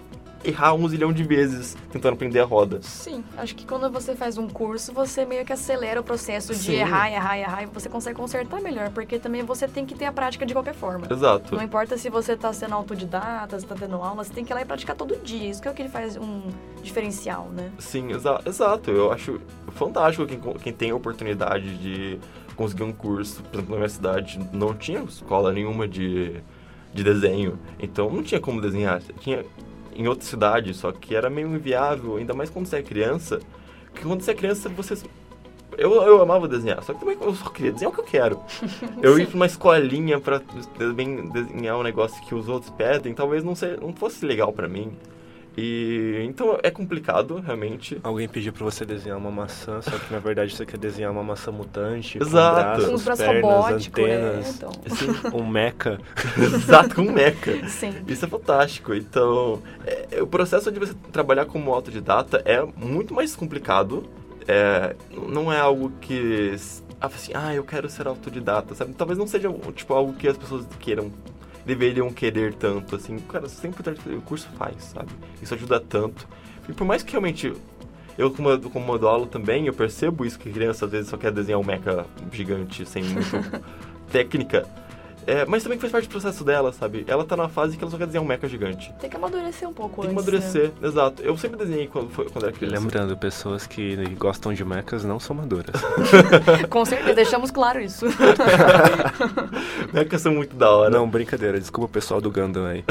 errar 0.45 0.75
um 0.75 0.89
zilhão 0.89 1.13
de 1.13 1.23
vezes 1.23 1.77
tentando 1.91 2.15
aprender 2.15 2.41
a 2.41 2.45
roda. 2.45 2.81
Sim, 2.83 3.25
acho 3.37 3.55
que 3.55 3.67
quando 3.67 3.91
você 3.91 4.15
faz 4.15 4.39
um 4.39 4.49
curso, 4.49 4.93
você 4.93 5.25
meio 5.25 5.45
que 5.45 5.53
acelera 5.53 6.01
o 6.01 6.05
processo 6.05 6.53
de 6.53 6.59
Sim. 6.59 6.75
errar, 6.75 7.11
errar, 7.11 7.39
errar, 7.39 7.63
e 7.63 7.67
você 7.67 7.89
consegue 7.89 8.17
consertar 8.17 8.61
melhor, 8.61 8.91
porque 8.91 9.19
também 9.19 9.43
você 9.43 9.67
tem 9.67 9.85
que 9.85 9.95
ter 9.95 10.05
a 10.05 10.13
prática 10.13 10.47
de 10.47 10.53
qualquer 10.55 10.75
forma. 10.75 11.07
Exato. 11.11 11.57
Não 11.57 11.63
importa 11.63 11.97
se 11.97 12.09
você 12.09 12.37
tá 12.37 12.53
sendo 12.53 12.75
autodidata, 12.75 13.59
se 13.59 13.67
tá 13.67 13.75
tendo 13.75 13.97
aula, 13.97 14.25
você 14.25 14.33
tem 14.33 14.45
que 14.45 14.53
ir 14.53 14.55
lá 14.55 14.63
e 14.63 14.65
praticar 14.65 14.97
todo 14.97 15.17
dia. 15.17 15.51
Isso 15.51 15.61
que 15.61 15.69
é 15.69 15.71
o 15.71 15.75
que 15.75 15.83
ele 15.83 15.89
faz 15.89 16.17
um 16.17 16.43
diferencial, 16.83 17.49
né? 17.51 17.71
Sim, 17.79 18.13
exa 18.13 18.41
exato. 18.47 18.91
Eu 18.91 19.13
acho 19.13 19.41
fantástico 19.73 20.27
quem, 20.27 20.41
quem 20.55 20.73
tem 20.73 20.91
a 20.91 20.95
oportunidade 20.95 21.77
de 21.79 22.19
conseguir 22.57 22.83
um 22.83 22.93
curso. 22.93 23.43
Por 23.43 23.55
exemplo, 23.55 23.71
na 23.73 23.77
minha 23.77 23.89
cidade 23.89 24.41
não 24.53 24.75
tinha 24.75 25.01
escola 25.01 25.53
nenhuma 25.53 25.87
de, 25.87 26.41
de 26.93 27.05
desenho, 27.05 27.59
então 27.79 28.11
não 28.11 28.23
tinha 28.23 28.41
como 28.41 28.61
desenhar. 28.61 29.01
Tinha 29.21 29.45
em 29.99 30.07
outra 30.07 30.25
cidade, 30.25 30.73
só 30.73 30.93
que 30.93 31.15
era 31.15 31.29
meio 31.29 31.49
inviável, 31.49 32.17
ainda 32.17 32.33
mais 32.33 32.49
quando 32.49 32.67
você 32.67 32.77
é 32.77 32.83
criança. 32.83 33.41
Porque 33.87 34.07
quando 34.07 34.23
você 34.23 34.31
é 34.31 34.35
criança, 34.35 34.69
você. 34.69 34.95
Eu, 35.77 35.93
eu 36.03 36.23
amava 36.23 36.47
desenhar, 36.47 36.83
só 36.83 36.95
que 36.95 37.01
também 37.01 37.17
eu 37.21 37.35
só 37.35 37.51
queria 37.51 37.73
desenhar 37.73 37.93
o 37.93 37.95
que 37.95 38.01
eu 38.01 38.05
quero. 38.05 38.41
Eu 39.03 39.19
ir 39.19 39.27
pra 39.27 39.37
uma 39.37 39.47
escolinha 39.47 40.19
pra 40.19 40.41
desenhar 41.33 41.77
um 41.77 41.83
negócio 41.83 42.21
que 42.25 42.35
os 42.35 42.49
outros 42.49 42.73
pedem, 42.73 43.15
talvez 43.15 43.45
não, 43.45 43.55
ser, 43.55 43.81
não 43.81 43.93
fosse 43.93 44.25
legal 44.25 44.53
pra 44.53 44.67
mim. 44.69 44.97
E 45.57 46.23
então 46.25 46.59
é 46.63 46.71
complicado, 46.71 47.41
realmente. 47.41 47.99
Alguém 48.03 48.29
pediu 48.29 48.53
pra 48.53 48.65
você 48.65 48.85
desenhar 48.85 49.19
uma 49.19 49.31
maçã, 49.31 49.81
só 49.83 49.91
que 49.91 50.13
na 50.13 50.19
verdade 50.21 50.55
você 50.55 50.65
quer 50.65 50.79
desenhar 50.79 51.11
uma 51.11 51.23
maçã 51.23 51.51
mutante. 51.51 52.19
Exato. 52.21 52.87
Com 52.87 52.99
braços, 52.99 53.89
Com 53.89 53.93
pernas, 53.95 54.35
né? 54.35 54.49
antenas. 54.49 54.57
Então, 54.57 54.71
Assim, 54.87 55.37
Um 55.37 55.47
mecha. 55.47 56.01
exato, 56.39 56.95
com 56.95 57.03
um 57.03 57.13
mecha. 57.13 57.67
sim. 57.69 57.93
Isso 58.07 58.25
é 58.25 58.29
fantástico. 58.29 58.95
Então, 58.95 59.61
é, 59.85 60.23
o 60.23 60.27
processo 60.27 60.71
de 60.71 60.79
você 60.79 60.95
trabalhar 61.13 61.47
como 61.47 61.73
autodidata 61.73 62.41
é 62.45 62.63
muito 62.77 63.13
mais 63.13 63.35
complicado. 63.35 64.09
É, 64.47 64.95
não 65.29 65.53
é 65.53 65.59
algo 65.59 65.93
que 66.01 66.55
assim, 67.01 67.33
ah, 67.35 67.55
eu 67.55 67.65
quero 67.65 67.89
ser 67.89 68.07
autodidata, 68.07 68.75
sabe? 68.75 68.93
Talvez 68.95 69.19
não 69.19 69.27
seja 69.27 69.53
tipo 69.75 69.93
algo 69.95 70.13
que 70.15 70.27
as 70.27 70.37
pessoas 70.39 70.65
queiram 70.81 71.13
deveriam 71.69 72.11
querer 72.11 72.55
tanto, 72.55 72.97
assim. 72.97 73.19
Cara, 73.19 73.47
que 73.47 74.09
o 74.09 74.23
curso 74.23 74.49
faz, 74.57 74.83
sabe? 74.85 75.11
Isso 75.43 75.55
ajuda 75.55 75.79
tanto. 75.79 76.27
E 76.67 76.73
por 76.73 76.87
mais 76.87 77.03
que 77.03 77.13
realmente 77.13 77.53
eu, 78.17 78.31
como, 78.31 78.59
como 78.71 78.87
modelo 78.87 79.27
também, 79.27 79.67
eu 79.67 79.75
percebo 79.75 80.25
isso 80.25 80.39
que 80.39 80.51
criança 80.51 80.87
às 80.87 80.91
vezes 80.91 81.11
só 81.11 81.17
quer 81.17 81.31
desenhar 81.31 81.61
um 81.61 81.65
mecha 81.65 82.07
gigante 82.33 82.87
sem 82.87 83.05
muito 83.05 83.63
técnica. 84.11 84.67
É, 85.29 85.45
mas 85.45 85.63
também 85.63 85.79
faz 85.79 85.93
parte 85.93 86.09
do 86.09 86.11
processo 86.11 86.43
dela, 86.43 86.73
sabe? 86.73 87.05
Ela 87.07 87.23
tá 87.23 87.37
na 87.37 87.51
fase 87.51 87.77
que 87.77 87.85
ela 87.85 87.91
só 87.91 87.99
quer 87.99 88.07
desenhar 88.07 88.25
um 88.25 88.27
mecha 88.27 88.49
gigante. 88.49 88.91
Tem 88.99 89.11
que 89.11 89.17
amadurecer 89.17 89.69
um 89.69 89.75
pouco 89.75 90.01
Tem 90.01 90.09
que 90.09 90.17
amadurecer, 90.17 90.73
né? 90.81 90.89
exato. 90.89 91.23
Eu 91.23 91.37
sempre 91.37 91.59
desenhei 91.59 91.87
quando, 91.87 92.09
quando 92.09 92.45
era 92.45 92.51
criança. 92.51 92.81
Lembrando, 92.81 93.15
pessoas 93.15 93.67
que 93.67 93.95
gostam 94.15 94.55
de 94.55 94.65
mechas 94.65 95.05
não 95.05 95.21
são 95.21 95.37
maduras. 95.37 95.79
Com 96.71 96.83
certeza, 96.87 97.13
deixamos 97.13 97.51
claro 97.51 97.79
isso. 97.79 98.07
mechas 99.93 100.23
são 100.23 100.33
muito 100.33 100.57
da 100.57 100.71
hora. 100.71 100.89
Não, 100.89 101.07
brincadeira. 101.07 101.61
Desculpa 101.61 101.91
o 101.91 101.93
pessoal 101.93 102.23
do 102.23 102.31
Gundam 102.31 102.65
aí. 102.65 102.83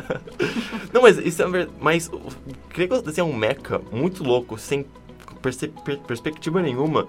não, 0.94 1.02
mas 1.02 1.18
isso 1.18 1.42
é 1.42 1.46
verdade. 1.46 1.76
Mas 1.78 2.10
queria 2.70 3.02
desenhar 3.02 3.28
um 3.28 3.36
mecha 3.36 3.82
muito 3.92 4.24
louco, 4.24 4.56
sem 4.56 4.86
perspectiva 6.06 6.62
nenhuma 6.62 7.06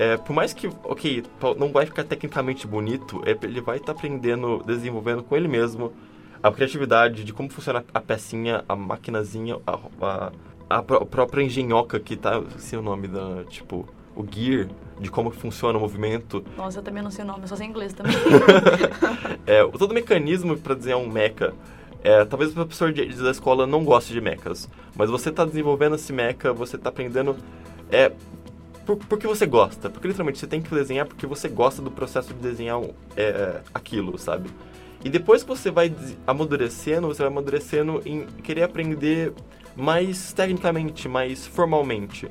é, 0.00 0.16
por 0.16 0.32
mais 0.32 0.54
que, 0.54 0.66
ok, 0.82 1.22
não 1.58 1.70
vai 1.70 1.84
ficar 1.84 2.04
tecnicamente 2.04 2.66
bonito, 2.66 3.20
é, 3.26 3.36
ele 3.42 3.60
vai 3.60 3.76
estar 3.76 3.92
tá 3.92 3.98
aprendendo, 3.98 4.62
desenvolvendo 4.66 5.22
com 5.22 5.36
ele 5.36 5.46
mesmo 5.46 5.92
a 6.42 6.50
criatividade 6.50 7.22
de 7.22 7.34
como 7.34 7.50
funciona 7.50 7.84
a 7.92 8.00
pecinha, 8.00 8.64
a 8.66 8.74
maquinazinha, 8.74 9.58
a, 9.66 9.78
a, 10.00 10.32
a 10.70 10.82
própria 10.82 11.42
engenhoca 11.42 12.00
que 12.00 12.16
tá, 12.16 12.42
sei 12.56 12.78
o 12.78 12.82
nome 12.82 13.08
da, 13.08 13.44
tipo, 13.44 13.86
o 14.16 14.24
gear, 14.26 14.68
de 14.98 15.10
como 15.10 15.30
funciona 15.30 15.76
o 15.76 15.80
movimento. 15.82 16.42
Nossa, 16.56 16.78
eu 16.78 16.82
também 16.82 17.02
não 17.02 17.10
sei 17.10 17.22
o 17.22 17.28
nome, 17.28 17.42
eu 17.42 17.48
só 17.48 17.56
sei 17.56 17.66
inglês 17.66 17.92
também. 17.92 18.16
é, 19.46 19.62
todo 19.66 19.90
o 19.90 19.94
mecanismo 19.94 20.56
para 20.56 20.76
desenhar 20.76 20.98
um 20.98 21.10
mecha 21.10 21.52
é, 22.02 22.24
talvez 22.24 22.52
o 22.52 22.54
professor 22.54 22.92
de, 22.92 23.04
da 23.22 23.30
escola 23.30 23.66
não 23.66 23.84
goste 23.84 24.12
de 24.12 24.20
mechas, 24.22 24.68
mas 24.96 25.10
você 25.10 25.28
está 25.28 25.44
desenvolvendo 25.44 25.96
esse 25.96 26.10
mecha, 26.12 26.52
você 26.52 26.76
está 26.76 26.88
aprendendo 26.88 27.36
é, 27.90 28.10
por, 28.96 29.06
porque 29.06 29.26
você 29.26 29.46
gosta. 29.46 29.88
Porque 29.88 30.08
literalmente 30.08 30.38
você 30.38 30.46
tem 30.46 30.60
que 30.60 30.74
desenhar 30.74 31.06
porque 31.06 31.26
você 31.26 31.48
gosta 31.48 31.82
do 31.82 31.90
processo 31.90 32.32
de 32.34 32.40
desenhar 32.40 32.80
é, 33.16 33.60
aquilo, 33.72 34.18
sabe? 34.18 34.50
E 35.04 35.08
depois 35.08 35.42
que 35.42 35.48
você 35.48 35.70
vai 35.70 35.94
amadurecendo, 36.26 37.06
você 37.06 37.22
vai 37.22 37.32
amadurecendo 37.32 38.02
em 38.04 38.26
querer 38.42 38.64
aprender 38.64 39.32
mais 39.76 40.32
tecnicamente, 40.32 41.08
mais 41.08 41.46
formalmente. 41.46 42.30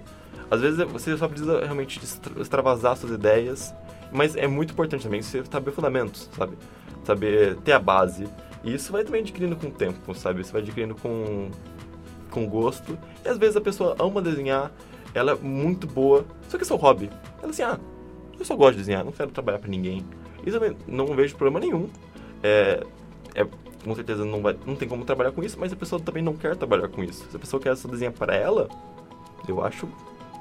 Às 0.52 0.62
vezes 0.62 0.84
você 0.86 1.16
só 1.18 1.28
precisa 1.28 1.60
realmente 1.62 2.00
extravasar 2.40 2.96
suas 2.98 3.14
ideias, 3.14 3.74
mas 4.12 4.36
é 4.36 4.48
muito 4.48 4.74
importante 4.74 5.04
também 5.04 5.22
você 5.22 5.44
saber 5.50 5.72
fundamentos, 5.72 6.30
sabe? 6.36 6.58
Saber 7.04 7.56
ter 7.58 7.72
a 7.72 7.80
base. 7.80 8.28
E 8.64 8.74
isso 8.74 8.92
vai 8.92 9.04
também 9.04 9.22
adquirindo 9.22 9.56
com 9.56 9.68
o 9.68 9.72
tempo, 9.72 10.14
sabe? 10.14 10.44
Você 10.44 10.52
vai 10.52 10.62
adquirindo 10.62 10.96
com, 10.96 11.50
com 12.30 12.48
gosto. 12.48 12.98
E 13.24 13.30
às 13.30 13.38
vezes 13.38 13.56
a 13.56 13.62
pessoa 13.62 13.96
ama 14.00 14.22
desenhar, 14.22 14.72
ela 15.14 15.32
é 15.32 15.36
muito 15.36 15.88
boa, 15.88 16.26
só 16.48 16.58
que 16.58 16.64
é 16.64 16.68
seu 16.68 16.78
hobby. 16.78 17.10
Ela 17.42 17.52
assim, 17.52 17.64
ah, 17.64 17.80
eu 18.38 18.46
só 18.46 18.56
gosto 18.56 18.74
de 18.74 18.80
desenhar, 18.80 19.04
não 19.04 19.12
quero 19.12 19.32
trabalhar 19.32 19.60
para 19.60 19.70
ninguém. 19.70 20.06
Isso 20.46 20.58
eu 20.58 20.76
não 20.88 21.08
vejo 21.08 21.36
problema 21.36 21.60
nenhum. 21.60 21.90
É, 22.42 22.84
é, 23.36 23.46
com 23.84 23.96
certeza 23.96 24.26
não, 24.26 24.42
vai, 24.42 24.58
não 24.66 24.76
tem 24.76 24.88
como 24.88 25.06
trabalhar 25.06 25.32
com 25.32 25.44
isso, 25.44 25.58
mas 25.60 25.74
a 25.74 25.76
pessoa 25.76 26.02
também 26.02 26.24
não 26.24 26.34
quer 26.34 26.56
trabalhar 26.56 26.88
com 26.88 27.04
isso. 27.04 27.26
Se 27.30 27.36
a 27.36 27.40
pessoa 27.40 27.62
quer 27.62 27.76
só 27.76 27.88
desenhar 27.88 28.14
para 28.14 28.36
ela, 28.36 28.70
eu 29.48 29.64
acho 29.64 29.88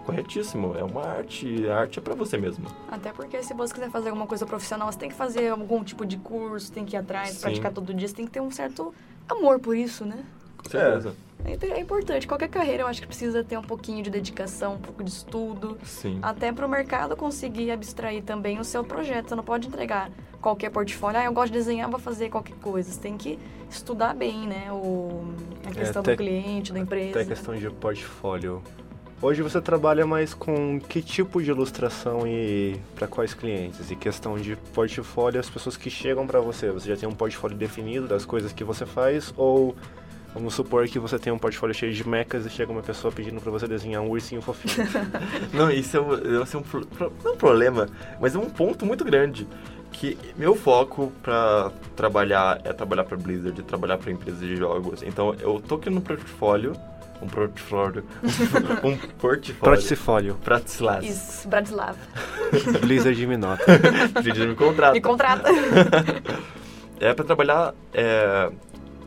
corretíssimo. 0.04 0.74
É 0.76 0.82
uma 0.82 1.02
arte, 1.02 1.68
a 1.68 1.80
arte 1.80 1.98
é 1.98 2.02
para 2.02 2.14
você 2.14 2.38
mesmo. 2.38 2.66
Até 2.90 3.12
porque 3.12 3.42
se 3.42 3.52
você 3.52 3.74
quiser 3.74 3.90
fazer 3.90 4.08
alguma 4.08 4.26
coisa 4.26 4.46
profissional, 4.46 4.90
você 4.90 4.98
tem 4.98 5.10
que 5.10 5.14
fazer 5.14 5.48
algum 5.50 5.84
tipo 5.84 6.06
de 6.06 6.16
curso, 6.16 6.72
tem 6.72 6.84
que 6.84 6.96
ir 6.96 6.98
atrás, 6.98 7.30
Sim. 7.30 7.40
praticar 7.40 7.72
todo 7.72 7.92
dia, 7.92 8.08
você 8.08 8.14
tem 8.14 8.24
que 8.24 8.30
ter 8.30 8.40
um 8.40 8.50
certo 8.50 8.94
amor 9.28 9.60
por 9.60 9.76
isso, 9.76 10.04
né? 10.04 10.24
Com 10.58 10.70
certeza. 10.70 11.14
É. 11.24 11.28
É, 11.44 11.56
é 11.70 11.80
importante. 11.80 12.26
Qualquer 12.26 12.48
carreira 12.48 12.82
eu 12.82 12.86
acho 12.86 13.00
que 13.00 13.06
precisa 13.06 13.44
ter 13.44 13.56
um 13.56 13.62
pouquinho 13.62 14.02
de 14.02 14.10
dedicação, 14.10 14.74
um 14.74 14.78
pouco 14.78 15.02
de 15.04 15.10
estudo. 15.10 15.78
Sim. 15.84 16.18
Até 16.20 16.52
para 16.52 16.66
o 16.66 16.68
mercado 16.68 17.16
conseguir 17.16 17.70
abstrair 17.70 18.22
também 18.22 18.58
o 18.58 18.64
seu 18.64 18.82
projeto. 18.84 19.28
Você 19.28 19.34
não 19.34 19.44
pode 19.44 19.68
entregar 19.68 20.10
qualquer 20.40 20.70
portfólio. 20.70 21.20
Ah, 21.20 21.24
eu 21.24 21.32
gosto 21.32 21.52
de 21.52 21.58
desenhar, 21.58 21.88
vou 21.88 22.00
fazer 22.00 22.28
qualquer 22.28 22.56
coisa. 22.56 22.90
Você 22.90 23.00
tem 23.00 23.16
que 23.16 23.38
estudar 23.70 24.14
bem, 24.14 24.46
né? 24.46 24.70
O, 24.72 25.32
a 25.66 25.70
questão 25.70 26.02
é, 26.02 26.10
do 26.10 26.16
cliente, 26.16 26.72
da 26.72 26.80
empresa. 26.80 27.10
Até 27.10 27.20
a 27.20 27.26
questão 27.26 27.54
de 27.54 27.70
portfólio. 27.70 28.62
Hoje 29.20 29.42
você 29.42 29.60
trabalha 29.60 30.06
mais 30.06 30.32
com 30.32 30.78
que 30.78 31.02
tipo 31.02 31.42
de 31.42 31.50
ilustração 31.50 32.24
e 32.24 32.80
para 32.94 33.08
quais 33.08 33.34
clientes? 33.34 33.90
E 33.90 33.96
questão 33.96 34.38
de 34.38 34.54
portfólio, 34.72 35.40
as 35.40 35.50
pessoas 35.50 35.76
que 35.76 35.90
chegam 35.90 36.24
para 36.24 36.38
você, 36.38 36.70
você 36.70 36.90
já 36.90 36.96
tem 36.96 37.08
um 37.08 37.14
portfólio 37.14 37.56
definido 37.56 38.06
das 38.06 38.24
coisas 38.24 38.52
que 38.52 38.62
você 38.62 38.86
faz 38.86 39.34
ou 39.36 39.74
Vamos 40.38 40.54
supor 40.54 40.86
que 40.86 41.00
você 41.00 41.18
tem 41.18 41.32
um 41.32 41.38
portfólio 41.38 41.74
cheio 41.74 41.92
de 41.92 42.08
mechas 42.08 42.46
e 42.46 42.50
chega 42.50 42.70
uma 42.70 42.80
pessoa 42.80 43.12
pedindo 43.12 43.40
para 43.40 43.50
você 43.50 43.66
desenhar 43.66 44.00
um 44.00 44.08
ursinho 44.08 44.40
fofinho. 44.40 44.86
não, 45.52 45.68
isso 45.68 45.96
é, 45.96 46.00
um, 46.00 46.42
isso 46.42 46.56
é 46.56 46.60
um, 46.60 46.64
não 47.24 47.32
é 47.32 47.34
um 47.34 47.36
problema, 47.36 47.88
mas 48.20 48.36
é 48.36 48.38
um 48.38 48.48
ponto 48.48 48.86
muito 48.86 49.04
grande. 49.04 49.48
Que 49.90 50.16
meu 50.36 50.54
foco 50.54 51.12
para 51.24 51.72
trabalhar 51.96 52.60
é 52.62 52.72
trabalhar 52.72 53.02
para 53.02 53.16
Blizzard, 53.16 53.60
trabalhar 53.64 53.98
para 53.98 54.12
empresas 54.12 54.38
de 54.38 54.54
jogos. 54.54 55.02
Então 55.02 55.34
eu 55.40 55.60
tô 55.60 55.74
aqui 55.74 55.90
no 55.90 56.00
portfólio 56.00 56.72
um 57.20 57.26
portfólio. 57.26 58.04
um 58.84 58.96
portfólio. 59.18 59.56
Portfólio. 59.56 60.34
Pratislas. 60.36 61.04
Isso, 61.04 61.48
Bratislav. 61.48 61.96
Blizzard 62.80 63.26
me 63.26 63.36
nota. 63.36 63.64
Blizzard 64.22 64.46
me 64.46 64.54
contrata. 64.54 64.92
Me 64.92 65.00
contrata. 65.00 65.50
é 67.00 67.12
para 67.12 67.24
trabalhar 67.24 67.74
é, 67.92 68.52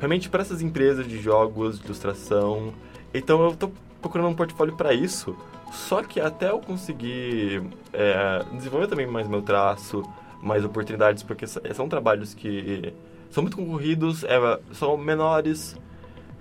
realmente 0.02 0.30
para 0.30 0.42
essas 0.42 0.64
empresas 0.64 1.08
de 1.08 1.22
jogos, 1.22 1.80
de 1.80 1.86
ilustração. 1.86 2.74
Então 3.14 3.46
eu 3.46 3.56
tô 3.56 3.72
procurando 4.02 4.30
um 4.30 4.34
portfólio 4.34 4.76
para 4.76 4.94
isso. 4.94 5.38
Só 5.72 6.02
que 6.02 6.20
até 6.20 6.50
eu 6.50 6.60
conseguir 6.60 7.64
é, 7.94 8.44
desenvolver 8.52 8.88
também 8.88 9.06
mais 9.06 9.28
meu 9.28 9.44
traço, 9.44 10.04
mais 10.42 10.66
oportunidades, 10.66 11.22
porque 11.22 11.46
são 11.46 11.88
trabalhos 11.88 12.34
que 12.34 12.94
são 13.30 13.44
muito 13.44 13.56
concorridos, 13.56 14.24
é, 14.24 14.60
são 14.74 14.98
menores, 14.98 15.78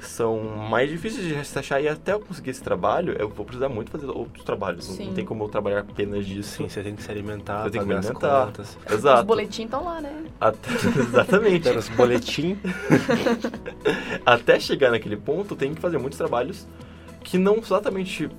são 0.01 0.41
mais 0.43 0.91
difíceis 0.91 1.27
de 1.27 1.45
se 1.45 1.59
achar 1.59 1.81
e 1.81 1.89
até 1.89 2.13
eu 2.13 2.21
conseguir 2.21 2.51
esse 2.51 2.63
trabalho, 2.63 3.15
eu 3.19 3.29
vou 3.29 3.45
precisar 3.45 3.69
muito 3.69 3.91
fazer 3.91 4.07
outros 4.07 4.45
trabalhos. 4.45 4.85
Sim. 4.85 5.07
Não 5.07 5.15
tem 5.15 5.25
como 5.25 5.45
eu 5.45 5.49
trabalhar 5.49 5.81
apenas 5.81 6.27
disso. 6.27 6.57
Sim, 6.57 6.69
você 6.69 6.83
tem 6.83 6.95
que 6.95 7.03
se 7.03 7.11
alimentar, 7.11 7.65
você 7.65 7.71
tem 7.71 7.81
que 7.81 7.87
me 7.87 7.95
alimentar. 7.95 8.53
Exato. 8.91 9.21
Os 9.21 9.27
boletins 9.27 9.65
estão 9.65 9.85
lá, 9.85 10.01
né? 10.01 10.25
Até, 10.41 10.71
exatamente. 11.01 11.69
os 11.69 11.89
boletins. 11.91 12.59
até 14.25 14.59
chegar 14.59 14.91
naquele 14.91 15.17
ponto, 15.17 15.55
tem 15.55 15.75
que 15.75 15.81
fazer 15.81 15.99
muitos 15.99 16.19
trabalhos 16.19 16.67
que 17.23 17.39
não 17.39 17.59
exatamente 17.59 18.31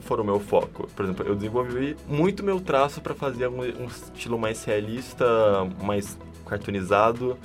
foram 0.00 0.22
o 0.22 0.26
meu 0.26 0.40
foco. 0.40 0.88
Por 0.94 1.04
exemplo, 1.04 1.26
eu 1.26 1.34
desenvolvi 1.34 1.96
muito 2.06 2.42
meu 2.42 2.60
traço 2.60 3.00
para 3.00 3.14
fazer 3.14 3.48
um, 3.48 3.60
um 3.60 3.86
estilo 3.86 4.38
mais 4.38 4.64
realista, 4.64 5.26
mais 5.82 6.18
cartoonizado 6.46 7.36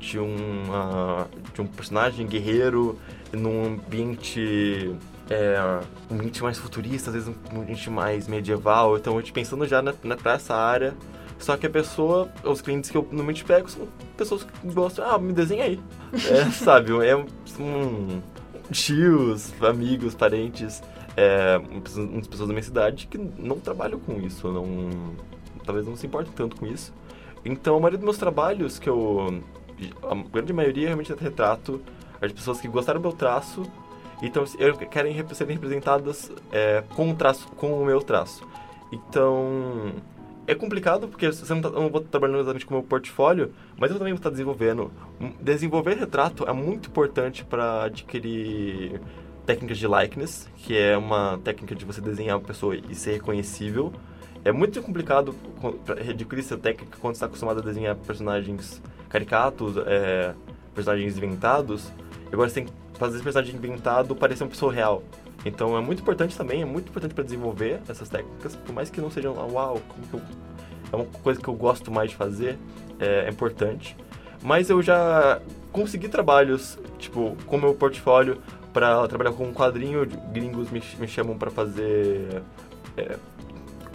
de, 0.00 0.18
uma, 0.18 1.28
de 1.54 1.60
um 1.60 1.66
personagem 1.66 2.26
guerreiro 2.26 2.98
num 3.32 3.66
ambiente 3.66 4.96
é, 5.28 5.80
um 6.10 6.16
ambiente 6.16 6.42
mais 6.42 6.58
futurista, 6.58 7.10
às 7.10 7.14
vezes 7.14 7.28
um 7.52 7.60
ambiente 7.60 7.88
mais 7.88 8.26
medieval. 8.26 8.96
Então, 8.96 9.20
eu 9.20 9.32
pensando 9.32 9.66
já 9.66 9.80
na, 9.80 9.94
na, 10.02 10.16
pra 10.16 10.32
essa 10.32 10.54
área. 10.54 10.94
Só 11.38 11.56
que 11.56 11.66
a 11.66 11.70
pessoa, 11.70 12.28
os 12.44 12.60
clientes 12.60 12.90
que 12.90 12.96
eu 12.96 13.02
normalmente 13.02 13.44
pego 13.44 13.70
são 13.70 13.88
pessoas 14.16 14.44
que 14.44 14.72
gostam, 14.72 15.08
ah, 15.08 15.18
me 15.18 15.32
desenha 15.32 15.64
aí. 15.64 15.80
É, 16.12 16.44
sabe, 16.52 16.92
é 17.06 17.16
um, 17.16 18.20
tios, 18.70 19.50
amigos, 19.62 20.14
parentes, 20.14 20.82
é, 21.16 21.56
muitas 21.58 22.26
pessoas 22.26 22.48
da 22.48 22.52
minha 22.52 22.62
cidade 22.62 23.06
que 23.06 23.16
não 23.38 23.58
trabalham 23.58 23.98
com 23.98 24.20
isso, 24.20 24.52
não, 24.52 24.90
talvez 25.64 25.86
não 25.86 25.96
se 25.96 26.06
importem 26.06 26.32
tanto 26.34 26.56
com 26.56 26.66
isso. 26.66 26.92
Então, 27.42 27.76
a 27.76 27.80
maioria 27.80 27.96
dos 27.96 28.04
meus 28.04 28.18
trabalhos 28.18 28.78
que 28.78 28.88
eu 28.88 29.42
a 30.02 30.14
grande 30.14 30.52
maioria 30.52 30.86
realmente 30.86 31.12
é 31.12 31.16
retrato 31.18 31.80
as 32.20 32.32
pessoas 32.32 32.60
que 32.60 32.68
gostaram 32.68 33.00
do 33.00 33.08
meu 33.08 33.16
traço 33.16 33.70
então 34.22 34.44
querem 34.90 35.16
serem 35.32 35.54
representadas 35.54 36.30
é, 36.52 36.84
com 36.94 37.10
o 37.10 37.14
traço 37.14 37.48
com 37.52 37.82
o 37.82 37.84
meu 37.84 38.02
traço. 38.02 38.46
Então 38.92 39.92
é 40.46 40.54
complicado 40.54 41.08
porque 41.08 41.30
você 41.30 41.54
não 41.54 41.62
tá, 41.62 41.68
eu 41.68 41.80
não 41.80 41.88
vou 41.88 42.00
trabalhando 42.00 42.38
exatamente 42.38 42.66
com 42.66 42.74
o 42.74 42.78
meu 42.78 42.86
portfólio 42.86 43.52
mas 43.78 43.90
eu 43.90 43.98
também 43.98 44.12
vou 44.12 44.18
estar 44.18 44.30
desenvolvendo. 44.30 44.92
Desenvolver 45.40 45.96
retrato 45.96 46.44
é 46.48 46.52
muito 46.52 46.88
importante 46.88 47.44
para 47.44 47.84
adquirir 47.84 49.00
técnicas 49.46 49.78
de 49.78 49.86
likeness 49.86 50.48
que 50.56 50.76
é 50.76 50.96
uma 50.96 51.38
técnica 51.42 51.74
de 51.74 51.84
você 51.84 52.00
desenhar 52.00 52.36
a 52.36 52.40
pessoa 52.40 52.76
e 52.76 52.94
ser 52.94 53.12
reconhecível. 53.12 53.92
É 54.44 54.52
muito 54.52 54.82
complicado 54.82 55.34
adquirir 56.08 56.40
essa 56.40 56.56
técnica 56.56 56.98
quando 57.00 57.14
está 57.14 57.26
acostumado 57.26 57.60
a 57.60 57.62
desenhar 57.62 57.94
personagens 57.96 58.82
caricatos, 59.10 59.76
é, 59.86 60.32
personagens 60.74 61.16
inventados. 61.16 61.92
Agora 62.32 62.48
você 62.48 62.62
tem 62.62 62.64
que 62.66 62.72
fazer 62.98 63.16
esse 63.16 63.24
personagem 63.24 63.54
inventado 63.54 64.14
parecer 64.16 64.44
uma 64.44 64.50
pessoa 64.50 64.72
real. 64.72 65.02
Então 65.44 65.76
é 65.76 65.80
muito 65.80 66.00
importante 66.00 66.36
também, 66.36 66.62
é 66.62 66.64
muito 66.64 66.88
importante 66.88 67.14
para 67.14 67.24
desenvolver 67.24 67.80
essas 67.88 68.08
técnicas, 68.08 68.56
por 68.56 68.74
mais 68.74 68.90
que 68.90 69.00
não 69.00 69.10
sejam, 69.10 69.38
ah, 69.38 69.46
uau, 69.46 69.80
como 69.88 70.06
que 70.06 70.14
eu, 70.14 70.22
é 70.92 70.96
uma 70.96 71.04
coisa 71.22 71.40
que 71.40 71.48
eu 71.48 71.54
gosto 71.54 71.90
mais 71.90 72.10
de 72.10 72.16
fazer, 72.16 72.58
é, 72.98 73.26
é 73.26 73.28
importante. 73.28 73.96
Mas 74.42 74.70
eu 74.70 74.82
já 74.82 75.40
consegui 75.72 76.08
trabalhos, 76.08 76.78
tipo, 76.98 77.36
com 77.46 77.58
meu 77.58 77.74
portfólio, 77.74 78.38
para 78.72 79.06
trabalhar 79.08 79.32
com 79.32 79.44
um 79.44 79.52
quadrinho, 79.52 80.06
gringos 80.32 80.70
me, 80.70 80.82
me 80.98 81.08
chamam 81.08 81.36
para 81.36 81.50
fazer 81.50 82.42
é, 82.96 83.16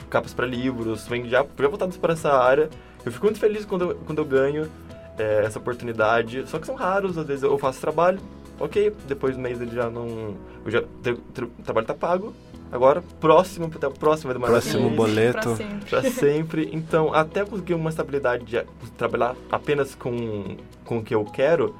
capas 0.09 0.33
para 0.33 0.45
livros, 0.45 1.07
vem 1.07 1.29
já, 1.29 1.45
já 1.57 1.67
voltados 1.67 1.97
para 1.97 2.13
essa 2.13 2.33
área. 2.33 2.69
Eu 3.05 3.11
fico 3.11 3.25
muito 3.25 3.39
feliz 3.39 3.65
quando 3.65 3.91
eu, 3.91 3.95
quando 4.05 4.19
eu 4.19 4.25
ganho 4.25 4.69
é, 5.17 5.43
essa 5.45 5.59
oportunidade, 5.59 6.47
só 6.47 6.59
que 6.59 6.65
são 6.65 6.75
raros, 6.75 7.17
às 7.17 7.25
vezes 7.25 7.43
eu 7.43 7.57
faço 7.57 7.79
trabalho, 7.79 8.19
ok, 8.59 8.93
depois 9.07 9.35
do 9.35 9.41
mês 9.41 9.61
ele 9.61 9.75
já 9.75 9.89
não. 9.89 10.35
Eu 10.65 10.71
já, 10.71 10.81
o 10.81 11.63
trabalho 11.63 11.87
tá 11.87 11.93
pago. 11.93 12.33
Agora, 12.71 13.01
próximo, 13.21 13.71
até 13.73 13.87
o 13.87 13.91
próximo 13.91 14.27
vai 14.27 14.33
demorar 14.33 14.53
Próximo 14.53 14.89
boleto. 14.89 15.39
Pra 15.39 15.55
sempre. 15.55 15.89
pra 15.89 16.03
sempre. 16.03 16.69
Então, 16.73 17.13
até 17.13 17.45
conseguir 17.45 17.75
uma 17.75 17.89
estabilidade 17.89 18.43
de 18.43 18.63
trabalhar 18.97 19.35
apenas 19.51 19.93
com, 19.93 20.57
com 20.83 20.97
o 20.97 21.03
que 21.03 21.13
eu 21.13 21.23
quero, 21.23 21.75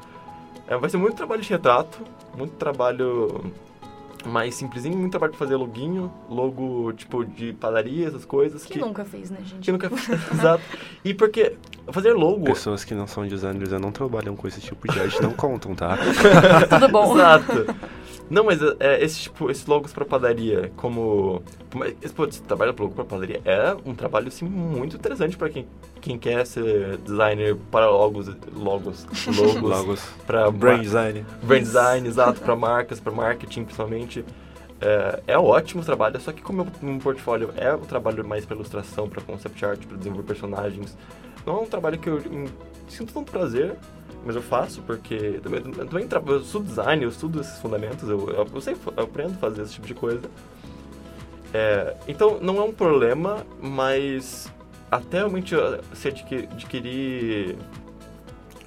é, 0.68 0.78
vai 0.78 0.90
ser 0.90 0.98
muito 0.98 1.16
trabalho 1.16 1.42
de 1.42 1.50
retrato, 1.50 2.00
muito 2.38 2.54
trabalho 2.54 3.44
mais 4.30 4.55
simplesinho, 4.55 4.97
muito 4.97 5.11
trabalho 5.11 5.34
de 5.34 5.38
fazer 5.38 5.55
loginho, 5.55 6.11
logo 6.30 6.93
tipo 6.93 7.23
de 7.23 7.53
padaria, 7.53 8.07
essas 8.07 8.26
coisas. 8.26 8.65
Que, 8.65 8.73
Que, 8.73 8.80
nunca 8.80 9.05
fez, 9.05 9.30
né, 9.32 9.39
gente? 9.43 9.59
que 9.59 9.71
nunca 9.71 9.89
Exato. 10.34 10.63
E 11.03 11.13
porque 11.13 11.55
fazer 11.91 12.13
logo. 12.13 12.45
Pessoas 12.45 12.84
que 12.84 12.93
não 12.93 13.07
são 13.07 13.28
designers 13.28 13.71
e 13.71 13.78
não 13.80 13.91
trabalham 13.91 14.36
com 14.36 14.47
esse 14.47 14.61
tipo 14.61 14.91
de 14.91 14.99
arte 14.99 15.21
não 15.21 15.32
contam, 15.32 15.76
tá? 15.76 15.97
Tudo 16.69 16.89
bom. 16.89 17.15
Exato. 17.15 17.76
Não, 18.30 18.43
mas 18.43 18.59
é, 18.80 19.03
esse 19.03 19.19
tipo, 19.21 19.51
esses 19.51 19.65
logos 19.65 19.93
pra 19.93 20.03
padaria, 20.05 20.71
como. 20.78 21.43
Pô, 22.15 22.26
esse 22.26 22.41
trabalho 22.41 22.73
pra 22.73 22.84
logo 22.84 22.95
pra 22.95 23.05
padaria 23.05 23.39
é 23.45 23.76
um 23.86 23.93
trabalho 23.93 24.28
assim, 24.30 24.45
muito 24.45 24.95
interessante 24.95 25.38
pra 25.38 25.49
quem, 25.49 25.67
quem 26.01 26.17
quer 26.17 26.45
ser 26.45 26.97
designer 26.97 27.55
para 27.69 27.89
logos, 27.89 28.28
logos, 28.55 29.05
logos, 29.38 29.61
Logos. 29.61 30.01
pra 30.26 30.49
Brain 30.49 30.78
ma- 30.78 30.84
design. 30.84 31.26
brand 31.43 31.61
design, 31.61 32.07
exato, 32.07 32.41
pra 32.41 32.55
marcas, 32.55 32.99
pra 32.99 33.11
marketing 33.11 33.63
principalmente. 33.63 34.26
É, 34.82 35.21
é 35.28 35.38
ótimo 35.38 35.82
o 35.82 35.86
trabalho, 35.86 36.19
só 36.19 36.32
que 36.34 36.41
como 36.41 36.67
meu, 36.82 36.99
portfólio 36.99 37.49
é 37.55 37.73
um 37.73 37.80
trabalho 37.82 38.28
mais 38.28 38.45
pra 38.45 38.55
ilustração, 38.55 39.07
pra 39.07 39.21
concept 39.21 39.63
art, 39.65 39.86
pra 39.86 39.97
desenvolver 39.97 40.23
personagens, 40.28 40.97
não 41.45 41.59
é 41.59 41.61
um 41.61 41.65
trabalho 41.65 41.97
que 41.97 42.09
eu 42.09 42.21
sinto 42.89 43.13
tanto 43.13 43.32
prazer, 43.32 43.76
mas 44.26 44.36
eu 44.36 44.41
faço 44.41 44.82
porque 44.82 45.39
também, 45.43 45.61
eu 45.78 45.86
também 45.86 46.07
eu 46.28 46.41
estudo 46.41 46.65
design, 46.65 47.03
eu 47.03 47.09
estudo 47.09 47.39
esses 47.39 47.59
fundamentos, 47.59 48.09
eu, 48.09 48.28
eu, 48.32 48.47
eu 48.53 48.61
sei, 48.61 48.76
eu 48.97 49.03
aprendo 49.03 49.34
a 49.34 49.38
fazer 49.38 49.61
esse 49.61 49.73
tipo 49.73 49.86
de 49.86 49.93
coisa. 49.93 50.30
É, 51.53 51.95
então 52.07 52.39
não 52.41 52.57
é 52.57 52.63
um 52.63 52.73
problema, 52.73 53.45
mas 53.61 54.51
até 54.91 55.19
realmente 55.19 55.55
se 55.93 56.07
adqui- 56.07 56.47
adquirir 56.51 57.55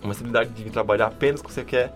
uma 0.02 0.12
estabilidade 0.12 0.50
de 0.50 0.70
trabalhar 0.70 1.08
apenas 1.08 1.40
com 1.42 1.46
o 1.46 1.48
que 1.48 1.54
você 1.54 1.64
quer, 1.64 1.92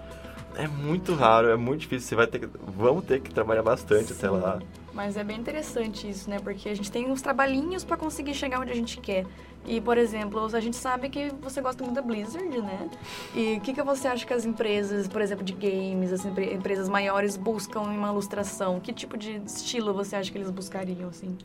é 0.57 0.67
muito 0.67 1.15
raro, 1.15 1.49
é 1.49 1.57
muito 1.57 1.81
difícil. 1.83 2.09
Você 2.09 2.15
vai 2.17 2.27
ter 2.27 2.41
que, 2.41 2.49
vamos 2.77 3.05
ter 3.05 3.21
que 3.21 3.33
trabalhar 3.33 3.63
bastante 3.63 4.13
até 4.13 4.29
Sim. 4.29 4.35
lá. 4.35 4.59
Mas 4.93 5.17
é 5.17 5.25
bem 5.25 5.39
interessante 5.39 6.11
isso, 6.11 6.29
né? 6.29 6.39
Porque 6.39 6.69
a 6.69 6.75
gente 6.75 6.93
tem 6.93 7.11
uns 7.11 7.23
trabalhinhos 7.23 7.83
pra 7.85 7.97
conseguir 7.97 8.35
chegar 8.35 8.61
onde 8.61 8.73
a 8.73 8.75
gente 8.75 9.01
quer. 9.01 9.25
E, 9.67 9.81
por 9.81 9.97
exemplo, 9.97 10.45
a 10.53 10.61
gente 10.61 10.77
sabe 10.77 11.09
que 11.09 11.31
você 11.41 11.61
gosta 11.61 11.85
muito 11.85 11.95
da 11.95 12.03
Blizzard, 12.03 12.61
né? 12.61 12.91
E 13.35 13.59
o 13.59 13.61
que, 13.61 13.73
que 13.73 13.83
você 13.83 14.09
acha 14.09 14.27
que 14.27 14.33
as 14.35 14.45
empresas, 14.45 15.07
por 15.07 15.21
exemplo, 15.21 15.45
de 15.45 15.53
games, 15.53 16.13
as 16.13 16.25
empre- 16.25 16.53
empresas 16.53 16.89
maiores 16.89 17.37
buscam 17.37 17.83
em 17.93 17.97
uma 17.97 18.09
ilustração? 18.09 18.81
Que 18.81 18.93
tipo 18.93 19.17
de 19.17 19.41
estilo 19.47 19.95
você 19.95 20.17
acha 20.17 20.31
que 20.33 20.37
eles 20.39 20.51
buscariam, 20.51 21.09
assim? 21.09 21.37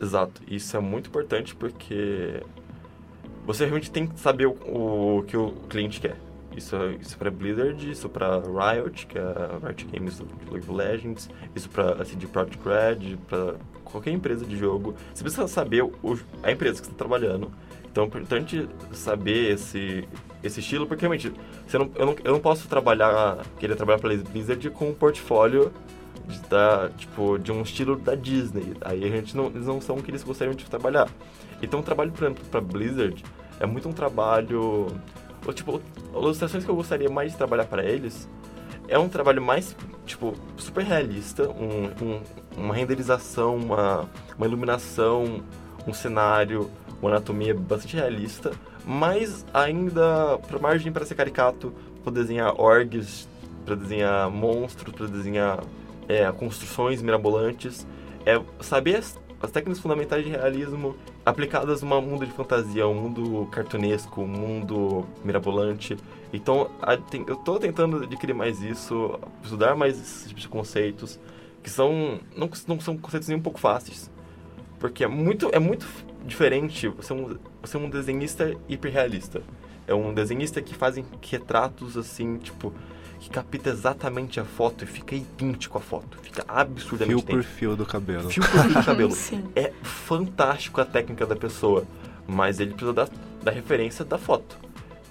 Exato. 0.00 0.42
Isso 0.48 0.76
é 0.76 0.80
muito 0.80 1.08
importante 1.08 1.54
porque 1.54 2.42
você 3.46 3.64
realmente 3.64 3.90
tem 3.90 4.06
que 4.08 4.18
saber 4.18 4.46
o, 4.46 5.18
o 5.18 5.22
que 5.22 5.36
o 5.36 5.52
cliente 5.68 6.00
quer. 6.00 6.16
Isso, 6.56 6.74
isso 7.00 7.18
para 7.18 7.30
Blizzard, 7.30 7.90
isso 7.90 8.08
para 8.08 8.40
Riot, 8.40 9.06
que 9.06 9.18
é 9.18 9.20
a 9.20 9.58
Riot 9.66 9.84
Games 9.92 10.18
do 10.18 10.26
League 10.50 10.68
of 10.68 10.72
Legends, 10.72 11.28
isso 11.54 11.68
para 11.68 12.02
CD 12.04 12.26
Projekt 12.26 12.58
Red, 12.64 13.18
para 13.28 13.56
qualquer 13.84 14.12
empresa 14.12 14.44
de 14.44 14.56
jogo. 14.56 14.94
Você 15.12 15.22
precisa 15.22 15.46
saber 15.48 15.82
o, 15.82 16.18
a 16.42 16.50
empresa 16.50 16.80
que 16.80 16.86
você 16.86 16.92
está 16.92 16.96
trabalhando. 16.96 17.52
Então 17.90 18.04
é 18.04 18.06
importante 18.06 18.68
saber 18.92 19.52
esse, 19.52 20.08
esse 20.42 20.60
estilo, 20.60 20.86
porque 20.86 21.02
realmente 21.02 21.32
você 21.66 21.78
não, 21.78 21.90
eu, 21.94 22.06
não, 22.06 22.16
eu 22.24 22.32
não 22.32 22.40
posso 22.40 22.66
trabalhar, 22.68 23.44
querer 23.58 23.76
trabalhar 23.76 23.98
para 23.98 24.16
Blizzard 24.16 24.70
com 24.70 24.90
um 24.90 24.94
portfólio 24.94 25.72
de, 26.26 26.38
da, 26.48 26.90
tipo, 26.96 27.38
de 27.38 27.52
um 27.52 27.62
estilo 27.62 27.96
da 27.96 28.14
Disney. 28.14 28.74
Aí 28.80 29.04
a 29.04 29.08
gente 29.08 29.36
não, 29.36 29.46
eles 29.46 29.66
não 29.66 29.80
são 29.80 29.96
o 29.96 30.02
que 30.02 30.10
eles 30.10 30.22
gostariam 30.22 30.54
de 30.54 30.64
trabalhar. 30.64 31.08
Então 31.62 31.80
o 31.80 31.82
trabalho, 31.82 32.12
por 32.12 32.24
exemplo, 32.24 32.44
para 32.50 32.60
Blizzard 32.60 33.22
é 33.60 33.66
muito 33.66 33.88
um 33.88 33.92
trabalho. 33.92 34.88
Ou, 35.46 35.52
Tipo, 35.54 35.80
ilustrações 36.12 36.64
que 36.64 36.70
eu 36.70 36.76
gostaria 36.76 37.08
mais 37.08 37.32
de 37.32 37.38
trabalhar 37.38 37.64
para 37.64 37.84
eles 37.84 38.28
é 38.88 38.98
um 38.98 39.08
trabalho 39.08 39.42
mais, 39.42 39.76
tipo, 40.04 40.34
super 40.56 40.84
realista, 40.84 41.48
um, 41.48 41.86
um- 42.04 42.20
uma 42.56 42.74
renderização, 42.74 43.56
uma, 43.56 44.08
uma 44.36 44.46
iluminação, 44.46 45.40
um 45.86 45.92
cenário, 45.92 46.70
uma 47.02 47.10
anatomia 47.10 47.52
bastante 47.54 47.96
realista, 47.96 48.52
mas 48.84 49.44
ainda 49.52 50.38
para 50.46 50.58
margem 50.58 50.92
para 50.92 51.04
ser 51.04 51.14
caricato, 51.16 51.72
para 52.02 52.12
desenhar 52.12 52.58
orgs, 52.60 53.28
para 53.64 53.74
desenhar 53.74 54.30
monstros, 54.30 54.94
para 54.94 55.06
desenhar 55.08 55.60
é, 56.08 56.30
construções 56.32 57.02
mirabolantes, 57.02 57.84
é 58.24 58.40
saber 58.60 58.96
as, 58.96 59.18
as 59.42 59.50
técnicas 59.50 59.80
fundamentais 59.80 60.24
de 60.24 60.30
realismo 60.30 60.94
aplicadas 61.26 61.82
num 61.82 62.00
mundo 62.02 62.24
de 62.26 62.32
fantasia, 62.32 62.88
um 62.88 62.94
mundo 62.94 63.48
cartunesco, 63.52 64.22
um 64.22 64.28
mundo 64.28 65.06
mirabolante. 65.24 65.96
Então, 66.32 66.70
a- 66.82 66.94
eu 67.26 67.34
estou 67.34 67.58
tentando 67.58 68.04
adquirir 68.04 68.34
mais 68.34 68.62
isso, 68.62 69.18
estudar 69.42 69.76
mais 69.76 70.00
esses 70.00 70.28
tipos 70.28 70.42
de 70.44 70.48
conceitos, 70.48 71.20
que 71.62 71.70
são 71.70 72.20
não, 72.36 72.48
não 72.68 72.80
são 72.80 72.96
conceitos 72.96 73.28
nem 73.28 73.36
um 73.38 73.42
pouco 73.42 73.60
fáceis. 73.60 74.10
Porque 74.78 75.04
é 75.04 75.08
muito, 75.08 75.50
é 75.52 75.58
muito 75.58 75.86
diferente 76.26 76.88
você 76.88 77.12
é 77.12 77.16
um, 77.16 77.36
você 77.62 77.76
é 77.76 77.80
um 77.80 77.90
desenhista 77.90 78.56
hiperrealista. 78.68 79.42
É 79.86 79.94
um 79.94 80.12
desenhista 80.14 80.60
que 80.62 80.74
faz 80.74 80.96
retratos 81.22 81.96
assim, 81.96 82.38
tipo, 82.38 82.72
que 83.18 83.30
capta 83.30 83.70
exatamente 83.70 84.38
a 84.38 84.44
foto 84.44 84.84
e 84.84 84.86
fica 84.86 85.14
idêntico 85.14 85.78
à 85.78 85.80
foto. 85.80 86.18
Fica 86.22 86.44
absurdamente 86.46 87.16
Fio 87.18 87.22
por 87.26 87.32
idêntico. 87.32 87.54
fio 87.54 87.76
do 87.76 87.86
cabelo. 87.86 88.30
Fio 88.30 88.42
por 88.42 88.50
fio 88.60 88.74
do 88.74 88.82
cabelo. 88.84 89.10
Sim. 89.12 89.44
É 89.54 89.72
fantástico 89.82 90.80
a 90.80 90.84
técnica 90.84 91.24
da 91.26 91.34
pessoa, 91.36 91.84
mas 92.26 92.60
ele 92.60 92.70
precisou 92.70 92.92
da, 92.92 93.08
da 93.42 93.50
referência 93.50 94.04
da 94.04 94.18
foto. 94.18 94.56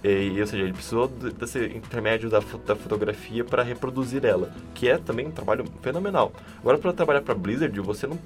E, 0.03 0.39
ou 0.39 0.45
seja, 0.45 0.61
ele 0.63 0.73
precisou 0.73 1.07
de- 1.07 1.31
desse 1.31 1.65
intermédio 1.65 2.29
da, 2.29 2.39
da 2.39 2.75
fotografia 2.75 3.43
para 3.43 3.63
reproduzir 3.63 4.23
ela, 4.23 4.51
que 4.75 4.87
é 4.87 4.97
também 4.99 5.25
um 5.27 5.31
trabalho 5.31 5.65
fenomenal. 5.81 6.31
Agora, 6.59 6.77
para 6.77 6.93
trabalhar 6.93 7.21
para 7.21 7.33
Blizzard, 7.33 7.79
você 7.79 8.05
não, 8.05 8.19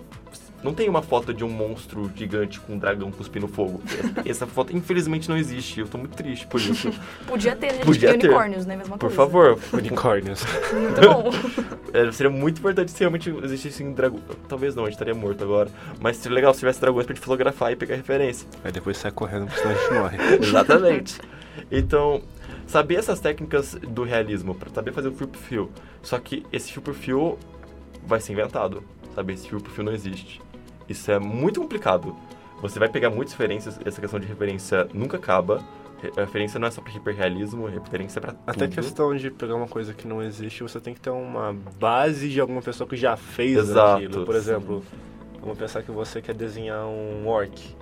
não 0.64 0.74
tem 0.74 0.90
uma 0.90 1.02
foto 1.02 1.34
de 1.34 1.44
um 1.44 1.50
monstro 1.50 2.12
gigante 2.16 2.60
com 2.60 2.74
um 2.74 2.78
dragão 2.78 3.12
cuspindo 3.12 3.48
fogo. 3.48 3.82
Essa 4.26 4.46
foto, 4.46 4.76
infelizmente, 4.76 5.30
não 5.30 5.38
existe. 5.38 5.80
Eu 5.80 5.88
tô 5.88 5.98
muito 5.98 6.16
triste 6.16 6.46
por 6.48 6.60
isso. 6.60 6.92
Podia 7.26 7.56
ter, 7.56 7.72
gente 7.74 7.86
Podia 7.86 8.18
ter. 8.18 8.28
unicórnios, 8.28 8.66
né? 8.66 8.76
Mesma 8.76 8.98
Por 8.98 9.08
coisa. 9.08 9.16
favor, 9.16 9.60
Unicórnios. 9.74 10.44
Muito 10.74 11.02
bom. 11.02 11.30
É, 11.92 12.12
seria 12.12 12.30
muito 12.30 12.60
importante 12.60 12.92
se 12.92 13.00
realmente 13.00 13.32
existisse 13.44 13.84
um 13.84 13.94
dragão. 13.94 14.20
Talvez 14.48 14.76
não, 14.76 14.84
a 14.84 14.86
gente 14.86 14.94
estaria 14.94 15.16
morto 15.16 15.44
agora. 15.44 15.72
Mas 16.00 16.18
seria 16.18 16.36
legal 16.36 16.54
se 16.54 16.60
tivesse 16.60 16.80
dragões 16.80 17.04
pra 17.08 17.16
gente 17.16 17.24
fotografar 17.24 17.72
e 17.72 17.76
pegar 17.76 17.96
referência. 17.96 18.48
Aí 18.64 18.72
depois 18.72 18.96
sai 18.96 19.10
correndo, 19.12 19.48
porque 19.48 19.60
senão 19.60 19.74
a 19.74 19.78
gente 19.80 19.94
morre. 19.94 20.18
Exatamente. 20.40 21.20
Então, 21.72 22.22
saber 22.68 22.96
essas 22.96 23.20
técnicas 23.20 23.74
do 23.74 24.04
realismo, 24.04 24.54
pra 24.54 24.70
saber 24.70 24.92
fazer 24.94 25.08
o 25.08 25.14
fio 25.14 25.28
por 25.28 25.40
fio. 25.40 25.72
Só 26.04 26.20
que 26.20 26.46
esse 26.54 26.72
fio 26.72 26.82
por 26.84 26.94
fio 26.94 27.40
vai 28.06 28.20
ser 28.22 28.34
inventado. 28.34 28.84
Sabe? 29.16 29.34
Esse 29.34 29.50
fio 29.50 29.60
por 29.60 29.72
fio 29.72 29.84
não 29.84 29.92
existe. 29.92 30.40
Isso 30.90 31.12
é 31.12 31.20
muito 31.20 31.60
complicado. 31.62 32.16
Você 32.62 32.78
vai 32.80 32.90
pegar 32.90 33.10
muitas 33.10 33.34
referências, 33.34 33.80
essa 33.86 34.02
questão 34.02 34.20
de 34.20 34.28
referência 34.28 34.88
nunca 34.94 35.18
acaba. 35.18 35.64
Re- 36.02 36.12
Referência 36.18 36.60
não 36.60 36.68
é 36.68 36.72
só 36.72 36.82
pra 36.82 36.92
hiperrealismo, 36.94 37.68
referência 37.68 38.20
é 38.20 38.22
pra 38.22 38.36
Até 38.48 38.66
tudo. 38.68 38.76
questão 38.76 39.16
de 39.16 39.30
pegar 39.32 39.56
uma 39.56 39.68
coisa 39.68 39.94
que 39.94 40.08
não 40.08 40.22
existe, 40.24 40.64
você 40.64 40.80
tem 40.80 40.94
que 40.94 41.00
ter 41.00 41.10
uma 41.10 41.56
base 41.80 42.30
de 42.30 42.40
alguma 42.40 42.62
pessoa 42.62 42.88
que 42.88 42.96
já 42.98 43.16
fez 43.16 43.58
Exato, 43.58 43.98
aquilo. 44.04 44.26
Por 44.26 44.34
sim. 44.34 44.40
exemplo, 44.42 44.84
vamos 45.42 45.58
pensar 45.58 45.82
que 45.84 45.92
você 45.92 46.22
quer 46.22 46.34
desenhar 46.36 46.86
um 46.86 47.28
orc. 47.28 47.76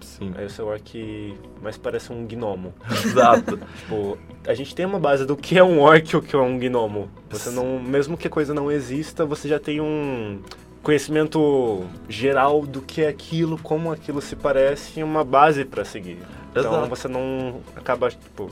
Sim. 0.00 0.32
Aí 0.36 0.44
o 0.46 0.50
seu 0.50 0.66
orc 0.66 1.38
mais 1.62 1.76
parece 1.78 2.12
um 2.12 2.26
gnomo. 2.26 2.74
Exato. 3.04 3.56
Tipo, 3.78 4.18
a 4.46 4.54
gente 4.54 4.74
tem 4.74 4.84
uma 4.84 4.98
base 4.98 5.24
do 5.24 5.36
que 5.36 5.56
é 5.58 5.62
um 5.62 5.80
orc 5.80 6.10
e 6.12 6.16
o 6.16 6.22
que 6.22 6.34
é 6.34 6.38
um 6.38 6.58
gnomo. 6.58 7.08
Você 7.30 7.50
não, 7.50 7.78
mesmo 7.78 8.16
que 8.16 8.26
a 8.26 8.30
coisa 8.30 8.52
não 8.52 8.70
exista, 8.70 9.24
você 9.24 9.46
já 9.48 9.58
tem 9.60 9.80
um 9.80 10.40
conhecimento 10.82 11.84
geral 12.08 12.66
do 12.66 12.82
que 12.82 13.02
é 13.02 13.08
aquilo, 13.08 13.58
como 13.58 13.92
aquilo 13.92 14.20
se 14.20 14.34
parece 14.34 15.00
e 15.00 15.02
uma 15.02 15.24
base 15.24 15.64
pra 15.64 15.84
seguir. 15.84 16.18
Então 16.50 16.72
Exato. 16.72 16.88
você 16.88 17.08
não 17.08 17.60
acaba, 17.76 18.10
tipo, 18.10 18.50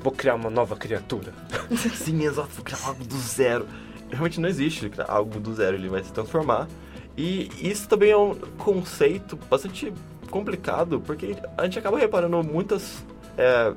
vou 0.00 0.12
criar 0.12 0.36
uma 0.36 0.48
nova 0.48 0.76
criatura. 0.76 1.32
Sim, 1.94 2.24
exato, 2.24 2.48
vou 2.54 2.64
criar 2.64 2.78
algo 2.86 3.04
do 3.04 3.18
zero. 3.18 3.66
Realmente 4.10 4.40
não 4.40 4.48
existe 4.48 4.88
criar 4.88 5.06
algo 5.08 5.40
do 5.40 5.52
zero, 5.54 5.76
ele 5.76 5.88
vai 5.88 6.02
se 6.02 6.12
transformar. 6.12 6.68
E 7.16 7.50
isso 7.60 7.88
também 7.88 8.10
é 8.10 8.16
um 8.16 8.34
conceito 8.34 9.36
bastante 9.50 9.92
complicado, 10.30 11.00
porque 11.00 11.36
a 11.56 11.64
gente 11.64 11.78
acaba 11.78 11.98
reparando 11.98 12.42
muitas, 12.44 13.04
é, 13.36 13.72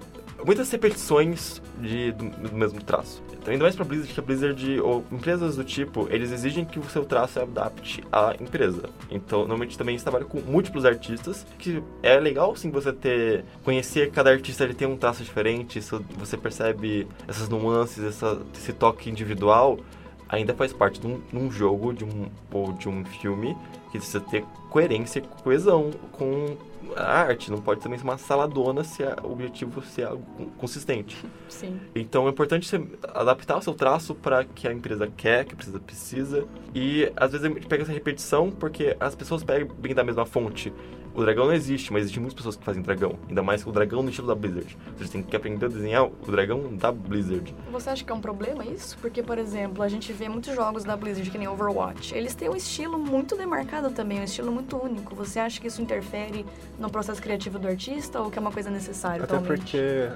muitas 0.45 0.71
repetições 0.71 1.61
de, 1.79 2.11
do, 2.11 2.29
do 2.29 2.55
mesmo 2.55 2.81
traço. 2.81 3.21
Então, 3.33 3.53
ainda 3.53 3.63
mais 3.63 3.75
pra 3.75 3.85
Blizzard, 3.85 4.13
que 4.13 4.19
a 4.19 4.23
Blizzard, 4.23 4.79
ou 4.81 5.05
empresas 5.11 5.55
do 5.55 5.63
tipo, 5.63 6.07
eles 6.09 6.31
exigem 6.31 6.65
que 6.65 6.77
o 6.77 6.83
seu 6.83 7.05
traço 7.05 7.33
se 7.33 7.39
adapte 7.39 8.03
à 8.11 8.35
empresa. 8.39 8.83
Então, 9.09 9.39
normalmente 9.39 9.77
também 9.77 9.93
eles 9.93 10.03
trabalham 10.03 10.27
com 10.27 10.39
múltiplos 10.41 10.85
artistas, 10.85 11.45
que 11.57 11.81
é 12.03 12.19
legal 12.19 12.55
sim 12.55 12.69
você 12.69 12.91
ter, 12.91 13.45
conhecer 13.63 14.11
cada 14.11 14.29
artista 14.29 14.63
ele 14.63 14.73
tem 14.73 14.87
um 14.87 14.97
traço 14.97 15.23
diferente, 15.23 15.79
isso 15.79 16.03
você 16.17 16.37
percebe 16.37 17.07
essas 17.27 17.47
nuances, 17.47 18.03
essa, 18.03 18.41
esse 18.53 18.73
toque 18.73 19.09
individual, 19.09 19.79
ainda 20.27 20.53
faz 20.53 20.71
parte 20.73 20.99
de 20.99 21.07
um, 21.07 21.19
de 21.19 21.37
um 21.37 21.51
jogo, 21.51 21.93
de 21.93 22.03
um, 22.03 22.27
ou 22.51 22.73
de 22.73 22.87
um 22.87 23.03
filme, 23.05 23.57
que 23.91 23.97
precisa 23.97 24.19
ter 24.19 24.43
coerência, 24.69 25.21
coesão 25.43 25.89
com 26.11 26.55
a 26.95 27.03
arte. 27.03 27.51
Não 27.51 27.59
pode 27.61 27.81
também 27.81 27.97
ser 27.97 28.03
uma 28.03 28.17
saladona 28.17 28.83
se 28.83 29.03
é, 29.03 29.15
o 29.23 29.31
objetivo 29.31 29.81
ser 29.81 30.05
algo 30.05 30.23
consistente. 30.57 31.17
Sim. 31.47 31.79
Então 31.95 32.27
é 32.27 32.29
importante 32.29 32.67
você 32.67 32.81
adaptar 33.13 33.57
o 33.57 33.61
seu 33.61 33.73
traço 33.73 34.15
para 34.15 34.43
que 34.43 34.67
a 34.67 34.73
empresa 34.73 35.07
quer, 35.07 35.45
que 35.45 35.51
a 35.51 35.55
empresa 35.55 35.79
precisa. 35.79 36.45
E 36.73 37.11
às 37.15 37.31
vezes 37.31 37.45
a 37.45 37.49
gente 37.49 37.67
pega 37.67 37.83
essa 37.83 37.91
repetição 37.91 38.51
porque 38.51 38.95
as 38.99 39.15
pessoas 39.15 39.43
pegam 39.43 39.75
bem 39.75 39.93
da 39.93 40.03
mesma 40.03 40.25
fonte. 40.25 40.73
O 41.19 41.21
dragão 41.21 41.47
não 41.47 41.53
existe, 41.53 41.91
mas 41.91 42.03
existem 42.03 42.21
muitas 42.21 42.37
pessoas 42.37 42.55
que 42.55 42.63
fazem 42.63 42.81
dragão. 42.81 43.19
Ainda 43.27 43.43
mais 43.43 43.61
que 43.61 43.67
o 43.67 43.73
dragão 43.73 44.01
no 44.01 44.09
estilo 44.09 44.25
da 44.29 44.35
Blizzard. 44.35 44.77
Você 44.97 45.11
tem 45.11 45.21
que 45.21 45.35
aprender 45.35 45.65
a 45.65 45.67
desenhar 45.67 46.05
o 46.05 46.31
dragão 46.31 46.73
da 46.77 46.93
Blizzard. 46.93 47.53
Você 47.69 47.89
acha 47.89 48.05
que 48.05 48.09
é 48.09 48.15
um 48.15 48.21
problema 48.21 48.63
isso? 48.63 48.97
Porque, 48.99 49.21
por 49.21 49.37
exemplo, 49.37 49.83
a 49.83 49.89
gente 49.89 50.13
vê 50.13 50.29
muitos 50.29 50.55
jogos 50.55 50.85
da 50.85 50.95
Blizzard, 50.95 51.29
que 51.29 51.37
nem 51.37 51.45
Overwatch. 51.45 52.15
Eles 52.15 52.33
têm 52.35 52.47
um 52.47 52.55
estilo 52.55 52.97
muito 52.97 53.35
demarcado 53.35 53.91
também, 53.91 54.21
um 54.21 54.23
estilo 54.23 54.49
muito 54.49 54.81
único. 54.81 55.13
Você 55.13 55.41
acha 55.41 55.59
que 55.59 55.67
isso 55.67 55.81
interfere 55.81 56.45
no 56.79 56.89
processo 56.89 57.21
criativo 57.21 57.59
do 57.59 57.67
artista 57.67 58.21
ou 58.21 58.31
que 58.31 58.39
é 58.39 58.41
uma 58.41 58.51
coisa 58.53 58.69
necessária 58.69 59.21
Até 59.21 59.35
atualmente? 59.35 59.59
porque, 59.59 60.07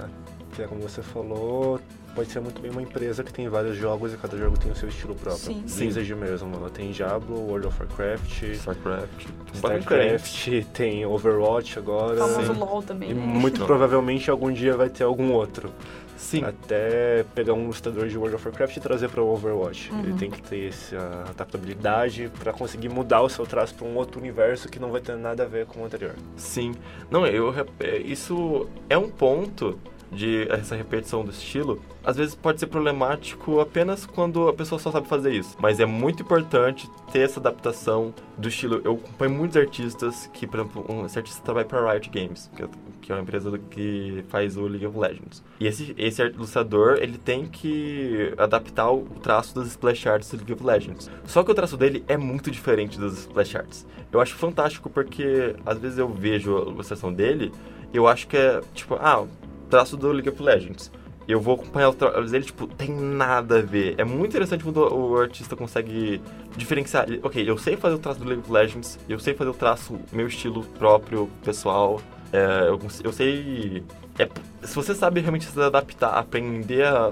que 0.53 0.61
é 0.61 0.67
como 0.67 0.81
você 0.81 1.01
falou, 1.01 1.79
pode 2.15 2.31
ser 2.31 2.39
muito 2.39 2.61
bem 2.61 2.69
uma 2.71 2.81
empresa 2.81 3.23
que 3.23 3.33
tem 3.33 3.47
vários 3.49 3.75
jogos 3.75 4.13
e 4.13 4.17
cada 4.17 4.37
jogo 4.37 4.57
tem 4.57 4.71
o 4.71 4.75
seu 4.75 4.87
estilo 4.89 5.15
próprio. 5.15 5.43
Sim. 5.43 5.63
Blizzard 5.77 6.15
mesmo, 6.15 6.55
ela 6.55 6.69
tem 6.69 6.91
Diablo, 6.91 7.35
World 7.39 7.67
of 7.67 7.77
Warcraft, 7.81 8.43
StarCraft. 8.43 9.25
StarCraft, 9.53 10.65
tem 10.73 11.05
Overwatch 11.05 11.77
O 11.77 11.81
agora. 11.81 12.17
famoso 12.17 12.53
Sim. 12.53 12.59
LOL 12.59 12.83
também, 12.83 13.11
E 13.11 13.13
né? 13.13 13.21
muito 13.25 13.59
Não. 13.59 13.65
provavelmente 13.67 14.29
algum 14.29 14.51
dia 14.51 14.75
vai 14.77 14.89
ter 14.89 15.03
algum 15.03 15.31
outro. 15.31 15.71
Sim. 16.15 16.43
Até 16.45 17.25
pegar 17.35 17.53
um 17.53 17.63
ilustrador 17.65 18.07
de 18.07 18.17
World 18.17 18.35
of 18.35 18.47
Warcraft 18.47 18.77
e 18.77 18.79
trazer 18.79 19.09
para 19.09 19.21
o 19.21 19.27
Overwatch. 19.33 19.91
Uhum. 19.91 19.99
Ele 19.99 20.13
tem 20.13 20.31
que 20.31 20.41
ter 20.41 20.69
essa 20.69 21.25
adaptabilidade 21.29 22.31
para 22.39 22.53
conseguir 22.53 22.87
mudar 22.87 23.21
o 23.21 23.29
seu 23.29 23.45
traço 23.45 23.75
para 23.75 23.85
um 23.85 23.95
outro 23.97 24.21
universo 24.21 24.69
que 24.69 24.79
não 24.79 24.89
vai 24.89 25.01
ter 25.01 25.17
nada 25.17 25.43
a 25.43 25.45
ver 25.45 25.65
com 25.65 25.81
o 25.81 25.85
anterior. 25.85 26.13
Sim. 26.37 26.75
Não, 27.11 27.25
eu 27.27 27.53
é, 27.79 27.97
isso 27.97 28.67
é 28.89 28.97
um 28.97 29.09
ponto 29.09 29.77
de 30.13 30.47
essa 30.49 30.75
repetição 30.75 31.23
do 31.23 31.31
estilo. 31.31 31.81
Às 32.03 32.17
vezes 32.17 32.35
pode 32.35 32.59
ser 32.59 32.67
problemático 32.67 33.59
apenas 33.59 34.05
quando 34.05 34.47
a 34.47 34.53
pessoa 34.53 34.79
só 34.79 34.91
sabe 34.91 35.07
fazer 35.07 35.33
isso. 35.33 35.55
Mas 35.59 35.79
é 35.79 35.85
muito 35.85 36.23
importante 36.23 36.89
ter 37.11 37.19
essa 37.19 37.39
adaptação 37.39 38.13
do 38.37 38.47
estilo. 38.47 38.81
Eu 38.83 38.93
acompanho 38.93 39.31
muitos 39.31 39.57
artistas 39.57 40.29
que, 40.33 40.45
por 40.45 40.59
exemplo, 40.59 40.85
um, 40.89 41.05
esse 41.05 41.17
artista 41.17 41.41
trabalha 41.43 41.65
para 41.65 41.91
Riot 41.91 42.09
Games, 42.09 42.51
que 42.55 42.63
é, 42.63 42.67
que 43.01 43.11
é 43.11 43.15
uma 43.15 43.21
empresa 43.21 43.57
que 43.69 44.23
faz 44.29 44.57
o 44.57 44.67
League 44.67 44.85
of 44.85 44.97
Legends. 44.97 45.43
E 45.59 45.67
esse, 45.67 45.95
esse 45.97 46.21
ilustrador, 46.21 46.97
ele 47.01 47.17
tem 47.17 47.45
que 47.45 48.33
adaptar 48.37 48.91
o 48.91 49.03
traço 49.21 49.55
das 49.55 49.67
splash 49.67 50.07
arts 50.07 50.31
do 50.31 50.37
League 50.37 50.53
of 50.53 50.63
Legends. 50.63 51.09
Só 51.25 51.43
que 51.43 51.51
o 51.51 51.55
traço 51.55 51.77
dele 51.77 52.03
é 52.07 52.17
muito 52.17 52.51
diferente 52.51 52.99
das 52.99 53.13
splash 53.19 53.55
arts. 53.55 53.87
Eu 54.11 54.19
acho 54.19 54.35
fantástico 54.35 54.89
porque 54.89 55.55
às 55.65 55.77
vezes 55.79 55.97
eu 55.97 56.07
vejo 56.07 56.57
a 56.57 56.61
ilustração 56.69 57.11
dele 57.11 57.51
eu 57.93 58.07
acho 58.07 58.27
que 58.27 58.35
é 58.35 58.59
tipo, 58.73 58.95
ah, 58.95 59.25
traço 59.73 59.97
do 59.97 60.11
League 60.11 60.29
of 60.29 60.41
Legends. 60.41 60.91
Eu 61.27 61.39
vou 61.39 61.55
acompanhar 61.55 61.89
o 61.89 61.93
traço 61.93 62.29
dele, 62.29 62.43
tipo, 62.43 62.67
tem 62.67 62.91
nada 62.91 63.57
a 63.57 63.61
ver. 63.61 63.95
É 63.97 64.03
muito 64.03 64.29
interessante 64.29 64.63
quando 64.63 64.77
o 64.77 65.17
artista 65.17 65.55
consegue 65.55 66.21
diferenciar. 66.55 67.07
Ok, 67.23 67.43
eu 67.49 67.57
sei 67.57 67.75
fazer 67.75 67.95
o 67.95 67.97
traço 67.97 68.19
do 68.19 68.25
League 68.25 68.41
of 68.41 68.51
Legends, 68.51 68.99
eu 69.09 69.17
sei 69.17 69.33
fazer 69.33 69.49
o 69.49 69.53
traço, 69.53 69.99
meu 70.11 70.27
estilo 70.27 70.63
próprio, 70.77 71.27
pessoal. 71.43 71.99
É, 72.31 72.67
eu, 72.67 72.79
eu 73.03 73.11
sei. 73.11 73.83
é, 74.19 74.29
se 74.61 74.75
você 74.75 74.93
sabe 74.93 75.21
realmente 75.21 75.45
se 75.45 75.59
adaptar, 75.59 76.09
aprender 76.09 76.85
a, 76.85 77.11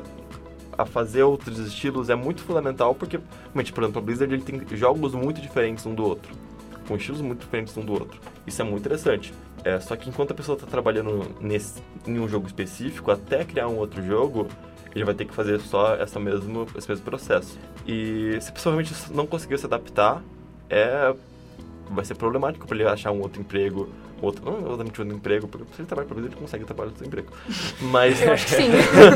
a 0.78 0.86
fazer 0.86 1.24
outros 1.24 1.58
estilos, 1.58 2.12
é 2.12 2.16
muito 2.16 2.44
fundamental, 2.44 2.94
porque, 2.94 3.20
realmente, 3.46 3.74
por 3.74 3.84
exemplo, 3.84 4.02
a 4.02 4.06
Blizzard 4.06 4.32
ele 4.32 4.44
tem 4.44 4.62
jogos 4.78 5.16
muito 5.16 5.42
diferentes 5.42 5.84
um 5.88 5.96
do 5.96 6.04
outro. 6.04 6.32
Com 6.88 6.96
estilos 6.96 7.22
muito 7.22 7.40
diferentes 7.40 7.76
um 7.76 7.82
do 7.82 7.94
outro. 7.94 8.20
Isso 8.46 8.62
é 8.62 8.66
muito 8.66 8.82
interessante. 8.82 9.34
É, 9.64 9.80
só 9.80 9.96
que 9.96 10.10
enquanto 10.10 10.32
a 10.32 10.34
pessoa 10.34 10.56
está 10.56 10.68
trabalhando 10.68 11.36
nesse, 11.40 11.82
em 12.08 12.20
um 12.20 12.28
jogo 12.28 12.48
específico, 12.48 13.12
até 13.12 13.44
criar 13.44 13.68
um 13.68 13.78
outro 13.78 14.04
jogo, 14.04 14.48
ele 14.96 15.06
vai 15.06 15.14
ter 15.14 15.26
que 15.26 15.34
fazer 15.34 15.60
só 15.60 15.96
essa 15.96 16.20
mesmo, 16.20 16.68
esse 16.76 16.90
mesmo 16.90 17.06
processo. 17.06 17.58
E 17.88 18.38
se 18.42 18.52
realmente 18.64 18.94
não 19.12 19.26
conseguir 19.26 19.58
se 19.58 19.66
adaptar, 19.66 20.22
é, 20.70 21.14
vai 21.90 22.06
ser 22.06 22.16
problemático 22.16 22.66
para 22.66 22.78
ele 22.78 22.88
achar 22.88 23.12
um 23.12 23.22
outro 23.22 23.42
emprego. 23.42 23.90
Outro, 24.22 24.46
não 24.46 24.60
exatamente 24.68 25.02
outro 25.02 25.16
emprego, 25.16 25.48
porque 25.48 25.66
se 25.74 25.82
ele 25.82 25.88
trabalha 25.88 26.08
para 26.08 26.18
ele 26.20 26.36
consegue 26.36 26.64
trabalhar 26.64 26.90
outro 26.90 27.06
emprego. 27.06 27.32
Mas, 27.82 28.22
Eu 28.22 28.34
acho 28.34 28.46
que 28.46 28.56
sim. 28.56 28.70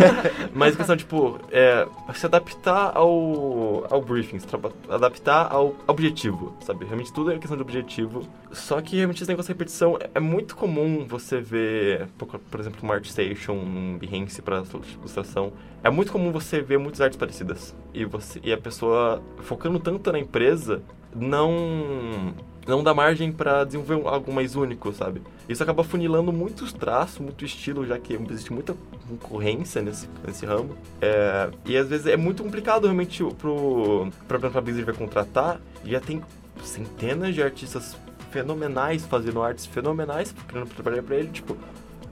mas 0.54 0.74
a 0.74 0.78
questão, 0.78 0.98
tipo, 0.98 1.40
é 1.52 1.88
se 2.14 2.26
adaptar 2.26 2.92
ao, 2.96 3.86
ao 3.90 4.02
briefing, 4.02 4.40
se 4.40 4.48
adaptar 4.90 5.52
ao 5.52 5.76
objetivo, 5.88 6.56
sabe? 6.62 6.86
Realmente 6.86 7.14
tudo 7.14 7.32
é 7.32 7.38
questão 7.38 7.56
de 7.56 7.62
objetivo. 7.62 8.28
Só 8.52 8.82
que 8.82 8.96
realmente 8.96 9.22
esse 9.22 9.30
negócio 9.30 9.54
de 9.54 9.58
repetição 9.58 9.98
é, 10.00 10.10
é 10.16 10.20
muito 10.20 10.56
comum 10.56 11.06
você 11.08 11.40
ver, 11.40 12.08
por, 12.18 12.28
por 12.40 12.60
exemplo, 12.60 12.80
uma 12.82 12.96
ArtStation, 12.96 13.54
um 13.54 13.98
Behance 13.98 14.42
para 14.42 14.64
ilustração. 15.00 15.54
É 15.84 15.90
muito 15.90 16.12
comum 16.12 16.32
você 16.32 16.62
ver 16.62 16.80
muitas 16.80 17.02
artes 17.02 17.18
parecidas. 17.18 17.76
E, 17.94 18.06
você, 18.06 18.40
e 18.44 18.52
a 18.52 18.58
pessoa 18.58 19.22
focando 19.40 19.80
tanto 19.80 20.12
na 20.12 20.20
empresa, 20.20 20.82
não 21.16 22.34
não 22.68 22.84
dá 22.84 22.94
margem 22.94 23.32
para 23.32 23.64
desenvolver 23.64 24.08
algo 24.08 24.34
mais 24.34 24.56
único, 24.56 24.92
sabe? 24.92 25.22
Isso 25.48 25.62
acaba 25.62 25.84
funilando 25.84 26.34
muitos 26.34 26.74
traços, 26.74 27.20
muito 27.20 27.46
estilo, 27.46 27.86
já 27.86 28.00
que 28.00 28.14
existe 28.14 28.52
muita 28.52 28.76
concorrência 29.08 29.82
nesse, 29.82 30.10
nesse 30.26 30.46
ramo. 30.46 30.76
É, 31.02 31.50
e 31.66 31.78
às 31.78 31.88
vezes 31.88 32.08
é 32.08 32.18
muito 32.18 32.44
complicado 32.44 32.84
realmente 32.86 33.24
pro, 33.38 34.10
pra, 34.28 34.40
pra 34.40 34.62
Blizzard 34.62 34.86
vai 34.86 34.96
contratar. 34.96 35.60
Já 35.84 36.00
tem 36.00 36.22
centenas 36.64 37.36
de 37.36 37.44
artistas 37.44 37.96
fenomenais 38.32 39.06
fazendo 39.06 39.42
artes 39.42 39.66
fenomenais, 39.66 40.34
querendo 40.48 40.68
trabalhar 40.70 41.04
pra 41.04 41.16
ele, 41.16 41.30
tipo... 41.30 41.56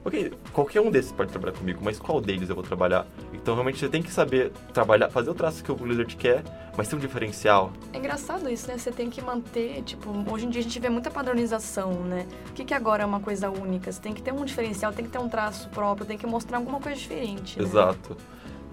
Ok, 0.04 0.32
qualquer 0.52 0.82
um 0.82 0.90
desses 0.90 1.12
pode 1.12 1.30
trabalhar 1.30 1.54
comigo, 1.56 1.80
mas 1.82 1.98
qual 1.98 2.20
deles 2.20 2.50
eu 2.50 2.54
vou 2.54 2.62
trabalhar? 2.62 3.06
Então 3.32 3.54
realmente 3.54 3.78
você 3.78 3.88
tem 3.88 4.02
que 4.02 4.10
saber 4.10 4.52
trabalhar, 4.72 5.08
fazer 5.08 5.30
o 5.30 5.34
traço 5.34 5.64
que 5.64 5.72
o 5.72 5.74
Blizzard 5.74 6.14
quer, 6.16 6.42
mas 6.76 6.88
ter 6.88 6.96
um 6.96 6.98
diferencial. 6.98 7.72
É 7.90 7.96
engraçado 7.96 8.50
isso, 8.50 8.68
né? 8.68 8.76
Você 8.76 8.92
tem 8.92 9.08
que 9.08 9.22
manter, 9.22 9.82
tipo, 9.82 10.10
hoje 10.30 10.44
em 10.44 10.50
dia 10.50 10.60
a 10.60 10.62
gente 10.64 10.78
vê 10.78 10.90
muita 10.90 11.10
padronização, 11.10 11.92
né? 12.04 12.26
O 12.50 12.52
que, 12.52 12.64
que 12.66 12.74
agora 12.74 13.02
é 13.02 13.06
uma 13.06 13.20
coisa 13.20 13.48
única? 13.50 13.90
Você 13.90 14.00
tem 14.00 14.12
que 14.12 14.20
ter 14.20 14.32
um 14.32 14.44
diferencial, 14.44 14.92
tem 14.92 15.06
que 15.06 15.10
ter 15.10 15.18
um 15.18 15.28
traço 15.28 15.70
próprio, 15.70 16.06
tem 16.06 16.18
que 16.18 16.26
mostrar 16.26 16.58
alguma 16.58 16.80
coisa 16.80 16.98
diferente. 17.00 17.58
né? 17.58 17.64
Exato, 17.64 18.14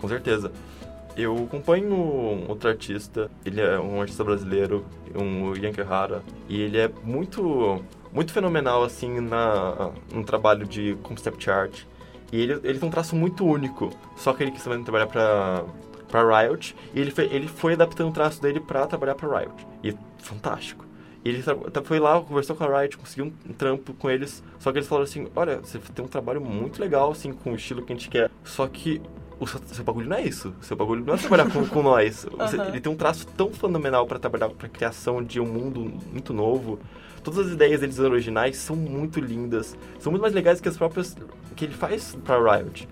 com 0.02 0.08
certeza. 0.10 0.52
Eu 1.16 1.36
acompanho 1.46 1.94
um 1.94 2.50
outro 2.50 2.70
artista, 2.70 3.30
ele 3.46 3.60
é 3.62 3.80
um 3.80 4.02
artista 4.02 4.24
brasileiro, 4.24 4.86
um 5.16 5.54
Ian 5.56 5.72
Hara, 5.90 6.24
e 6.48 6.62
ele 6.62 6.78
é 6.78 6.90
muito, 7.04 7.82
muito 8.14 8.32
fenomenal, 8.34 8.84
assim, 8.84 9.20
na, 9.20 9.92
no 10.14 10.24
trabalho 10.24 10.66
de 10.66 10.96
concept 11.04 11.50
art. 11.50 11.82
E 12.32 12.40
ele, 12.42 12.54
ele 12.64 12.80
tem 12.80 12.88
um 12.88 12.92
traço 12.92 13.16
muito 13.16 13.46
único, 13.46 13.92
só 14.16 14.34
que 14.34 14.44
ele 14.44 14.52
quis 14.52 14.64
também 14.64 14.82
trabalhar 14.84 15.08
pra, 15.08 15.66
pra 16.08 16.42
Riot, 16.44 16.76
e 16.94 17.00
ele 17.00 17.12
foi, 17.12 17.26
ele 17.26 17.48
foi 17.48 17.74
adaptando 17.74 18.10
o 18.10 18.14
traço 18.14 18.42
dele 18.42 18.60
pra 18.60 18.88
trabalhar 18.88 19.16
pra 19.16 19.40
Riot. 19.40 19.68
E 19.84 19.90
é 19.90 19.94
fantástico. 20.20 20.86
E 21.24 21.30
ele 21.30 21.44
tá- 21.44 21.82
foi 21.84 22.00
lá, 22.00 22.20
conversou 22.22 22.56
com 22.56 22.64
a 22.64 22.80
Riot, 22.82 22.98
conseguiu 22.98 23.26
um, 23.26 23.54
trampo 23.54 23.94
com 23.94 24.10
eles. 24.10 24.42
Só 24.58 24.72
que 24.72 24.80
eles 24.80 24.88
falaram 24.88 25.04
assim: 25.04 25.28
olha, 25.36 25.58
você 25.60 25.78
tem 25.78 26.04
um 26.04 26.08
trabalho 26.08 26.42
muito 26.42 26.82
legal, 26.82 27.12
assim, 27.12 27.32
com 27.32 27.52
o 27.52 27.56
estilo 27.56 27.84
que 27.84 27.94
a 27.94 27.96
gente 27.96 28.10
quer. 28.10 28.32
Só 28.44 28.66
que 28.66 29.00
o 29.40 29.46
seu, 29.46 29.60
seu 29.68 29.84
bagulho 29.84 30.10
não 30.10 30.18
é 30.18 30.24
isso. 30.24 30.52
O 30.60 30.66
seu 30.66 30.76
bagulho 30.76 31.04
não 31.06 31.14
é 31.14 31.18
trabalhar 31.18 31.52
com, 31.52 31.64
com 31.68 31.84
nós. 31.84 32.26
Você- 32.40 32.56
Aham. 32.58 32.68
Ele 32.70 32.80
tem 32.82 32.92
um 32.92 32.96
traço 32.96 33.28
tão 33.38 33.52
fenomenal 33.52 34.08
para 34.08 34.18
trabalhar 34.18 34.50
pra 34.50 34.68
criação 34.68 35.22
de 35.24 35.40
um 35.40 35.46
mundo 35.46 35.94
muito 36.12 36.34
novo. 36.34 36.80
Todas 37.24 37.48
as 37.48 37.54
ideias 37.54 37.80
deles 37.82 38.00
originais 38.00 38.58
são 38.58 38.76
muito 38.76 39.20
lindas. 39.20 39.78
São 40.00 40.12
muito 40.12 40.22
mais 40.22 40.34
legais 40.34 40.60
que 40.60 40.70
as 40.70 40.78
próprias 40.78 41.16
que 41.56 41.66
ele 41.66 41.74
faz 41.74 42.18
pra 42.24 42.38
Riot. 42.38 42.88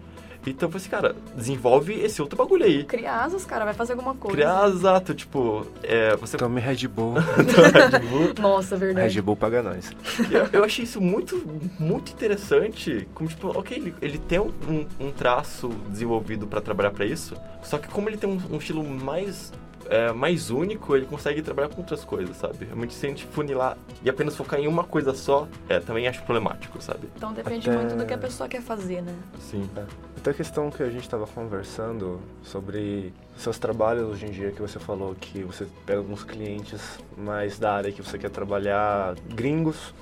Então 0.47 0.67
eu 0.67 0.71
falei 0.71 0.81
assim, 0.81 0.89
cara, 0.89 1.15
desenvolve 1.35 1.93
esse 1.93 2.21
outro 2.21 2.37
bagulho 2.37 2.63
aí. 2.63 2.83
Cria 2.83 3.13
asas, 3.13 3.45
cara, 3.45 3.65
vai 3.65 3.73
fazer 3.73 3.93
alguma 3.93 4.15
coisa. 4.15 4.37
Criar, 4.37 4.69
exato, 4.69 5.13
tipo, 5.13 5.65
é, 5.83 6.15
você... 6.15 6.37
Tome 6.37 6.61
Red 6.61 6.87
Bull. 6.87 7.15
Nossa, 8.39 8.77
verdade. 8.77 9.15
Red 9.15 9.21
Bull 9.21 9.35
paga 9.35 9.61
nós. 9.61 9.91
eu, 10.31 10.47
eu 10.51 10.63
achei 10.63 10.85
isso 10.85 11.01
muito, 11.01 11.35
muito 11.77 12.11
interessante. 12.11 13.07
Como, 13.13 13.29
tipo, 13.29 13.47
ok, 13.49 13.77
ele, 13.77 13.95
ele 14.01 14.17
tem 14.17 14.39
um, 14.39 14.51
um 14.99 15.11
traço 15.11 15.69
desenvolvido 15.89 16.47
para 16.47 16.61
trabalhar 16.61 16.91
para 16.91 17.05
isso, 17.05 17.35
só 17.61 17.77
que 17.77 17.87
como 17.87 18.09
ele 18.09 18.17
tem 18.17 18.29
um, 18.29 18.41
um 18.51 18.57
estilo 18.57 18.83
mais 18.83 19.51
é, 19.89 20.11
mais 20.11 20.51
único, 20.51 20.95
ele 20.95 21.05
consegue 21.07 21.41
trabalhar 21.41 21.67
com 21.69 21.81
outras 21.81 22.05
coisas, 22.05 22.37
sabe? 22.37 22.65
Realmente 22.65 22.93
se 22.93 23.05
a 23.05 23.09
gente 23.09 23.25
funilar 23.25 23.75
e 24.03 24.09
apenas 24.09 24.35
focar 24.35 24.59
em 24.59 24.67
uma 24.67 24.83
coisa 24.83 25.13
só, 25.15 25.47
é, 25.67 25.79
também 25.79 26.07
acho 26.07 26.21
problemático, 26.23 26.79
sabe? 26.81 27.09
Então 27.17 27.33
depende 27.33 27.69
Até- 27.69 27.79
muito 27.79 27.95
do 27.95 28.05
que 28.05 28.13
a 28.13 28.17
pessoa 28.17 28.47
quer 28.47 28.61
fazer, 28.61 29.01
né? 29.01 29.13
Sim. 29.39 29.67
Até 30.15 30.31
a 30.31 30.33
questão 30.33 30.69
que 30.69 30.83
a 30.83 30.89
gente 30.89 31.01
estava 31.03 31.25
conversando 31.25 32.19
sobre 32.43 33.11
seus 33.35 33.57
trabalhos 33.57 34.09
hoje 34.09 34.27
em 34.27 34.31
dia, 34.31 34.51
que 34.51 34.61
você 34.61 34.77
falou 34.77 35.15
que 35.19 35.43
você 35.43 35.65
pega 35.85 35.99
alguns 35.99 36.23
clientes 36.23 36.99
mais 37.17 37.57
da 37.57 37.73
área 37.73 37.91
que 37.91 38.01
você 38.01 38.17
quer 38.17 38.29
trabalhar, 38.29 39.15
gringos, 39.33 39.93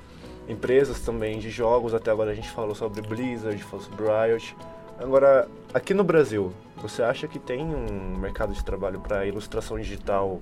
empresas 0.49 0.99
também 0.99 1.39
de 1.39 1.49
jogos, 1.49 1.93
até 1.93 2.11
agora 2.11 2.31
a 2.31 2.35
gente 2.35 2.49
falou 2.49 2.75
sobre 2.75 3.01
Blizzard, 3.01 3.61
falou 3.63 3.85
sobre 3.85 4.03
Riot. 4.05 4.55
Agora, 4.99 5.47
aqui 5.73 5.93
no 5.93 6.03
Brasil, 6.03 6.51
você 6.81 7.03
acha 7.03 7.27
que 7.27 7.39
tem 7.39 7.63
um 7.63 8.17
mercado 8.17 8.53
de 8.53 8.63
trabalho 8.63 8.99
para 8.99 9.25
ilustração 9.25 9.77
digital 9.77 10.41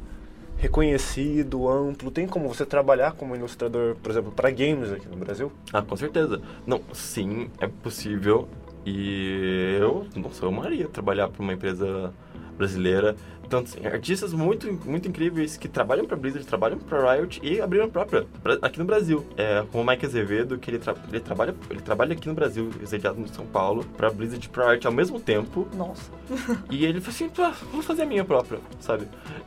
reconhecido, 0.58 1.70
amplo? 1.70 2.12
Tem 2.12 2.28
como 2.28 2.48
você 2.48 2.66
trabalhar 2.66 3.14
como 3.14 3.36
ilustrador, 3.36 3.96
por 3.96 4.12
exemplo, 4.12 4.32
para 4.32 4.50
games 4.52 4.92
aqui 4.92 5.08
no 5.08 5.18
Brasil? 5.18 5.52
Ah, 5.74 5.82
com 5.82 5.96
certeza. 5.96 6.42
Não, 6.66 6.82
sim, 6.94 7.50
é 7.60 7.68
possível. 7.68 8.48
E 8.86 9.78
eu, 9.80 10.06
nossa, 10.16 10.46
eu 10.46 10.50
amaria 10.50 10.88
trabalhar 10.88 11.28
para 11.28 11.42
uma 11.42 11.54
empresa 11.54 12.14
brasileira. 12.58 13.16
Tanto 13.47 13.70
assim, 13.78 13.86
artistas 13.86 14.34
muito, 14.34 14.72
muito 14.89 15.08
incríveis 15.08 15.56
que 15.56 15.68
trabalham 15.68 16.03
para 16.06 16.18
Blizzard, 16.18 16.47
trabalham 16.47 16.80
para 16.80 17.14
Riot 17.14 17.39
e 17.43 17.62
abriram 17.62 17.86
a 17.86 17.88
própria 17.88 18.26
pra- 18.41 18.58
aqui 18.60 18.80
no 18.80 18.86
Brasil. 18.86 19.24
É, 19.38 19.64
como 19.72 19.84
o 19.84 19.88
Mike 19.88 20.03
Azevedo, 20.03 20.58
que 20.58 20.72
ele, 20.72 20.80
tra- 20.80 20.95
ele, 21.10 21.20
trabalha, 21.20 21.53
ele 21.70 21.80
trabalha 21.82 22.14
aqui 22.14 22.28
no 22.28 22.34
Brasil, 22.34 22.72
sediado 22.86 23.22
em 23.22 23.28
São 23.28 23.45
Paulo, 23.45 23.86
para 23.95 24.10
Blizzard 24.10 24.43
e 24.43 24.49
para 24.49 24.72
Riot 24.72 24.88
ao 24.88 24.93
mesmo 24.93 25.20
tempo. 25.20 25.68
Nossa. 25.76 26.10
E 26.72 26.84
ele 26.86 26.99
falou 26.99 27.14
assim, 27.16 27.30
pá, 27.30 27.53
vou 27.72 27.84
fazer 27.84 28.01
a 28.01 28.06
minha 28.08 28.26
própria, 28.26 28.60
sabe? 28.80 29.06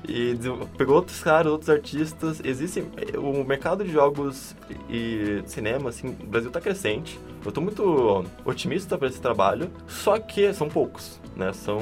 E 0.08 0.36
pegou 0.76 0.94
outros 0.94 1.20
caras, 1.20 1.50
outros 1.50 1.68
artistas. 1.68 2.40
Existe 2.44 2.84
o 3.16 3.42
mercado 3.42 3.84
de 3.84 3.90
jogos 3.90 4.54
e 4.88 5.42
cinema, 5.46 5.90
assim, 5.90 6.16
o 6.22 6.26
Brasil 6.26 6.50
tá 6.52 6.60
crescente. 6.60 7.18
Eu 7.44 7.52
tô 7.52 7.60
muito 7.60 8.24
otimista 8.44 8.98
para 8.98 9.08
esse 9.08 9.20
trabalho, 9.20 9.70
só 9.86 10.18
que 10.18 10.52
são 10.52 10.68
poucos, 10.68 11.20
né? 11.36 11.52
São 11.52 11.78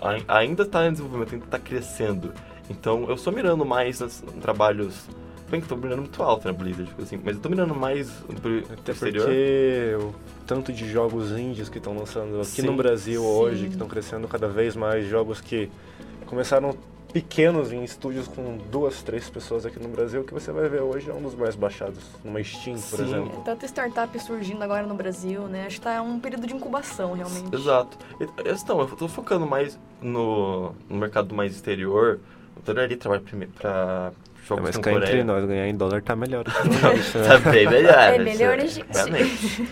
ai- 0.00 0.22
ainda 0.28 0.64
tá 0.64 0.86
em 0.86 0.92
desenvolvimento, 0.92 1.34
ainda 1.34 1.46
tá 1.46 1.58
crescendo. 1.58 2.32
Então, 2.70 3.06
eu 3.08 3.14
estou 3.14 3.32
mirando 3.32 3.64
mais 3.64 4.00
nos 4.00 4.22
trabalhos 4.40 5.08
Bem 5.50 5.62
que 5.62 5.64
eu 5.72 5.78
tô 5.78 5.82
mirando 5.82 6.00
muito 6.00 6.22
alto 6.22 6.46
na 6.46 6.52
Blizzard, 6.52 6.92
assim, 7.02 7.18
mas 7.24 7.36
eu 7.36 7.40
tô 7.40 7.48
mirando 7.48 7.74
mais 7.74 8.10
pro 8.42 8.58
Até 8.70 8.92
exterior. 8.92 9.24
porque 9.24 9.96
o 9.98 10.14
tanto 10.46 10.70
de 10.74 10.86
jogos 10.86 11.30
indies 11.32 11.70
que 11.70 11.78
estão 11.78 11.96
lançando 11.96 12.36
aqui 12.36 12.44
Sim. 12.60 12.66
no 12.66 12.76
Brasil 12.76 13.22
Sim. 13.22 13.26
hoje, 13.26 13.64
que 13.64 13.72
estão 13.72 13.88
crescendo 13.88 14.28
cada 14.28 14.46
vez 14.46 14.76
mais, 14.76 15.06
jogos 15.08 15.40
que 15.40 15.70
começaram 16.26 16.76
pequenos 17.12 17.72
em 17.72 17.82
estúdios 17.84 18.28
com 18.28 18.58
duas, 18.70 19.02
três 19.02 19.28
pessoas 19.30 19.64
aqui 19.64 19.78
no 19.80 19.88
Brasil, 19.88 20.22
que 20.24 20.32
você 20.34 20.52
vai 20.52 20.68
ver 20.68 20.82
hoje 20.82 21.08
é 21.10 21.12
um 21.14 21.22
dos 21.22 21.34
mais 21.34 21.56
baixados, 21.56 21.98
numa 22.24 22.42
Steam, 22.42 22.76
por 22.76 22.98
Sim. 22.98 23.04
exemplo. 23.04 23.32
É, 23.40 23.44
tanta 23.44 23.66
startup 23.66 24.18
surgindo 24.20 24.62
agora 24.62 24.86
no 24.86 24.94
Brasil, 24.94 25.42
né? 25.42 25.64
Acho 25.66 25.76
que 25.76 25.82
tá 25.82 26.02
um 26.02 26.20
período 26.20 26.46
de 26.46 26.54
incubação, 26.54 27.14
realmente. 27.14 27.54
Exato. 27.54 27.96
Então, 28.44 28.80
eu 28.80 28.86
tô 28.88 29.08
focando 29.08 29.46
mais 29.46 29.78
no, 30.02 30.72
no 30.88 30.96
mercado 30.96 31.34
mais 31.34 31.52
exterior. 31.54 32.20
Eu 32.56 32.62
adoraria 32.62 32.96
trabalhar 32.96 33.22
prime- 33.22 33.46
pra 33.46 34.12
É, 34.12 34.46
jogos 34.46 34.64
mas 34.64 34.76
com 34.76 34.82
cá 34.82 34.92
entre 34.92 35.24
nós, 35.24 35.44
ganhar 35.46 35.66
em 35.66 35.76
dólar 35.76 36.02
tá 36.02 36.14
melhor. 36.14 36.44
Tá 37.24 37.50
bem 37.50 37.68
melhor. 37.68 37.94
É 37.94 38.18
melhor, 38.18 38.58
isso, 38.58 38.74
gente. 38.76 38.92
Realmente. 38.92 39.62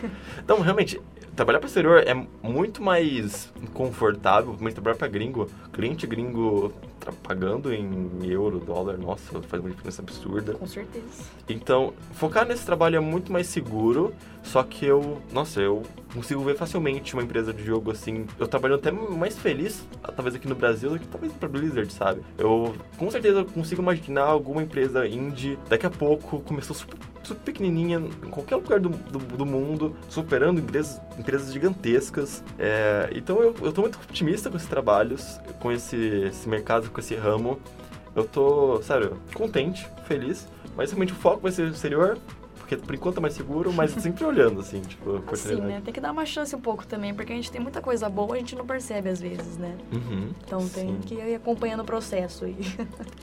Então, 0.42 0.60
realmente, 0.60 1.00
trabalhar 1.34 1.58
para 1.58 1.66
o 1.66 1.68
exterior 1.68 2.02
é 2.06 2.14
muito 2.42 2.82
mais 2.82 3.52
confortável, 3.74 4.56
mas 4.58 4.72
trabalhar 4.72 4.96
para 4.96 5.08
gringo, 5.08 5.50
cliente 5.72 6.06
gringo 6.06 6.72
pagando 7.12 7.72
em 7.72 8.26
euro, 8.26 8.58
dólar, 8.58 8.96
nossa, 8.98 9.40
faz 9.42 9.62
uma 9.62 9.70
diferença 9.70 10.02
absurda. 10.02 10.54
Com 10.54 10.66
certeza. 10.66 11.24
Então, 11.48 11.92
focar 12.12 12.46
nesse 12.46 12.64
trabalho 12.64 12.96
é 12.96 13.00
muito 13.00 13.32
mais 13.32 13.46
seguro, 13.46 14.14
só 14.42 14.62
que 14.62 14.86
eu, 14.86 15.20
nossa, 15.32 15.60
eu 15.60 15.82
consigo 16.14 16.42
ver 16.42 16.56
facilmente 16.56 17.14
uma 17.14 17.22
empresa 17.22 17.52
de 17.52 17.64
jogo 17.64 17.90
assim, 17.90 18.26
eu 18.38 18.46
trabalhando 18.46 18.78
até 18.78 18.90
mais 18.90 19.36
feliz, 19.36 19.86
talvez 20.14 20.34
aqui 20.36 20.48
no 20.48 20.54
Brasil, 20.54 20.90
do 20.90 20.98
que 20.98 21.06
talvez 21.06 21.32
pra 21.32 21.48
Blizzard, 21.48 21.92
sabe? 21.92 22.22
Eu 22.38 22.74
com 22.96 23.10
certeza 23.10 23.44
consigo 23.44 23.82
imaginar 23.82 24.24
alguma 24.24 24.62
empresa 24.62 25.06
indie, 25.06 25.58
daqui 25.68 25.84
a 25.84 25.90
pouco 25.90 26.40
começou 26.40 26.76
super, 26.76 26.96
super 27.22 27.42
pequenininha, 27.42 27.98
em 27.98 28.30
qualquer 28.30 28.56
lugar 28.56 28.78
do, 28.78 28.88
do, 28.88 29.18
do 29.18 29.44
mundo, 29.44 29.96
superando 30.08 30.60
empresas, 30.60 31.00
empresas 31.18 31.52
gigantescas. 31.52 32.42
É, 32.58 33.10
então 33.14 33.42
eu, 33.42 33.54
eu 33.62 33.72
tô 33.72 33.82
muito 33.82 33.98
otimista 34.08 34.48
com 34.48 34.56
esses 34.56 34.68
trabalhos, 34.68 35.40
com 35.58 35.72
esse, 35.72 35.96
esse 35.96 36.48
mercado, 36.48 36.88
com 36.96 37.00
esse 37.00 37.14
ramo. 37.14 37.58
Eu 38.14 38.24
tô, 38.24 38.80
sério, 38.82 39.18
contente, 39.34 39.86
feliz. 40.06 40.48
Mas 40.74 40.90
realmente 40.90 41.12
o 41.12 41.16
foco 41.16 41.40
vai 41.40 41.52
ser 41.52 41.68
exterior, 41.68 42.18
porque 42.58 42.74
por 42.76 42.94
enquanto 42.94 43.18
é 43.18 43.20
mais 43.20 43.34
seguro, 43.34 43.70
mas 43.72 43.90
sempre 43.92 44.24
olhando, 44.24 44.60
assim, 44.60 44.80
tipo, 44.88 45.22
Assim, 45.30 45.56
né? 45.60 45.82
Tem 45.84 45.92
que 45.92 46.00
dar 46.00 46.12
uma 46.12 46.24
chance 46.24 46.54
um 46.56 46.60
pouco 46.60 46.86
também, 46.86 47.14
porque 47.14 47.32
a 47.32 47.36
gente 47.36 47.50
tem 47.50 47.60
muita 47.60 47.80
coisa 47.82 48.08
boa, 48.08 48.34
a 48.34 48.38
gente 48.38 48.56
não 48.56 48.66
percebe 48.66 49.10
às 49.10 49.20
vezes, 49.20 49.58
né? 49.58 49.76
Uhum. 49.92 50.30
Então 50.44 50.66
tem 50.68 50.88
Sim. 50.88 50.98
que 51.04 51.14
ir 51.14 51.34
acompanhando 51.34 51.80
o 51.80 51.84
processo 51.84 52.46
aí. 52.46 52.56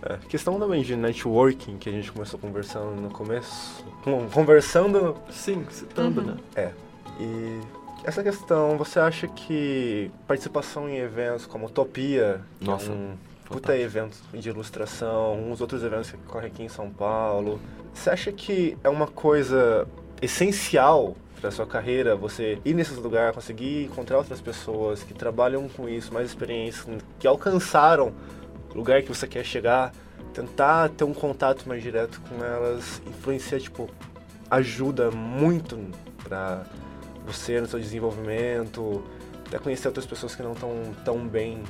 É, 0.05 0.17
questão 0.27 0.59
também 0.59 0.83
de 0.83 0.95
networking, 0.97 1.77
que 1.77 1.87
a 1.87 1.91
gente 1.93 2.11
começou 2.11 2.37
conversando 2.37 2.99
no 2.99 3.09
começo. 3.09 3.85
Con- 4.03 4.27
Conversando 4.33 5.15
Sim, 5.31 5.65
citando, 5.69 6.19
Uhum. 6.19 6.27
né? 6.27 6.37
É. 6.57 6.71
E 7.21 7.61
essa 8.03 8.21
questão, 8.21 8.77
você 8.77 8.99
acha 8.99 9.27
que 9.29 10.11
participação 10.27 10.89
em 10.89 10.97
eventos 10.97 11.45
como 11.45 11.67
Utopia, 11.67 12.41
que 12.59 12.65
Nossa, 12.65 12.91
é 12.91 12.93
um 12.93 13.13
puta 13.53 13.77
evento 13.77 14.17
de 14.33 14.49
ilustração, 14.49 15.39
uns 15.51 15.61
outros 15.61 15.83
eventos 15.83 16.09
que 16.09 16.17
ocorrem 16.17 16.47
aqui 16.47 16.63
em 16.63 16.67
São 16.67 16.89
Paulo, 16.89 17.61
você 17.93 18.09
acha 18.09 18.31
que 18.31 18.75
é 18.83 18.89
uma 18.89 19.05
coisa 19.05 19.87
essencial 20.19 21.15
para 21.39 21.51
sua 21.51 21.67
carreira 21.67 22.15
você 22.15 22.57
ir 22.65 22.73
nesses 22.73 22.97
lugares, 22.97 23.35
conseguir 23.35 23.83
encontrar 23.83 24.17
outras 24.17 24.41
pessoas 24.41 25.03
que 25.03 25.13
trabalham 25.13 25.69
com 25.69 25.87
isso, 25.87 26.11
mais 26.11 26.29
experiência, 26.29 26.97
que 27.19 27.27
alcançaram 27.27 28.11
o 28.73 28.75
lugar 28.75 29.03
que 29.03 29.09
você 29.09 29.27
quer 29.27 29.45
chegar, 29.45 29.93
tentar 30.33 30.89
ter 30.89 31.03
um 31.03 31.13
contato 31.13 31.69
mais 31.69 31.83
direto 31.83 32.19
com 32.21 32.43
elas, 32.43 33.03
influencia, 33.05 33.59
tipo, 33.59 33.87
ajuda 34.49 35.11
muito 35.11 35.77
para 36.23 36.63
você 37.23 37.61
no 37.61 37.67
seu 37.67 37.79
desenvolvimento, 37.79 39.03
até 39.45 39.59
conhecer 39.59 39.87
outras 39.89 40.07
pessoas 40.07 40.35
que 40.35 40.41
não 40.41 40.53
estão 40.53 40.71
tão 41.05 41.27
bem, 41.27 41.61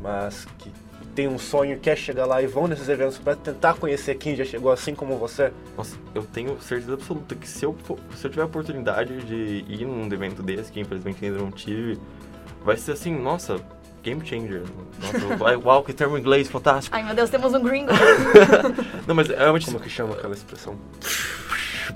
mas 0.00 0.46
que 0.58 0.70
tem 1.16 1.26
um 1.26 1.38
sonho, 1.38 1.78
quer 1.80 1.96
chegar 1.96 2.26
lá 2.26 2.42
e 2.42 2.46
vão 2.46 2.68
nesses 2.68 2.88
eventos 2.90 3.16
para 3.16 3.34
tentar 3.34 3.74
conhecer 3.74 4.14
quem 4.16 4.36
já 4.36 4.44
chegou 4.44 4.70
assim 4.70 4.94
como 4.94 5.16
você. 5.16 5.50
Nossa, 5.76 5.96
eu 6.14 6.22
tenho 6.22 6.60
certeza 6.60 6.92
absoluta 6.92 7.34
que 7.34 7.48
se 7.48 7.64
eu, 7.64 7.74
for- 7.84 7.98
se 8.14 8.26
eu 8.26 8.30
tiver 8.30 8.42
a 8.42 8.46
oportunidade 8.46 9.22
de 9.22 9.64
ir 9.66 9.86
num 9.86 10.04
evento 10.12 10.42
desse, 10.42 10.70
que 10.70 10.78
infelizmente 10.78 11.24
ainda 11.24 11.38
não 11.38 11.50
tive, 11.50 11.98
vai 12.62 12.76
ser 12.76 12.92
assim, 12.92 13.18
nossa, 13.18 13.58
game 14.02 14.24
changer. 14.24 14.62
Nossa, 15.00 15.58
uau, 15.58 15.82
que 15.82 15.94
termo 15.94 16.18
inglês 16.18 16.48
fantástico. 16.48 16.94
Ai 16.94 17.02
meu 17.02 17.14
Deus, 17.14 17.30
temos 17.30 17.54
um 17.54 17.62
gringo. 17.62 17.92
Não, 19.08 19.14
mas 19.14 19.30
é 19.30 19.36
realmente... 19.36 19.66
Como 19.66 19.80
que 19.80 19.88
chama 19.88 20.14
aquela 20.14 20.34
expressão? 20.34 20.76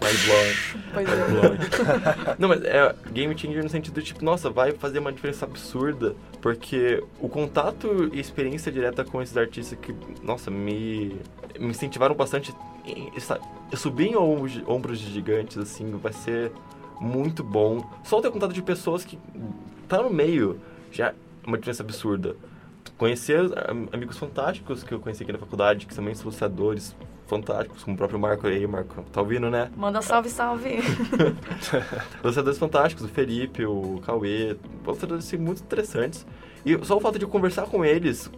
Mind 0.03 0.21
blowing. 0.27 1.57
é. 1.59 2.37
Não, 2.39 2.49
mas 2.49 2.63
é 2.65 2.95
game 3.13 3.37
changer 3.39 3.63
no 3.63 3.69
sentido 3.69 4.01
de, 4.01 4.07
tipo, 4.07 4.25
nossa, 4.25 4.49
vai 4.51 4.73
fazer 4.73 4.99
uma 4.99 5.13
diferença 5.13 5.45
absurda, 5.45 6.15
porque 6.41 7.03
o 7.21 7.29
contato 7.29 8.11
e 8.13 8.19
experiência 8.19 8.73
direta 8.73 9.05
com 9.05 9.21
esses 9.21 9.37
artistas 9.37 9.79
que, 9.81 9.95
nossa, 10.23 10.51
me, 10.51 11.17
me 11.59 11.69
incentivaram 11.69 12.15
bastante 12.15 12.53
subir 13.77 14.09
em 14.09 14.17
ombros, 14.17 14.99
de 14.99 15.13
gigantes, 15.13 15.59
assim, 15.59 15.91
vai 16.03 16.13
ser 16.13 16.51
muito 17.01 17.43
bom. 17.45 17.89
Só 18.05 18.21
ter 18.21 18.31
contato 18.31 18.53
de 18.53 18.63
pessoas 18.63 19.05
que 19.05 19.19
tá 19.89 20.03
no 20.03 20.11
meio 20.11 20.61
já 20.91 21.09
é 21.09 21.15
uma 21.47 21.57
diferença 21.57 21.83
absurda. 21.83 22.37
Conhecer 22.97 23.39
am- 23.69 23.89
amigos 23.93 24.19
fantásticos 24.19 24.83
que 24.83 24.93
eu 24.93 25.01
conheci 25.01 25.23
aqui 25.23 25.33
na 25.33 25.39
faculdade, 25.39 25.87
que 25.87 25.95
também 25.95 26.15
são 26.15 26.25
ilustradores 26.25 26.95
fantásticos, 27.31 27.83
como 27.85 27.95
o 27.95 27.97
próprio 27.97 28.19
Marco 28.19 28.47
aí, 28.47 28.67
Marco, 28.67 29.03
tá 29.11 29.21
ouvindo, 29.23 29.49
né? 29.51 29.71
Manda 29.77 30.03
salve, 30.03 30.29
salve. 30.29 30.81
Ilustradores 32.23 32.59
fantásticos, 32.59 33.05
o 33.05 33.09
Felipe, 33.09 33.65
o 33.65 34.01
Cauê, 34.05 34.57
ilustradores 34.85 35.27
assim, 35.27 35.37
muito 35.39 35.63
interessantes. 35.63 36.27
E 36.67 36.79
só 36.85 36.97
o 36.97 37.01
fato 37.01 37.19
de 37.19 37.27
conversar 37.27 37.63
com 37.67 37.85
eles, 37.85 38.31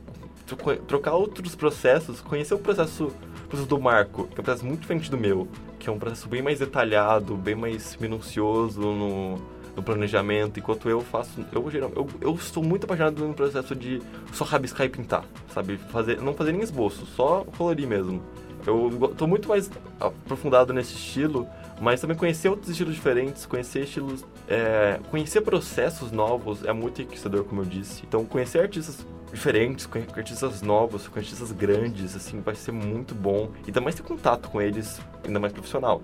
tro- 0.46 0.76
trocar 0.86 1.14
outros 1.14 1.54
processos, 1.56 2.20
conhecer 2.20 2.54
o 2.54 2.58
processo, 2.58 3.06
o 3.44 3.48
processo 3.48 3.68
do 3.68 3.80
Marco, 3.80 4.24
que 4.28 4.38
é 4.38 4.40
um 4.40 4.44
processo 4.44 4.64
muito 4.66 4.80
diferente 4.82 5.10
do 5.10 5.18
meu, 5.18 5.48
que 5.78 5.88
é 5.88 5.92
um 5.92 5.98
processo 5.98 6.28
bem 6.28 6.42
mais 6.42 6.58
detalhado, 6.60 7.34
bem 7.36 7.54
mais 7.56 7.96
minucioso 7.96 8.80
no, 8.80 9.34
no 9.74 9.82
planejamento, 9.82 10.60
enquanto 10.60 10.88
eu 10.88 11.00
faço, 11.00 11.44
eu 11.52 11.68
geral, 11.70 11.90
eu, 11.96 12.06
eu 12.20 12.34
estou 12.34 12.62
muito 12.62 12.84
apaixonado 12.84 13.26
no 13.26 13.34
processo 13.34 13.74
de 13.74 14.00
só 14.32 14.44
rabiscar 14.44 14.86
e 14.86 14.90
pintar, 14.90 15.24
sabe? 15.52 15.78
Fazer, 15.90 16.20
não 16.22 16.34
fazer 16.34 16.52
nem 16.52 16.60
esboço, 16.62 17.04
só 17.06 17.44
colorir 17.58 17.88
mesmo. 17.88 18.22
Eu 18.66 19.10
estou 19.10 19.26
muito 19.26 19.48
mais 19.48 19.70
aprofundado 19.98 20.72
nesse 20.72 20.94
estilo, 20.94 21.48
mas 21.80 22.00
também 22.00 22.16
conhecer 22.16 22.48
outros 22.48 22.70
estilos 22.70 22.94
diferentes, 22.94 23.44
conhecer 23.44 23.84
estilos, 23.84 24.24
é, 24.48 25.00
conhecer 25.10 25.40
processos 25.40 26.12
novos 26.12 26.64
é 26.64 26.72
muito 26.72 27.02
enriquecedor, 27.02 27.44
como 27.44 27.62
eu 27.62 27.64
disse. 27.64 28.02
Então, 28.06 28.24
conhecer 28.24 28.60
artistas 28.60 29.04
diferentes, 29.32 29.86
com 29.86 29.98
artistas 29.98 30.62
novos, 30.62 31.08
com 31.08 31.18
artistas 31.18 31.50
grandes, 31.50 32.14
assim, 32.14 32.40
vai 32.40 32.54
ser 32.54 32.72
muito 32.72 33.14
bom. 33.14 33.50
E 33.66 33.72
também 33.72 33.92
ter 33.92 34.02
contato 34.02 34.48
com 34.48 34.60
eles, 34.60 35.00
ainda 35.26 35.40
mais 35.40 35.52
profissional. 35.52 36.02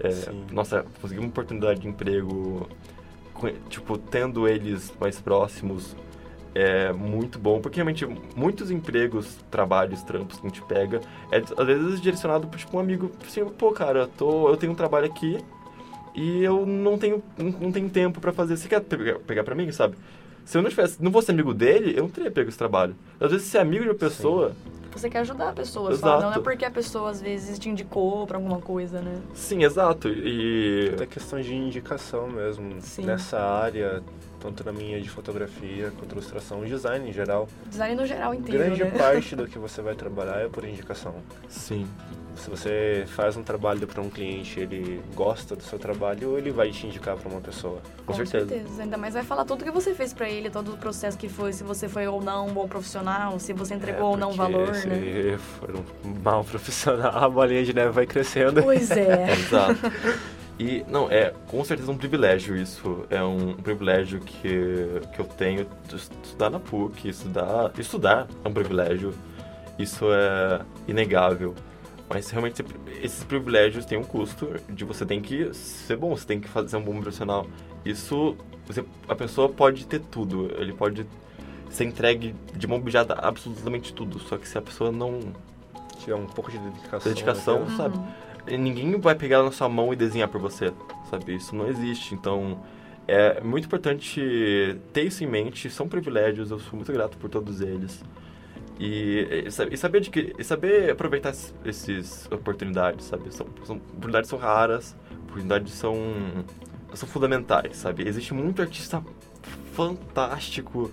É, 0.00 0.10
nossa, 0.52 0.84
conseguir 1.00 1.20
uma 1.20 1.28
oportunidade 1.28 1.80
de 1.80 1.88
emprego, 1.88 2.68
tipo, 3.68 3.98
tendo 3.98 4.48
eles 4.48 4.92
mais 4.98 5.20
próximos, 5.20 5.94
é 6.54 6.92
muito 6.92 7.38
bom, 7.38 7.60
porque 7.60 7.76
realmente 7.76 8.06
muitos 8.34 8.70
empregos, 8.70 9.38
trabalhos, 9.50 10.02
trampos 10.02 10.38
que 10.38 10.46
a 10.46 10.48
gente 10.48 10.62
pega, 10.62 11.00
é 11.30 11.38
às 11.38 11.66
vezes 11.66 12.00
direcionado 12.00 12.46
por 12.46 12.58
tipo, 12.58 12.76
um 12.76 12.80
amigo, 12.80 13.10
assim, 13.26 13.44
pô, 13.44 13.72
cara, 13.72 14.08
tô, 14.18 14.48
eu 14.48 14.56
tenho 14.56 14.72
um 14.72 14.74
trabalho 14.74 15.06
aqui 15.06 15.38
e 16.14 16.42
eu 16.42 16.66
não 16.66 16.98
tenho, 16.98 17.22
não 17.38 17.70
tenho 17.70 17.88
tempo 17.88 18.20
para 18.20 18.32
fazer, 18.32 18.56
você 18.56 18.68
quer 18.68 18.80
pegar, 18.80 19.18
pegar 19.20 19.44
pra 19.44 19.54
mim, 19.54 19.70
sabe? 19.70 19.96
Se 20.44 20.58
eu 20.58 20.62
não 20.62 20.70
tivesse, 20.70 21.02
não 21.02 21.12
fosse 21.12 21.30
amigo 21.30 21.54
dele, 21.54 21.94
eu 21.96 22.02
não 22.02 22.10
teria 22.10 22.30
pego 22.30 22.48
esse 22.48 22.58
trabalho. 22.58 22.96
Às 23.20 23.30
vezes, 23.30 23.46
ser 23.46 23.58
amigo 23.58 23.84
de 23.84 23.90
uma 23.90 23.96
pessoa... 23.96 24.50
Sim. 24.50 24.80
Você 24.92 25.08
quer 25.08 25.20
ajudar 25.20 25.50
a 25.50 25.52
pessoa, 25.52 25.94
só. 25.94 26.20
não 26.20 26.32
é 26.32 26.40
porque 26.40 26.64
a 26.64 26.70
pessoa 26.70 27.10
às 27.10 27.22
vezes 27.22 27.58
te 27.58 27.68
indicou 27.68 28.26
pra 28.26 28.36
alguma 28.36 28.60
coisa, 28.60 29.00
né? 29.00 29.20
Sim, 29.34 29.62
exato. 29.62 30.08
E. 30.08 30.96
Questão 31.08 31.40
de 31.40 31.54
indicação 31.54 32.28
mesmo. 32.28 32.74
Sim. 32.80 33.04
Nessa 33.04 33.38
área, 33.38 34.02
tanto 34.40 34.64
na 34.64 34.72
minha 34.72 35.00
de 35.00 35.08
fotografia 35.08 35.92
quanto 35.98 36.12
ilustração, 36.12 36.64
design 36.64 37.08
em 37.08 37.12
geral. 37.12 37.46
Design 37.66 37.94
no 37.94 38.06
geral 38.06 38.34
inteiro. 38.34 38.64
Grande 38.64 38.84
né? 38.84 38.90
parte 38.90 39.36
do 39.36 39.46
que 39.48 39.58
você 39.58 39.82
vai 39.82 39.94
trabalhar 39.94 40.40
é 40.40 40.48
por 40.48 40.64
indicação. 40.64 41.14
Sim. 41.48 41.86
Se 42.36 42.48
você 42.48 43.04
faz 43.08 43.36
um 43.36 43.42
trabalho 43.42 43.86
para 43.86 44.00
um 44.00 44.08
cliente, 44.08 44.58
ele 44.58 45.02
gosta 45.14 45.54
do 45.54 45.62
seu 45.62 45.78
trabalho, 45.78 46.38
ele 46.38 46.50
vai 46.50 46.70
te 46.70 46.86
indicar 46.86 47.16
para 47.16 47.28
uma 47.28 47.40
pessoa. 47.40 47.80
Com, 48.06 48.12
Com 48.12 48.14
certeza. 48.14 48.48
certeza. 48.48 48.82
Ainda 48.82 48.96
mais 48.96 49.14
vai 49.14 49.22
falar 49.22 49.44
tudo 49.44 49.62
que 49.62 49.70
você 49.70 49.94
fez 49.94 50.12
para 50.14 50.28
ele, 50.28 50.48
todo 50.48 50.72
o 50.72 50.76
processo 50.76 51.18
que 51.18 51.28
foi, 51.28 51.52
se 51.52 51.62
você 51.62 51.88
foi 51.88 52.06
ou 52.06 52.22
não 52.22 52.46
um 52.46 52.52
bom 52.52 52.66
profissional, 52.66 53.38
se 53.38 53.52
você 53.52 53.74
entregou 53.74 54.08
é, 54.08 54.10
ou 54.10 54.16
não 54.16 54.32
valor, 54.32 54.74
se 54.74 54.88
né? 54.88 55.38
for 55.38 55.70
um 55.76 55.84
mau 56.22 56.42
profissional, 56.44 57.24
a 57.24 57.28
bolinha 57.28 57.64
de 57.64 57.74
neve 57.74 57.90
vai 57.90 58.06
crescendo. 58.06 58.62
Pois 58.62 58.90
é. 58.90 59.32
Exato. 59.36 59.80
E, 60.60 60.84
não, 60.86 61.10
é 61.10 61.32
com 61.48 61.64
certeza 61.64 61.90
um 61.90 61.96
privilégio 61.96 62.54
isso. 62.54 63.06
É 63.08 63.22
um, 63.22 63.54
privilégio 63.54 64.20
que, 64.20 65.00
que 65.14 65.18
eu 65.18 65.24
tenho 65.24 65.66
estudar 65.90 66.50
na 66.50 66.60
PUC, 66.60 67.08
estudar, 67.08 67.72
estudar 67.78 68.28
é 68.44 68.48
um 68.48 68.52
privilégio. 68.52 69.14
Isso 69.78 70.04
é 70.12 70.60
inegável. 70.86 71.54
Mas 72.10 72.28
realmente 72.28 72.62
esses 73.02 73.24
privilégios 73.24 73.86
têm 73.86 73.96
um 73.96 74.04
custo 74.04 74.50
de 74.68 74.84
você 74.84 75.06
tem 75.06 75.22
que 75.22 75.54
ser 75.54 75.96
bom, 75.96 76.14
você 76.14 76.26
tem 76.26 76.38
que 76.38 76.48
fazer 76.48 76.76
um 76.76 76.82
bom 76.82 77.00
profissional. 77.00 77.46
Isso, 77.82 78.36
você, 78.66 78.84
a 79.08 79.14
pessoa 79.14 79.48
pode 79.48 79.86
ter 79.86 80.00
tudo, 80.00 80.50
ele 80.58 80.74
pode 80.74 81.06
ser 81.70 81.84
entregue 81.84 82.34
de 82.54 82.66
mão 82.66 82.78
beijada 82.78 83.14
absolutamente 83.14 83.94
tudo, 83.94 84.18
só 84.18 84.36
que 84.36 84.46
se 84.46 84.58
a 84.58 84.60
pessoa 84.60 84.92
não 84.92 85.20
tiver 86.00 86.16
um 86.16 86.26
pouco 86.26 86.50
de 86.50 86.58
dedicação, 86.58 87.12
dedicação 87.12 87.64
né? 87.64 87.76
sabe? 87.76 87.98
Ninguém 88.46 88.98
vai 89.00 89.14
pegar 89.14 89.42
na 89.42 89.52
sua 89.52 89.68
mão 89.68 89.92
e 89.92 89.96
desenhar 89.96 90.28
por 90.28 90.40
você, 90.40 90.72
sabe? 91.10 91.34
Isso 91.34 91.54
não 91.54 91.68
existe. 91.68 92.14
Então, 92.14 92.60
é 93.06 93.40
muito 93.40 93.66
importante 93.66 94.20
ter 94.92 95.02
isso 95.02 95.24
em 95.24 95.26
mente. 95.26 95.68
São 95.70 95.88
privilégios, 95.88 96.50
eu 96.50 96.58
sou 96.58 96.74
muito 96.74 96.92
grato 96.92 97.16
por 97.16 97.28
todos 97.28 97.60
eles. 97.60 98.02
E, 98.78 99.44
e 99.46 99.76
saber, 99.76 100.00
de 100.00 100.34
e 100.38 100.44
saber 100.44 100.90
aproveitar 100.90 101.34
essas 101.64 102.26
oportunidades, 102.30 103.06
sabe? 103.06 103.34
São, 103.34 103.46
são, 103.64 103.76
oportunidades 103.76 104.30
são 104.30 104.38
raras, 104.38 104.96
oportunidades 105.24 105.74
são, 105.74 105.96
são 106.94 107.06
fundamentais, 107.08 107.76
sabe? 107.76 108.08
Existe 108.08 108.32
muito 108.32 108.62
artista 108.62 109.04
fantástico 109.74 110.90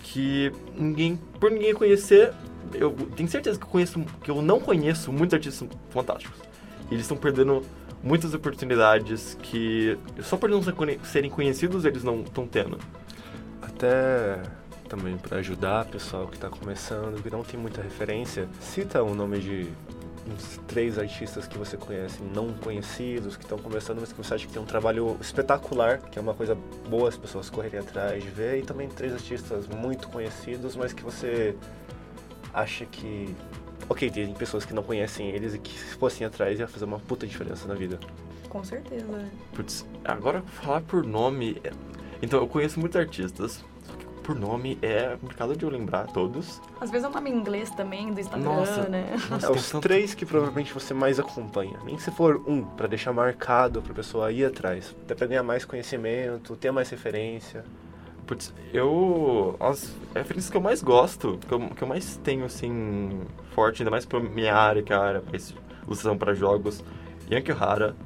que 0.00 0.52
ninguém, 0.76 1.16
por 1.38 1.50
ninguém 1.50 1.72
conhecer, 1.72 2.34
eu 2.74 2.92
tenho 3.16 3.28
certeza 3.28 3.58
que 3.58 3.64
eu 3.64 3.70
conheço, 3.70 4.04
que 4.22 4.30
eu 4.30 4.42
não 4.42 4.60
conheço 4.60 5.10
muitos 5.10 5.34
artistas 5.34 5.68
fantásticos. 5.88 6.49
E 6.90 6.94
eles 6.94 7.04
estão 7.04 7.16
perdendo 7.16 7.62
muitas 8.02 8.34
oportunidades 8.34 9.36
que 9.42 9.98
só 10.22 10.36
por 10.36 10.48
não 10.48 10.62
serem 11.04 11.30
conhecidos 11.30 11.84
eles 11.84 12.02
não 12.02 12.22
estão 12.22 12.46
tendo. 12.46 12.78
Até 13.62 14.42
também 14.88 15.16
para 15.16 15.38
ajudar 15.38 15.86
o 15.86 15.90
pessoal 15.90 16.26
que 16.26 16.34
está 16.34 16.48
começando, 16.48 17.22
que 17.22 17.30
não 17.30 17.44
tem 17.44 17.58
muita 17.58 17.80
referência, 17.80 18.48
cita 18.60 19.02
o 19.02 19.14
nome 19.14 19.38
de 19.38 19.68
uns 20.26 20.60
três 20.66 20.98
artistas 20.98 21.46
que 21.46 21.56
você 21.56 21.76
conhece, 21.76 22.20
não 22.34 22.52
conhecidos, 22.52 23.36
que 23.36 23.44
estão 23.44 23.58
começando, 23.58 24.00
mas 24.00 24.12
que 24.12 24.18
você 24.18 24.34
acha 24.34 24.46
que 24.46 24.52
tem 24.52 24.60
um 24.60 24.66
trabalho 24.66 25.16
espetacular, 25.20 25.98
que 25.98 26.18
é 26.18 26.22
uma 26.22 26.34
coisa 26.34 26.56
boa 26.88 27.08
as 27.08 27.16
pessoas 27.16 27.48
correrem 27.48 27.80
atrás 27.80 28.22
de 28.22 28.28
ver, 28.28 28.58
e 28.58 28.62
também 28.62 28.88
três 28.88 29.12
artistas 29.12 29.66
muito 29.68 30.08
conhecidos, 30.08 30.76
mas 30.76 30.92
que 30.92 31.02
você 31.02 31.56
acha 32.52 32.84
que 32.84 33.34
ok, 33.90 34.08
tem 34.08 34.32
pessoas 34.32 34.64
que 34.64 34.72
não 34.72 34.84
conhecem 34.84 35.28
eles 35.30 35.52
e 35.52 35.58
que 35.58 35.72
se 35.72 35.96
fossem 35.96 36.24
atrás 36.24 36.58
ia 36.60 36.68
fazer 36.68 36.84
uma 36.84 37.00
puta 37.00 37.26
diferença 37.26 37.66
na 37.66 37.74
vida. 37.74 37.98
Com 38.48 38.62
certeza. 38.62 39.04
Né? 39.04 39.28
Putz, 39.52 39.84
agora 40.04 40.42
falar 40.42 40.80
por 40.82 41.04
nome. 41.04 41.60
É, 41.64 41.72
então, 42.22 42.40
eu 42.40 42.46
conheço 42.46 42.78
muitos 42.78 43.00
artistas, 43.00 43.64
só 43.82 43.92
que 43.94 44.04
por 44.22 44.36
nome 44.36 44.78
é 44.80 45.16
complicado 45.20 45.56
de 45.56 45.64
eu 45.64 45.70
lembrar 45.70 46.06
todos. 46.06 46.60
Às 46.80 46.90
vezes 46.90 47.04
é 47.04 47.08
um 47.08 47.12
nome 47.12 47.30
em 47.30 47.34
inglês 47.34 47.70
também, 47.70 48.12
do 48.12 48.20
Instagram, 48.20 48.44
nossa, 48.44 48.88
né? 48.88 49.16
Nossa, 49.28 49.46
é 49.46 49.50
os 49.50 49.70
três 49.80 50.14
que 50.14 50.24
provavelmente 50.24 50.72
você 50.72 50.94
mais 50.94 51.18
acompanha. 51.18 51.78
Nem 51.84 51.98
se 51.98 52.12
for 52.12 52.42
um, 52.46 52.62
para 52.62 52.86
deixar 52.86 53.12
marcado 53.12 53.82
pra 53.82 53.92
pessoa 53.92 54.30
ir 54.30 54.44
atrás. 54.44 54.94
Até 55.02 55.16
pra 55.16 55.26
ganhar 55.26 55.42
mais 55.42 55.64
conhecimento, 55.64 56.54
ter 56.56 56.70
mais 56.70 56.88
referência. 56.90 57.64
Putz, 58.30 58.54
eu. 58.72 59.56
As 59.58 59.92
referências 60.14 60.48
que 60.48 60.56
eu 60.56 60.60
mais 60.60 60.80
gosto, 60.80 61.36
que 61.48 61.52
eu, 61.52 61.58
que 61.70 61.82
eu 61.82 61.88
mais 61.88 62.16
tenho, 62.18 62.44
assim, 62.44 63.22
forte, 63.56 63.82
ainda 63.82 63.90
mais 63.90 64.06
pra 64.06 64.20
minha 64.20 64.54
área, 64.54 64.84
que 64.84 64.92
é 64.92 64.96
a 64.96 65.00
área 65.00 65.22
ilustração 65.84 66.16
para 66.16 66.32
jogos, 66.32 66.84
Yankee 67.28 67.50
Ohara, 67.50 67.96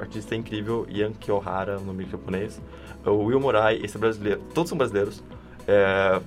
artista 0.00 0.34
incrível, 0.34 0.86
Yankee 0.88 1.30
Ohara, 1.30 1.78
o 1.78 1.84
nome 1.84 2.06
japonês. 2.06 2.58
O 3.04 3.26
Will 3.26 3.38
Morai, 3.38 3.78
esse 3.82 3.98
é 3.98 4.00
brasileiro, 4.00 4.40
todos 4.54 4.70
são 4.70 4.78
brasileiros. 4.78 5.22
É, 5.68 6.18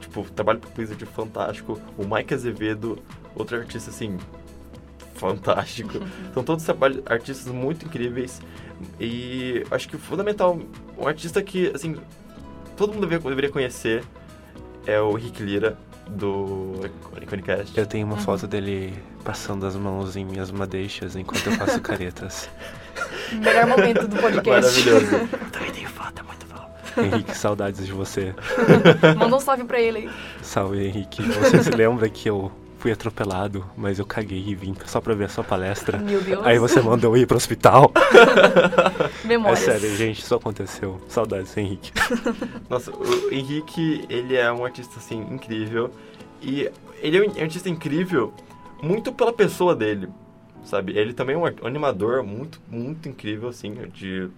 tipo, 0.00 0.22
trabalho 0.30 0.58
pro 0.58 0.70
Blizzard 0.70 1.04
fantástico. 1.04 1.78
O 1.98 2.06
Mike 2.06 2.32
Azevedo, 2.32 2.98
outro 3.36 3.58
artista, 3.58 3.90
assim, 3.90 4.16
fantástico. 5.16 5.98
São 6.32 6.42
todos 6.44 6.64
artistas 7.04 7.52
muito 7.52 7.84
incríveis. 7.84 8.40
E 8.98 9.66
acho 9.70 9.86
que 9.86 9.96
o 9.96 9.98
fundamental, 9.98 10.58
um 10.96 11.06
artista 11.06 11.42
que, 11.42 11.70
assim, 11.74 11.96
todo 12.78 12.94
mundo 12.94 13.06
deveria, 13.06 13.28
deveria 13.28 13.50
conhecer 13.50 14.04
é 14.86 14.98
o 14.98 15.12
Rick 15.12 15.42
Lira, 15.42 15.76
do 16.08 16.80
Iconicast. 17.20 17.76
Eu 17.78 17.84
tenho 17.84 18.06
uma 18.06 18.14
uhum. 18.14 18.22
foto 18.22 18.46
dele 18.46 18.94
passando 19.22 19.66
as 19.66 19.76
mãos 19.76 20.16
em 20.16 20.24
minhas 20.24 20.50
madeixas 20.50 21.14
enquanto 21.14 21.46
eu 21.46 21.52
faço 21.52 21.80
caretas. 21.82 22.48
Melhor 23.32 23.66
momento 23.66 24.08
do 24.08 24.16
podcast. 24.16 24.82
Maravilhoso. 24.84 25.14
eu 25.14 25.50
também 25.52 25.70
tenho 25.72 25.88
foto, 25.90 26.20
é 26.20 26.22
muito 26.22 26.46
bom. 26.46 27.04
Henrique, 27.04 27.36
saudades 27.36 27.84
de 27.84 27.92
você. 27.92 28.34
Manda 29.18 29.36
um 29.36 29.40
salve 29.40 29.64
pra 29.64 29.78
ele 29.78 29.98
aí. 29.98 30.10
Salve, 30.40 30.86
Henrique. 30.86 31.22
Você 31.22 31.62
se 31.62 31.70
lembra 31.70 32.08
que 32.08 32.30
eu 32.30 32.50
fui 32.78 32.92
atropelado, 32.92 33.64
mas 33.76 33.98
eu 33.98 34.06
caguei 34.06 34.42
e 34.46 34.54
vim 34.54 34.74
só 34.86 35.00
pra 35.00 35.14
ver 35.14 35.24
a 35.24 35.28
sua 35.28 35.42
palestra. 35.42 35.98
Meu 35.98 36.20
Deus. 36.22 36.46
Aí 36.46 36.58
você 36.58 36.80
mandou 36.80 37.16
eu 37.16 37.22
ir 37.22 37.26
pro 37.26 37.36
hospital. 37.36 37.92
Memórias. 39.24 39.62
É 39.62 39.78
sério, 39.78 39.96
gente, 39.96 40.20
isso 40.20 40.34
aconteceu. 40.34 41.00
Saudades, 41.08 41.56
Henrique. 41.56 41.92
Nossa, 42.70 42.92
o 42.92 43.32
Henrique, 43.32 44.04
ele 44.08 44.36
é 44.36 44.50
um 44.52 44.64
artista, 44.64 44.98
assim, 44.98 45.20
incrível. 45.30 45.90
E 46.40 46.70
ele 47.02 47.18
é 47.18 47.40
um 47.40 47.42
artista 47.42 47.68
incrível 47.68 48.32
muito 48.80 49.12
pela 49.12 49.32
pessoa 49.32 49.74
dele, 49.74 50.08
sabe? 50.62 50.96
Ele 50.96 51.12
também 51.12 51.34
é 51.34 51.38
um 51.38 51.66
animador 51.66 52.22
muito, 52.22 52.60
muito 52.70 53.08
incrível, 53.08 53.48
assim, 53.48 53.74
de 53.92 54.28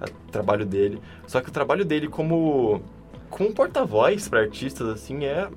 a, 0.00 0.06
trabalho 0.30 0.64
dele. 0.64 1.00
Só 1.26 1.40
que 1.40 1.48
o 1.48 1.52
trabalho 1.52 1.84
dele 1.84 2.06
como, 2.06 2.80
como 3.28 3.52
porta-voz 3.52 4.28
para 4.28 4.40
artistas, 4.40 4.88
assim, 4.88 5.24
é 5.24 5.48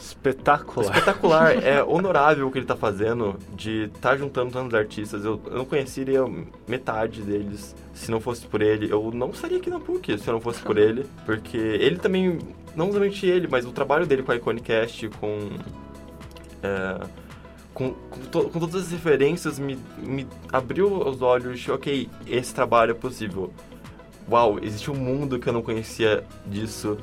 Espetacular. 0.00 0.96
Espetacular. 0.96 1.64
é 1.64 1.82
honorável 1.82 2.46
o 2.48 2.50
que 2.50 2.58
ele 2.58 2.64
está 2.64 2.76
fazendo 2.76 3.36
de 3.54 3.84
estar 3.84 4.10
tá 4.10 4.16
juntando 4.16 4.50
tantos 4.50 4.74
artistas. 4.74 5.24
Eu, 5.24 5.40
eu, 5.46 5.58
não 5.58 5.64
conheceria 5.64 6.24
metade 6.66 7.22
deles 7.22 7.76
se 7.92 8.10
não 8.10 8.20
fosse 8.20 8.46
por 8.46 8.62
ele. 8.62 8.90
Eu 8.90 9.10
não 9.12 9.30
estaria 9.30 9.58
aqui 9.58 9.68
na 9.68 9.78
PUC 9.78 10.18
se 10.18 10.30
não 10.30 10.40
fosse 10.40 10.60
por 10.62 10.78
ele. 10.78 11.06
Porque 11.26 11.56
ele 11.56 11.96
também, 11.96 12.38
não 12.74 12.90
somente 12.92 13.26
ele, 13.26 13.46
mas 13.46 13.66
o 13.66 13.72
trabalho 13.72 14.06
dele 14.06 14.22
com 14.22 14.32
a 14.32 14.36
Iconicast, 14.36 15.08
com. 15.20 15.50
É, 16.62 17.06
com, 17.72 17.92
com, 17.92 18.20
to, 18.22 18.48
com, 18.50 18.58
todas 18.58 18.86
as 18.86 18.90
referências, 18.90 19.58
me, 19.58 19.78
me 19.98 20.26
abriu 20.52 20.92
os 20.92 21.22
olhos. 21.22 21.68
Ok, 21.68 22.08
esse 22.26 22.54
trabalho 22.54 22.92
é 22.92 22.94
possível 22.94 23.52
uau, 24.30 24.58
existe 24.62 24.90
um 24.90 24.94
mundo 24.94 25.38
que 25.38 25.48
eu 25.48 25.52
não 25.52 25.62
conhecia 25.62 26.24
disso. 26.46 26.96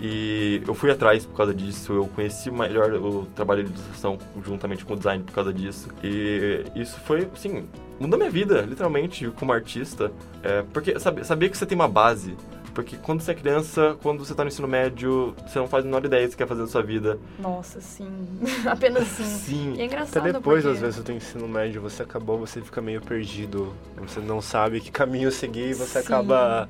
E 0.00 0.62
eu 0.66 0.74
fui 0.74 0.90
atrás 0.90 1.24
por 1.24 1.36
causa 1.36 1.54
disso, 1.54 1.92
eu 1.92 2.06
conheci 2.08 2.50
melhor 2.50 2.92
o 2.94 3.26
trabalho 3.34 3.62
de 3.62 3.70
ilustração 3.70 4.18
juntamente 4.44 4.84
com 4.84 4.94
o 4.94 4.96
design 4.96 5.22
por 5.22 5.32
causa 5.32 5.52
disso. 5.52 5.88
E 6.02 6.64
isso 6.74 6.98
foi, 7.00 7.28
assim, 7.32 7.66
mudou 7.98 8.18
minha 8.18 8.30
vida, 8.30 8.62
literalmente, 8.62 9.28
como 9.30 9.52
artista. 9.52 10.10
É, 10.42 10.62
porque 10.72 10.98
sabe, 10.98 11.24
sabia 11.24 11.48
que 11.48 11.56
você 11.56 11.66
tem 11.66 11.76
uma 11.76 11.88
base. 11.88 12.36
Porque 12.74 12.96
quando 12.96 13.20
você 13.20 13.30
é 13.30 13.34
criança, 13.34 13.96
quando 14.02 14.24
você 14.24 14.34
tá 14.34 14.42
no 14.42 14.48
ensino 14.48 14.66
médio, 14.66 15.32
você 15.46 15.60
não 15.60 15.68
faz 15.68 15.84
a 15.84 15.86
menor 15.86 16.04
ideia 16.04 16.26
do 16.26 16.30
que 16.32 16.36
quer 16.36 16.48
fazer 16.48 16.62
da 16.62 16.66
sua 16.66 16.82
vida. 16.82 17.20
Nossa, 17.38 17.80
sim. 17.80 18.10
Apenas 18.66 19.06
sim. 19.06 19.24
Sim. 19.24 19.74
E 19.76 19.82
é 19.82 19.84
engraçado 19.84 20.24
Até 20.24 20.32
depois, 20.32 20.64
porque... 20.64 20.76
às 20.76 20.82
vezes, 20.82 21.02
do 21.02 21.12
ensino 21.12 21.46
médio, 21.46 21.80
você 21.80 22.02
acabou, 22.02 22.36
você 22.36 22.60
fica 22.60 22.82
meio 22.82 23.00
perdido. 23.00 23.72
Você 23.98 24.18
não 24.18 24.40
sabe 24.40 24.80
que 24.80 24.90
caminho 24.90 25.30
seguir 25.30 25.70
e 25.70 25.74
você 25.74 26.00
Sim. 26.00 26.06
acaba, 26.06 26.68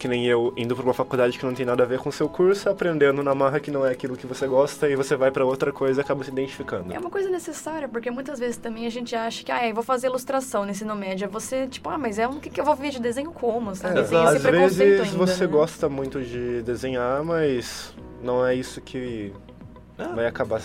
que 0.00 0.08
nem 0.08 0.24
eu, 0.26 0.50
indo 0.56 0.74
pra 0.74 0.82
uma 0.82 0.94
faculdade 0.94 1.38
que 1.38 1.44
não 1.44 1.52
tem 1.52 1.66
nada 1.66 1.82
a 1.82 1.86
ver 1.86 1.98
com 1.98 2.08
o 2.08 2.12
seu 2.12 2.26
curso, 2.26 2.70
aprendendo 2.70 3.22
na 3.22 3.34
marra 3.34 3.60
que 3.60 3.70
não 3.70 3.84
é 3.84 3.90
aquilo 3.92 4.16
que 4.16 4.26
você 4.26 4.46
gosta 4.46 4.88
e 4.88 4.96
você 4.96 5.14
vai 5.14 5.30
pra 5.30 5.44
outra 5.44 5.70
coisa 5.72 6.00
e 6.00 6.02
acaba 6.02 6.24
se 6.24 6.30
identificando. 6.30 6.90
É 6.92 6.98
uma 6.98 7.10
coisa 7.10 7.28
necessária, 7.28 7.86
porque 7.86 8.10
muitas 8.10 8.38
vezes 8.38 8.56
também 8.56 8.86
a 8.86 8.90
gente 8.90 9.14
acha 9.14 9.44
que, 9.44 9.52
ah, 9.52 9.68
eu 9.68 9.74
vou 9.74 9.84
fazer 9.84 10.06
ilustração 10.06 10.64
no 10.64 10.70
ensino 10.70 10.96
médio. 10.96 11.26
É 11.26 11.28
Você, 11.28 11.66
tipo, 11.66 11.90
ah, 11.90 11.98
mas 11.98 12.18
é 12.18 12.26
um 12.26 12.40
que, 12.40 12.48
que 12.48 12.58
eu 12.58 12.64
vou 12.64 12.74
ver 12.74 12.88
de 12.90 12.98
desenho 12.98 13.30
como, 13.30 13.74
sabe? 13.76 14.00
É, 14.00 14.02
Tem 14.04 14.18
às 14.26 14.42
vezes 14.42 14.80
ainda, 14.80 15.04
você 15.26 15.44
né? 15.46 15.52
gosta 15.52 15.86
muito 15.86 16.22
de 16.22 16.62
desenhar, 16.62 17.22
mas 17.22 17.94
não 18.22 18.44
é 18.44 18.54
isso 18.54 18.80
que 18.80 19.34
Ah. 19.98 20.14
vai 20.14 20.26
acabar 20.26 20.62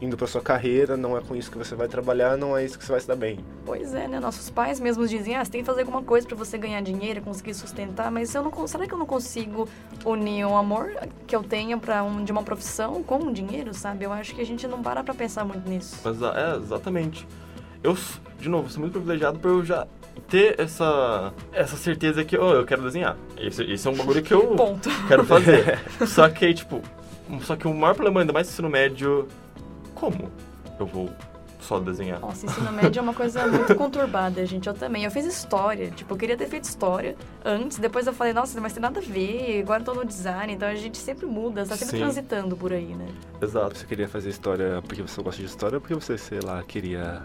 indo 0.00 0.16
pra 0.16 0.26
sua 0.26 0.42
carreira, 0.42 0.96
não 0.96 1.16
é 1.16 1.20
com 1.20 1.34
isso 1.34 1.50
que 1.50 1.56
você 1.56 1.74
vai 1.74 1.88
trabalhar, 1.88 2.36
não 2.36 2.56
é 2.56 2.64
isso 2.64 2.78
que 2.78 2.84
você 2.84 2.92
vai 2.92 3.00
se 3.00 3.08
dar 3.08 3.16
bem. 3.16 3.38
Pois 3.64 3.94
é, 3.94 4.06
né? 4.06 4.20
Nossos 4.20 4.50
pais 4.50 4.78
mesmos 4.78 5.08
dizem, 5.08 5.36
ah, 5.36 5.44
você 5.44 5.50
tem 5.50 5.60
que 5.62 5.66
fazer 5.66 5.80
alguma 5.80 6.02
coisa 6.02 6.26
pra 6.26 6.36
você 6.36 6.58
ganhar 6.58 6.80
dinheiro, 6.82 7.22
conseguir 7.22 7.54
sustentar, 7.54 8.10
mas 8.10 8.34
eu 8.34 8.42
não, 8.42 8.66
será 8.66 8.86
que 8.86 8.92
eu 8.92 8.98
não 8.98 9.06
consigo 9.06 9.68
unir 10.04 10.44
o 10.44 10.54
amor 10.54 10.92
que 11.26 11.34
eu 11.34 11.42
tenho 11.42 11.78
pra 11.78 12.02
um, 12.02 12.22
de 12.24 12.30
uma 12.30 12.42
profissão 12.42 13.02
com 13.02 13.18
o 13.18 13.32
dinheiro, 13.32 13.72
sabe? 13.72 14.04
Eu 14.04 14.12
acho 14.12 14.34
que 14.34 14.40
a 14.40 14.46
gente 14.46 14.66
não 14.68 14.82
para 14.82 15.02
pra 15.02 15.14
pensar 15.14 15.44
muito 15.44 15.68
nisso. 15.68 15.98
Mas 16.04 16.20
é, 16.20 16.56
exatamente. 16.56 17.26
Eu, 17.82 17.96
de 18.38 18.48
novo, 18.48 18.68
sou 18.68 18.80
muito 18.80 18.92
privilegiado 18.92 19.38
por 19.38 19.48
eu 19.48 19.64
já 19.64 19.86
ter 20.28 20.58
essa, 20.58 21.32
essa 21.52 21.76
certeza 21.76 22.24
que 22.24 22.36
oh, 22.36 22.52
eu 22.52 22.64
quero 22.64 22.82
desenhar. 22.82 23.16
Esse, 23.38 23.62
esse 23.64 23.86
é 23.86 23.90
um 23.90 23.94
bagulho 23.94 24.22
que 24.22 24.32
eu 24.32 24.48
Ponto. 24.56 24.88
quero 25.08 25.24
fazer. 25.24 25.78
só 26.06 26.28
que, 26.28 26.52
tipo, 26.52 26.82
só 27.42 27.56
que 27.56 27.66
o 27.66 27.74
maior 27.74 27.94
problema, 27.94 28.20
ainda 28.20 28.32
mais 28.32 28.46
no 28.46 28.52
ensino 28.52 28.70
médio, 28.70 29.28
como 29.96 30.30
eu 30.78 30.86
vou 30.86 31.10
só 31.60 31.80
desenhar? 31.80 32.20
Nossa, 32.20 32.46
ensino 32.46 32.70
médio 32.70 33.00
é 33.00 33.02
uma 33.02 33.14
coisa 33.14 33.46
muito 33.48 33.74
conturbada, 33.74 34.44
gente. 34.46 34.68
Eu 34.68 34.74
também. 34.74 35.04
Eu 35.04 35.10
fiz 35.10 35.24
história. 35.26 35.90
Tipo, 35.90 36.14
eu 36.14 36.18
queria 36.18 36.36
ter 36.36 36.46
feito 36.46 36.64
história 36.64 37.16
antes. 37.44 37.78
Depois 37.78 38.06
eu 38.06 38.12
falei, 38.12 38.32
nossa, 38.32 38.60
mas 38.60 38.72
tem 38.72 38.80
nada 38.80 39.00
a 39.00 39.02
ver. 39.02 39.62
Agora 39.62 39.80
eu 39.80 39.84
tô 39.84 39.94
no 39.94 40.04
design. 40.04 40.52
Então 40.52 40.68
a 40.68 40.74
gente 40.74 40.98
sempre 40.98 41.26
muda. 41.26 41.66
Tá 41.66 41.76
sempre 41.76 41.96
Sim. 41.96 42.02
transitando 42.02 42.56
por 42.56 42.72
aí, 42.72 42.94
né? 42.94 43.08
Exato. 43.42 43.76
Você 43.76 43.86
queria 43.86 44.06
fazer 44.06 44.30
história 44.30 44.80
porque 44.86 45.02
você 45.02 45.20
gosta 45.20 45.40
de 45.40 45.48
história 45.48 45.76
ou 45.76 45.80
porque 45.80 45.94
você, 45.94 46.16
sei 46.16 46.40
lá, 46.40 46.62
queria 46.62 47.22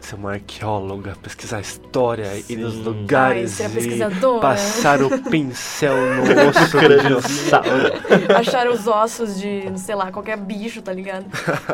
ser 0.00 0.14
uma 0.14 0.32
arqueóloga, 0.32 1.14
pesquisar 1.22 1.60
história, 1.60 2.26
ir 2.48 2.56
nos 2.56 2.74
Sim. 2.74 2.82
lugares 2.82 3.60
Ai, 3.60 3.68
ser 3.68 3.70
e 3.70 3.74
pesquisadora. 3.74 4.40
passar 4.40 5.02
o 5.02 5.22
pincel 5.22 5.96
no 5.96 6.22
osso 6.48 6.76
do 6.76 7.02
dinossauro. 7.02 8.38
Achar 8.38 8.68
os 8.68 8.86
ossos 8.86 9.38
de, 9.38 9.78
sei 9.78 9.94
lá, 9.94 10.10
qualquer 10.10 10.36
bicho, 10.36 10.80
tá 10.82 10.92
ligado? 10.92 11.26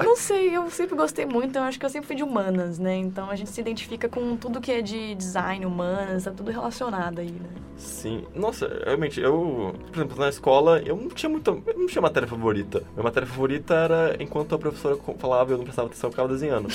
Não 0.04 0.16
sei, 0.16 0.56
eu 0.56 0.70
sempre 0.70 0.96
gostei 0.96 1.26
muito. 1.26 1.56
Eu 1.56 1.62
acho 1.62 1.78
que 1.78 1.84
eu 1.86 1.90
sempre 1.90 2.06
fui 2.06 2.16
de 2.16 2.22
humanas, 2.22 2.78
né? 2.78 2.96
Então 2.96 3.30
a 3.30 3.36
gente 3.36 3.50
se 3.50 3.60
identifica 3.60 4.08
com 4.08 4.36
tudo 4.36 4.60
que 4.60 4.72
é 4.72 4.80
de 4.82 5.14
design, 5.14 5.64
humanas, 5.66 6.24
tá 6.24 6.30
tudo 6.30 6.50
relacionado 6.50 7.18
aí, 7.20 7.30
né? 7.30 7.48
Sim. 7.76 8.24
Nossa, 8.34 8.70
realmente, 8.84 9.20
eu, 9.20 9.74
por 9.90 9.96
exemplo, 9.98 10.18
na 10.18 10.28
escola, 10.28 10.80
eu 10.84 10.96
não 10.96 11.08
tinha 11.08 11.28
muita. 11.28 11.50
Eu 11.50 11.78
não 11.78 11.86
tinha 11.86 12.00
matéria 12.00 12.28
favorita. 12.28 12.82
Minha 12.94 13.02
matéria 13.02 13.26
favorita 13.28 13.74
era 13.74 14.16
enquanto 14.20 14.54
a 14.54 14.58
professora 14.58 14.96
falava 15.18 15.52
eu 15.52 15.56
não 15.58 15.64
prestava 15.64 15.88
atenção, 15.88 16.08
eu 16.08 16.12
ficava 16.12 16.28
desenhando. 16.28 16.68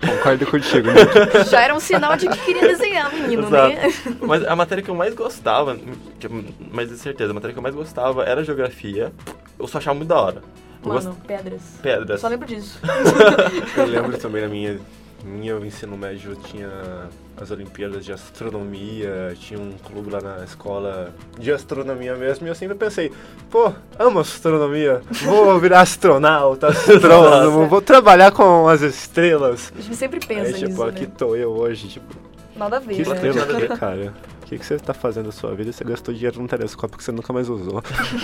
Concordo 0.00 0.46
contigo, 0.46 0.67
Já 1.50 1.62
era 1.62 1.74
um 1.74 1.80
sinal 1.80 2.16
de 2.16 2.28
que 2.28 2.38
queria 2.44 2.62
desenhar, 2.62 3.12
menino, 3.12 3.48
né? 3.50 3.92
Mas 4.20 4.46
a 4.46 4.54
matéria 4.54 4.82
que 4.82 4.90
eu 4.90 4.94
mais 4.94 5.14
gostava, 5.14 5.78
mas 6.72 6.88
de 6.88 6.96
certeza, 6.96 7.30
a 7.30 7.34
matéria 7.34 7.52
que 7.52 7.58
eu 7.58 7.62
mais 7.62 7.74
gostava 7.74 8.24
era 8.24 8.44
geografia. 8.44 9.12
Eu 9.58 9.66
só 9.66 9.78
achava 9.78 9.96
muito 9.96 10.08
da 10.08 10.20
hora. 10.20 10.42
Mano, 10.82 11.00
gosto 11.00 11.26
pedras. 11.26 11.62
pedras. 11.82 12.20
Só 12.20 12.28
lembro 12.28 12.46
disso. 12.46 12.80
Eu 13.76 13.86
lembro 13.86 14.16
também 14.16 14.42
na 14.42 14.48
minha, 14.48 14.78
minha 15.24 15.54
ensino 15.54 15.96
médio 15.96 16.36
tinha 16.36 16.68
as 17.40 17.50
Olimpíadas 17.50 18.04
de 18.04 18.12
Astronomia, 18.12 19.34
tinha 19.38 19.58
um 19.58 19.72
clube 19.84 20.10
lá 20.10 20.20
na 20.20 20.44
escola 20.44 21.14
de 21.38 21.52
astronomia 21.52 22.16
mesmo, 22.16 22.46
e 22.46 22.50
eu 22.50 22.54
sempre 22.54 22.76
pensei, 22.76 23.12
pô, 23.50 23.72
amo 23.98 24.18
astronomia, 24.20 25.00
vou 25.22 25.58
virar 25.60 25.80
astronauta, 25.82 26.68
astrônomo, 26.70 27.66
vou 27.68 27.80
trabalhar 27.80 28.32
com 28.32 28.68
as 28.68 28.80
estrelas. 28.80 29.72
A 29.76 29.80
gente 29.80 29.96
sempre 29.96 30.18
Aí, 30.20 30.26
pensa 30.26 30.52
tipo, 30.52 30.68
nisso, 30.68 30.82
aqui 30.82 31.02
né? 31.02 31.12
tô 31.16 31.36
eu 31.36 31.50
hoje, 31.50 31.88
tipo, 31.88 32.14
Nada 32.56 32.78
a 32.78 32.80
ver, 32.80 32.96
que 32.96 33.08
né? 33.08 33.14
estrela 33.14 33.46
que 33.46 33.64
é, 33.64 33.68
cara? 33.78 34.14
Que, 34.48 34.58
que 34.58 34.64
você 34.64 34.78
tá 34.78 34.94
fazendo 34.94 35.26
na 35.26 35.32
sua 35.32 35.54
vida? 35.54 35.70
Você 35.70 35.84
gastou 35.84 36.14
dinheiro 36.14 36.40
num 36.40 36.46
telescópio 36.46 36.96
que 36.96 37.04
você 37.04 37.12
nunca 37.12 37.32
mais 37.34 37.48
usou. 37.50 37.82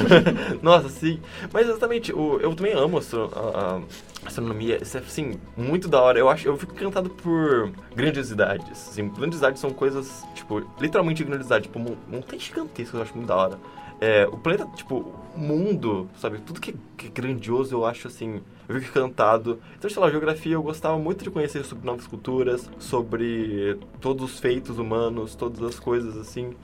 Nossa, 0.62 0.88
sim. 0.88 1.20
Mas 1.52 1.68
exatamente, 1.68 2.12
o, 2.14 2.38
eu 2.40 2.54
também 2.54 2.72
amo 2.72 2.96
astro- 2.98 3.30
a, 3.34 3.76
a 4.24 4.26
astronomia. 4.26 4.78
Isso 4.82 4.96
é, 4.96 5.00
assim, 5.00 5.38
muito 5.56 5.86
da 5.86 6.00
hora. 6.00 6.18
Eu 6.18 6.30
acho, 6.30 6.48
eu 6.48 6.56
fico 6.56 6.72
encantado 6.74 7.10
por 7.10 7.70
grandiosidades. 7.94 8.88
Assim, 8.88 9.08
grandiosidades 9.10 9.60
são 9.60 9.70
coisas, 9.70 10.24
tipo, 10.34 10.62
literalmente 10.80 11.22
grandiosidade. 11.22 11.64
Tipo, 11.64 11.78
mon- 11.78 11.96
montanha 12.10 12.40
gigantesca, 12.40 12.96
eu 12.96 13.02
acho 13.02 13.14
muito 13.14 13.28
da 13.28 13.36
hora. 13.36 13.58
É, 14.00 14.26
o 14.26 14.38
planeta, 14.38 14.66
tipo, 14.74 15.14
o 15.36 15.38
mundo, 15.38 16.08
sabe? 16.20 16.38
Tudo 16.38 16.58
que, 16.60 16.74
que 16.96 17.06
é 17.08 17.10
grandioso, 17.10 17.74
eu 17.74 17.84
acho, 17.84 18.08
assim, 18.08 18.40
eu 18.68 18.80
fico 18.80 18.98
encantado. 18.98 19.60
Então, 19.76 19.88
sei 19.90 20.00
lá, 20.00 20.10
geografia, 20.10 20.54
eu 20.54 20.62
gostava 20.62 20.98
muito 20.98 21.24
de 21.24 21.30
conhecer 21.30 21.64
sobre 21.64 21.86
novas 21.86 22.06
culturas, 22.06 22.70
sobre 22.78 23.78
todos 24.00 24.32
os 24.32 24.40
feitos 24.40 24.78
humanos, 24.78 25.34
todas 25.34 25.62
as 25.62 25.78
coisas, 25.78 26.16
assim. 26.16 26.54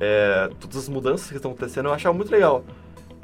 É, 0.00 0.50
todas 0.60 0.76
as 0.76 0.88
mudanças 0.88 1.28
que 1.28 1.36
estão 1.36 1.50
acontecendo, 1.50 1.86
eu 1.86 1.92
achava 1.92 2.14
muito 2.14 2.30
legal. 2.30 2.64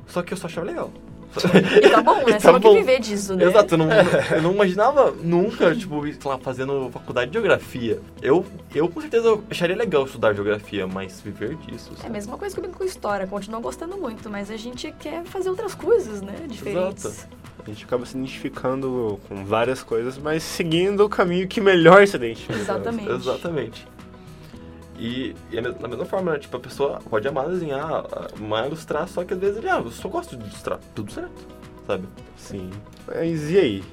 Só 0.07 0.23
que 0.23 0.33
eu 0.33 0.37
só 0.37 0.47
achava 0.47 0.67
legal. 0.67 0.91
E 1.83 1.89
tá 1.89 2.01
bom, 2.01 2.17
né? 2.25 2.39
Tá 2.39 2.53
Você 2.53 2.53
bom. 2.53 2.61
quer 2.61 2.75
viver 2.75 3.01
disso, 3.01 3.35
né? 3.35 3.45
Exato, 3.45 3.75
eu 3.75 3.79
não, 3.79 3.89
eu 4.37 4.43
não 4.43 4.53
imaginava 4.53 5.11
nunca, 5.11 5.75
tipo, 5.75 6.01
sei 6.07 6.17
lá, 6.25 6.39
fazendo 6.39 6.91
faculdade 6.93 7.31
de 7.31 7.35
geografia. 7.35 8.01
Eu, 8.23 8.45
eu 8.73 8.89
com 8.89 9.01
certeza 9.01 9.37
acharia 9.51 9.77
legal 9.77 10.05
estudar 10.05 10.33
geografia, 10.33 10.87
mas 10.87 11.21
viver 11.21 11.57
disso. 11.57 11.91
É 11.91 11.95
a 11.95 12.03
sabe? 12.03 12.13
mesma 12.13 12.39
coisa 12.39 12.55
comigo 12.55 12.75
com 12.77 12.85
história. 12.85 13.27
Continuo 13.27 13.61
gostando 13.61 13.97
muito, 13.97 14.31
mas 14.31 14.51
a 14.51 14.57
gente 14.57 14.93
quer 15.01 15.25
fazer 15.25 15.51
outras 15.51 15.75
coisas, 15.75 16.23
né? 16.23 16.35
Diferentes. 16.49 17.05
Exato. 17.05 17.44
A 17.65 17.71
gente 17.71 17.85
acaba 17.85 18.05
se 18.05 18.17
identificando 18.17 19.19
com 19.27 19.45
várias 19.45 19.83
coisas, 19.83 20.19
mas 20.19 20.43
seguindo 20.43 21.05
o 21.05 21.09
caminho 21.09 21.49
que 21.49 21.61
melhor 21.61 22.07
se 22.07 22.17
identifica. 22.17 22.59
Exatamente. 22.59 23.11
Exatamente. 23.11 23.89
E, 24.99 25.35
e 25.51 25.59
é 25.59 25.63
da 25.63 25.89
mesma 25.89 26.05
forma, 26.05 26.33
né? 26.33 26.39
Tipo, 26.39 26.57
a 26.57 26.61
pessoa 26.61 27.01
pode 27.09 27.27
amar 27.27 27.49
desenhar, 27.49 28.05
amar 28.39 28.67
ilustrar, 28.67 29.09
só 29.09 29.25
que 29.25 29.35
às 29.35 29.41
vezes 29.41 29.57
ele, 29.57 29.69
ah, 29.69 29.83
eu 29.85 29.91
só 29.91 30.09
gosto 30.09 30.37
de 30.37 30.45
ilustrar. 30.45 30.79
Tudo 30.95 31.11
certo, 31.11 31.47
sabe? 31.87 32.07
Sim. 32.37 32.71
Mas 33.07 33.51
e 33.51 33.59
aí? 33.59 33.85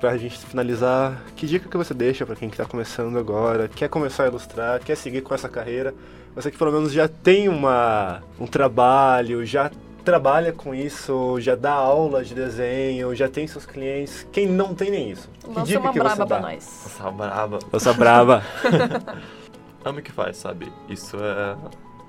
Pra 0.00 0.16
gente 0.16 0.38
finalizar, 0.38 1.20
que 1.34 1.44
dica 1.44 1.68
que 1.68 1.76
você 1.76 1.92
deixa 1.92 2.24
pra 2.24 2.36
quem 2.36 2.48
que 2.48 2.56
tá 2.56 2.64
começando 2.64 3.18
agora, 3.18 3.66
quer 3.66 3.88
começar 3.88 4.24
a 4.24 4.28
ilustrar, 4.28 4.80
quer 4.80 4.96
seguir 4.96 5.22
com 5.22 5.34
essa 5.34 5.48
carreira? 5.48 5.92
Você 6.36 6.52
que 6.52 6.56
pelo 6.56 6.70
menos 6.70 6.92
já 6.92 7.08
tem 7.08 7.48
uma, 7.48 8.22
um 8.38 8.46
trabalho, 8.46 9.44
já 9.44 9.72
trabalha 10.08 10.54
com 10.54 10.74
isso, 10.74 11.38
já 11.38 11.54
dá 11.54 11.72
aula 11.72 12.24
de 12.24 12.34
desenho, 12.34 13.14
já 13.14 13.28
tem 13.28 13.46
seus 13.46 13.66
clientes. 13.66 14.26
Quem 14.32 14.46
não 14.48 14.74
tem 14.74 14.90
nem 14.90 15.10
isso? 15.10 15.28
Que 15.38 15.48
Lança 15.48 15.64
dica 15.66 15.80
uma 15.80 15.92
que 15.92 15.98
braba 15.98 16.16
você 16.16 16.26
pra 16.26 16.36
dá? 16.38 16.40
nós. 16.40 16.82
Nossa, 16.98 17.10
brava. 17.10 17.58
Nossa 17.70 17.92
brava. 17.92 18.42
Ame 19.84 20.00
o 20.00 20.02
que 20.02 20.10
faz, 20.10 20.38
sabe? 20.38 20.72
Isso 20.88 21.18
é 21.18 21.56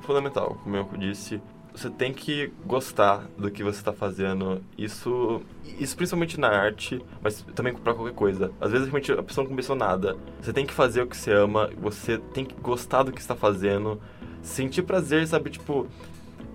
fundamental, 0.01 0.57
como 0.63 0.77
eu 0.77 0.87
disse. 0.97 1.41
Você 1.75 1.89
tem 1.89 2.13
que 2.13 2.53
gostar 2.65 3.25
do 3.37 3.51
que 3.51 3.63
você 3.65 3.79
está 3.79 3.91
fazendo. 3.91 4.61
Isso, 4.77 5.41
isso 5.77 5.95
principalmente 5.97 6.39
na 6.39 6.47
arte, 6.47 7.01
mas 7.21 7.41
também 7.53 7.73
para 7.73 7.93
qualquer 7.93 8.15
coisa. 8.15 8.49
Às 8.61 8.71
vezes 8.71 8.87
realmente 8.87 9.11
a 9.11 9.21
pessoa 9.21 9.43
não 9.43 9.49
começou 9.49 9.75
nada. 9.75 10.15
Você 10.41 10.53
tem 10.53 10.65
que 10.65 10.73
fazer 10.73 11.01
o 11.01 11.07
que 11.07 11.17
você 11.17 11.33
ama, 11.33 11.69
você 11.77 12.17
tem 12.17 12.45
que 12.45 12.55
gostar 12.61 13.03
do 13.03 13.11
que 13.11 13.19
está 13.19 13.35
fazendo, 13.35 14.01
sentir 14.41 14.83
prazer, 14.83 15.27
sabe? 15.27 15.49
Tipo, 15.49 15.85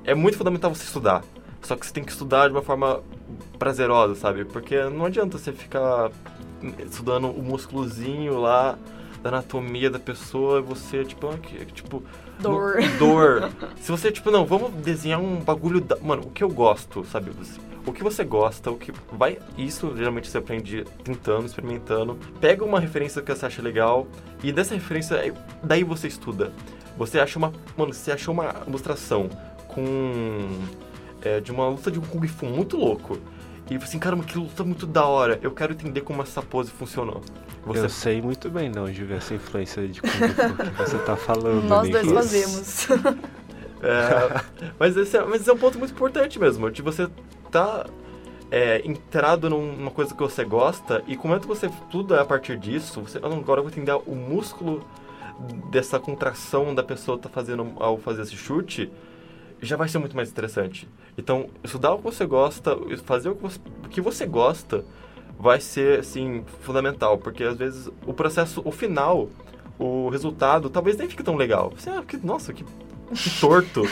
é 0.05 0.15
muito 0.15 0.37
fundamental 0.39 0.75
você 0.75 0.85
estudar. 0.85 1.23
Só 1.63 1.77
que 1.77 1.87
você 1.87 1.93
tem 1.93 2.05
que 2.05 2.13
estudar 2.13 2.49
de 2.49 2.55
uma 2.55 2.63
forma 2.63 3.03
prazerosa, 3.59 4.15
sabe? 4.15 4.45
Porque 4.45 4.83
não 4.85 5.07
adianta 5.07 5.39
você 5.39 5.53
ficar 5.53 6.11
estudando 6.85 7.29
o 7.31 7.43
músculozinho 7.43 8.39
lá 8.39 8.79
da 9.23 9.31
anatomia 9.31 9.89
da 9.91 9.99
pessoa 9.99 10.59
e 10.59 10.63
você, 10.63 11.05
tipo, 11.05 11.29
ah, 11.29 11.39
tipo... 11.73 12.03
Dor. 12.39 12.77
no- 12.81 12.89
dor. 12.99 13.51
Se 13.81 13.91
você, 13.91 14.13
tipo, 14.13 14.31
não, 14.31 14.45
vamos 14.45 14.71
desenhar 14.75 15.21
um 15.21 15.37
bagulho... 15.41 15.81
Da... 15.81 15.97
Mano, 16.01 16.23
o 16.27 16.31
que 16.31 16.45
eu 16.45 16.49
gosto, 16.51 17.05
sabe? 17.07 17.31
Você- 17.31 17.59
o 17.87 17.93
que 17.93 18.03
você 18.03 18.25
gosta, 18.25 18.71
o 18.71 18.77
que 18.77 18.93
vai... 19.13 19.39
Isso, 19.57 19.95
geralmente, 19.97 20.29
você 20.29 20.37
aprende 20.39 20.85
tentando, 21.03 21.47
experimentando. 21.47 22.19
Pega 22.41 22.63
uma 22.65 22.79
referência 22.81 23.23
que 23.23 23.35
você 23.35 23.47
acha 23.47 23.63
legal 23.63 24.07
e 24.43 24.53
dessa 24.53 24.75
referência, 24.75 25.19
aí- 25.19 25.33
daí 25.63 25.83
você 25.85 26.07
estuda. 26.09 26.53
Você 26.99 27.19
acha 27.19 27.39
uma. 27.39 27.53
Mano, 27.77 27.93
você 27.93 28.13
achou 28.13 28.33
uma 28.33 28.55
ilustração 28.69 29.29
com. 29.75 30.49
é, 31.23 31.41
de 31.41 31.51
uma 31.51 31.69
luta 31.69 31.91
de 31.91 31.99
um 31.99 32.03
Kung 32.03 32.27
Fu 32.29 32.47
muito 32.47 32.77
louco. 32.77 33.19
E 33.71 33.79
você 33.79 33.85
assim, 33.85 33.99
caramba, 33.99 34.25
que 34.25 34.37
luta 34.39 34.63
muito 34.63 34.87
da 34.87 35.07
hora. 35.07 35.39
Eu 35.43 35.51
quero 35.51 35.73
entender 35.73 36.03
como 36.03 36.21
essa 36.23 36.43
pose 36.43 36.71
funcionou. 36.71 37.23
Você 37.65 37.81
Eu 37.87 37.89
sei 37.89 38.21
muito 38.21 38.51
bem 38.51 38.71
de 38.71 38.79
onde 38.79 39.11
essa 39.13 39.35
influência 39.35 39.89
de 39.89 40.03
Kung 40.03 40.09
Fu 40.11 40.55
que 40.73 40.79
você 40.79 40.99
tá 40.99 41.17
falando. 41.17 41.63
Nós 41.67 41.89
dois 41.89 42.05
Nicolas. 42.05 42.27
fazemos. 42.27 42.89
É, 43.83 44.41
mas, 44.79 44.97
esse 44.97 45.17
é, 45.17 45.25
mas 45.25 45.41
esse 45.43 45.51
é 45.51 45.53
um 45.53 45.59
ponto 45.59 45.79
muito 45.79 45.93
importante 45.93 46.39
mesmo, 46.39 46.71
de 46.71 46.81
você 46.81 47.07
tá 47.51 47.85
é, 48.51 48.81
entrado 48.87 49.51
num- 49.51 49.77
numa 49.77 49.91
coisa 49.91 50.15
que 50.15 50.23
você 50.23 50.43
gosta 50.45 51.03
e 51.07 51.17
como 51.17 51.35
é 51.35 51.39
que 51.39 51.47
você 51.47 51.67
estuda 51.67 52.21
a 52.21 52.25
partir 52.25 52.57
disso, 52.59 53.03
você 53.03 53.19
ah, 53.23 53.29
não, 53.29 53.39
agora 53.39 53.61
eu 53.61 53.65
vou 53.65 53.71
entender 53.71 53.93
o 54.07 54.15
músculo 54.15 54.83
dessa 55.71 55.99
contração 55.99 56.75
da 56.75 56.83
pessoa 56.83 57.19
tá 57.19 57.29
fazendo 57.29 57.73
ao 57.77 57.99
fazer 57.99 58.23
esse 58.23 58.37
chute, 58.37 58.91
já 59.61 59.77
vai 59.77 59.89
ser 59.89 59.99
muito 59.99 60.17
mais 60.17 60.31
interessante. 60.31 60.89
Então, 61.17 61.49
estudar 61.63 61.95
o 61.95 61.99
que 61.99 62.05
você 62.05 62.27
gosta, 62.27 62.77
fazer 63.05 63.29
o 63.31 63.37
que 63.37 63.43
você, 63.43 63.59
o 63.85 63.89
que 63.89 64.01
você 64.01 64.27
gosta, 64.27 64.85
vai 65.39 65.61
ser, 65.61 66.01
assim, 66.01 66.45
fundamental. 66.61 67.19
Porque, 67.19 67.45
às 67.45 67.57
vezes, 67.57 67.91
o 68.07 68.13
processo, 68.13 68.63
o 68.65 68.71
final, 68.71 69.29
o 69.79 70.09
resultado, 70.09 70.71
talvez 70.71 70.97
nem 70.97 71.09
fique 71.09 71.23
tão 71.23 71.37
legal. 71.37 71.73
Você, 71.77 71.91
ah, 71.91 72.03
que, 72.07 72.17
nossa, 72.19 72.53
que, 72.53 72.65
torto. 73.41 73.83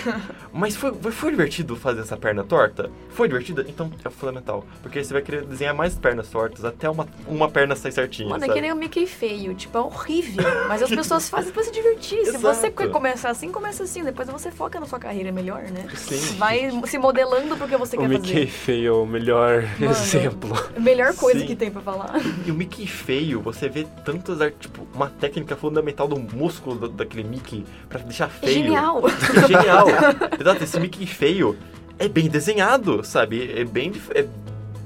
Mas 0.53 0.77
foi, 0.77 0.93
foi, 1.13 1.31
divertido 1.31 1.77
fazer 1.77 2.01
essa 2.01 2.17
perna 2.17 2.45
torta? 2.45 2.91
Foi 3.11 3.27
divertido? 3.29 3.65
Então, 3.67 3.91
é 4.05 4.11
fundamental. 4.11 4.65
Porque 4.83 4.99
aí 4.99 5.05
você 5.05 5.13
vai 5.13 5.23
querer 5.23 5.43
desenhar 5.45 5.75
mais 5.75 5.95
pernas 5.95 6.29
tortas 6.29 6.65
até 6.65 6.89
uma, 6.91 7.07
uma 7.27 7.49
perna 7.51 7.75
sair 7.75 7.93
certinha, 7.93 8.29
Mano, 8.29 8.45
é 8.45 8.47
sabe? 8.47 8.55
que 8.59 8.61
nem 8.63 8.73
o 8.73 8.77
Mickey 8.77 9.07
feio. 9.07 9.55
Tipo, 9.55 9.79
é 9.79 9.81
horrível. 9.81 10.45
Mas 10.69 10.83
as 10.83 10.91
pessoas 10.91 11.29
fazem 11.29 11.53
pra 11.53 11.63
se 11.63 11.71
divertir. 11.73 12.25
Se 12.27 12.39
você 12.39 12.71
começar 12.71 13.31
assim, 13.31 13.51
começa 13.51 13.83
assim. 13.85 14.03
Depois 14.05 14.29
você 14.29 14.51
foca 14.51 14.79
na 14.79 14.87
sua 14.87 14.99
carreira 14.99 15.33
melhor, 15.33 15.63
né? 15.63 15.87
Sim. 15.95 16.37
Vai 16.37 16.71
se 16.87 16.99
modelando 16.99 17.57
porque 17.57 17.77
você 17.77 17.97
O 17.97 18.01
quer 18.01 18.09
Mickey 18.09 18.33
fazer. 18.35 18.47
feio 18.47 18.89
é 18.89 18.97
o 18.97 19.07
melhor 19.07 19.63
Mano, 19.79 19.93
exemplo. 19.93 20.51
Melhor 20.79 21.15
coisa 21.15 21.41
Sim. 21.41 21.47
que 21.47 21.57
tem 21.57 21.71
pra 21.71 21.81
falar. 21.81 22.15
E 22.47 22.51
o 22.51 22.55
Mickey 22.55 22.87
feio, 22.87 23.41
você 23.41 23.69
vê 23.69 23.87
tantas, 24.05 24.39
tipo, 24.61 24.87
uma 24.95 25.09
técnica 25.09 25.57
fundamental 25.57 26.07
do 26.09 26.19
músculo 26.19 26.77
do- 26.77 26.89
daquele 26.89 27.25
Mickey 27.25 27.65
pra 27.89 28.01
deixar 28.01 28.27
É 28.27 28.47
feio. 28.47 28.65
genial. 28.65 29.03
É 29.13 29.47
genial. 29.49 29.87
Exato, 30.41 30.65
esse 30.65 30.79
Mickey 30.81 31.07
feio 31.07 31.57
é 31.99 32.09
bem 32.09 32.29
desenhado, 32.29 33.05
sabe? 33.05 33.53
É 33.59 33.65
bem, 33.65 33.93
é 34.15 34.27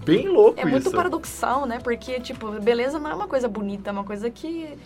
bem 0.04 0.28
louco 0.28 0.60
É 0.60 0.64
muito 0.64 0.88
isso. 0.88 0.96
paradoxal, 0.96 1.66
né? 1.66 1.78
Porque, 1.82 2.20
tipo, 2.20 2.50
beleza 2.60 2.98
não 2.98 3.10
é 3.10 3.14
uma 3.14 3.26
coisa 3.26 3.48
bonita, 3.48 3.90
é 3.90 3.92
uma 3.92 4.04
coisa 4.04 4.30
que 4.30 4.76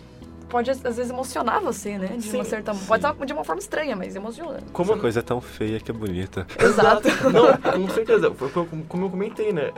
pode, 0.49 0.69
às 0.69 0.81
vezes, 0.81 1.09
emocionar 1.09 1.61
você, 1.61 1.97
né? 1.97 2.07
De 2.07 2.29
uma 2.29 2.43
Sim, 2.43 2.49
certa... 2.49 2.73
sim. 2.73 2.85
Pode 2.85 3.01
ser 3.01 3.25
de 3.25 3.33
uma 3.33 3.43
forma 3.43 3.61
estranha, 3.61 3.95
mas 3.95 4.15
emociona. 4.15 4.59
Como, 4.73 4.91
Essa 4.91 5.01
coisa 5.01 5.19
é 5.19 5.23
tão 5.23 5.39
feia 5.39 5.79
que 5.79 5.89
é 5.89 5.93
bonita. 5.93 6.45
Exato. 6.59 7.07
Não, 7.31 7.57
com 7.87 7.89
certeza. 7.89 8.31
Foi 8.33 8.49
como 8.49 9.05
eu 9.05 9.09
comentei, 9.09 9.53
né? 9.53 9.71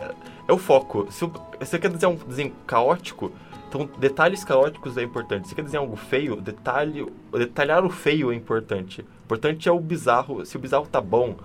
É 0.47 0.51
o 0.51 0.57
foco. 0.57 1.07
Se 1.11 1.29
você 1.59 1.77
quer 1.77 1.89
desenhar 1.89 2.11
um 2.11 2.15
desenho 2.27 2.51
caótico, 2.65 3.31
então 3.69 3.87
detalhes 3.99 4.43
caóticos 4.43 4.97
é 4.97 5.03
importante. 5.03 5.43
Se 5.43 5.49
você 5.49 5.55
quer 5.55 5.63
desenhar 5.63 5.83
algo 5.83 5.95
feio, 5.95 6.35
detalhe, 6.41 7.05
detalhar 7.31 7.85
o 7.85 7.89
feio 7.89 8.31
é 8.31 8.35
importante. 8.35 9.05
O 9.23 9.25
importante 9.25 9.69
é 9.69 9.71
o 9.71 9.79
bizarro. 9.79 10.45
Se 10.45 10.57
o 10.57 10.59
bizarro 10.59 10.85
tá 10.85 10.99
bom, 10.99 11.35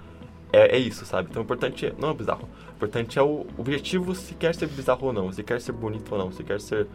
é, 0.53 0.77
é 0.77 0.79
isso, 0.79 1.05
sabe? 1.07 1.29
Então 1.31 1.43
o 1.43 1.45
importante 1.45 1.87
é, 1.87 1.95
não 1.99 2.09
é 2.09 2.11
o 2.13 2.15
bizarro. 2.15 2.49
O 2.73 2.75
importante 2.77 3.19
é 3.19 3.23
o 3.23 3.47
objetivo 3.57 4.15
se 4.15 4.35
quer 4.35 4.55
ser 4.55 4.67
bizarro 4.69 5.07
ou 5.07 5.13
não, 5.13 5.33
se 5.33 5.43
quer 5.43 5.61
ser 5.61 5.73
bonito 5.73 6.13
ou 6.13 6.19
não, 6.19 6.33
se 6.33 6.43
quer 6.43 6.61
ser 6.61 6.87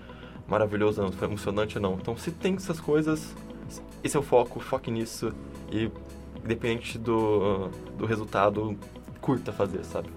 maravilhoso 0.48 1.02
ou 1.02 1.06
não, 1.06 1.14
se 1.14 1.18
for 1.18 1.26
emocionante 1.26 1.78
ou 1.78 1.82
não. 1.82 1.94
Então 1.94 2.18
se 2.18 2.32
tem 2.32 2.56
essas 2.56 2.80
coisas, 2.80 3.36
esse 4.04 4.16
é 4.16 4.20
o 4.20 4.24
foco, 4.24 4.60
foque 4.60 4.92
nisso 4.92 5.34
e 5.72 5.90
independente 6.44 6.98
do, 6.98 7.70
do 7.98 8.06
resultado, 8.06 8.78
curta 9.22 9.52
fazer, 9.52 9.84
sabe? 9.86 10.10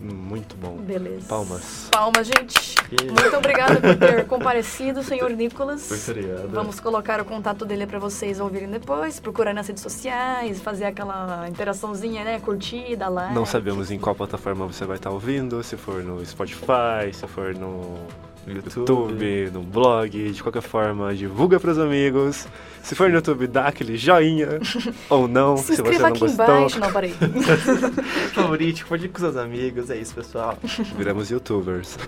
Muito 0.00 0.56
bom. 0.56 0.76
Beleza. 0.78 1.26
Palmas. 1.28 1.88
Palmas, 1.90 2.26
gente. 2.26 2.74
E- 2.90 3.04
Muito 3.10 3.36
obrigada 3.36 3.80
por 3.80 3.94
ter 3.96 4.24
comparecido, 4.28 5.02
senhor 5.02 5.30
Nicolas. 5.30 5.88
Muito 5.90 6.10
obrigado. 6.10 6.48
Vamos 6.50 6.80
colocar 6.80 7.20
o 7.20 7.24
contato 7.24 7.64
dele 7.64 7.86
para 7.86 7.98
vocês 7.98 8.40
ouvirem 8.40 8.68
depois, 8.70 9.20
procurar 9.20 9.52
nas 9.52 9.68
redes 9.68 9.82
sociais, 9.82 10.60
fazer 10.60 10.86
aquela 10.86 11.46
interaçãozinha, 11.48 12.24
né? 12.24 12.40
Curtida, 12.40 13.08
like. 13.08 13.34
Não 13.34 13.44
sabemos 13.44 13.90
em 13.90 13.98
qual 13.98 14.14
plataforma 14.14 14.66
você 14.66 14.84
vai 14.84 14.96
estar 14.96 15.10
ouvindo, 15.10 15.62
se 15.62 15.76
for 15.76 16.02
no 16.02 16.24
Spotify, 16.24 17.12
se 17.12 17.26
for 17.26 17.54
no 17.54 17.98
YouTube, 18.46 19.50
no 19.52 19.62
blog, 19.62 20.32
de 20.32 20.42
qualquer 20.42 20.62
forma, 20.62 21.14
divulga 21.14 21.60
pros 21.60 21.78
amigos. 21.78 22.46
Se 22.82 22.94
for 22.94 23.08
no 23.10 23.16
YouTube, 23.16 23.46
dá 23.46 23.66
aquele 23.66 23.96
joinha 23.96 24.58
ou 25.10 25.28
não, 25.28 25.56
Se 25.58 25.64
se, 25.64 25.76
você 25.76 25.82
inscreva 25.82 26.02
não 26.04 26.08
aqui 26.10 26.20
gostou. 26.20 26.44
embaixo. 26.44 26.80
Não, 26.80 26.92
parei. 26.92 27.14
Favorite, 28.32 28.82
compartilhe 28.84 29.08
com 29.12 29.18
seus 29.18 29.36
amigos. 29.36 29.90
É 29.90 29.96
isso, 29.96 30.14
pessoal. 30.14 30.58
Viramos 30.96 31.30
youtubers, 31.30 31.98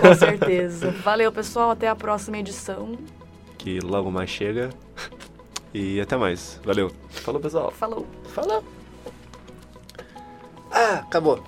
Com 0.00 0.14
certeza. 0.14 0.90
Valeu, 1.04 1.30
pessoal. 1.30 1.70
Até 1.70 1.88
a 1.88 1.94
próxima 1.94 2.38
edição. 2.38 2.96
que 3.58 3.78
logo 3.80 4.10
mais 4.10 4.30
chega. 4.30 4.70
E 5.74 6.00
até 6.00 6.16
mais. 6.16 6.58
Valeu. 6.64 6.90
Falou, 7.10 7.40
pessoal. 7.40 7.70
Falou. 7.70 8.06
Falou. 8.34 8.64
Ah, 10.70 11.00
acabou. 11.06 11.42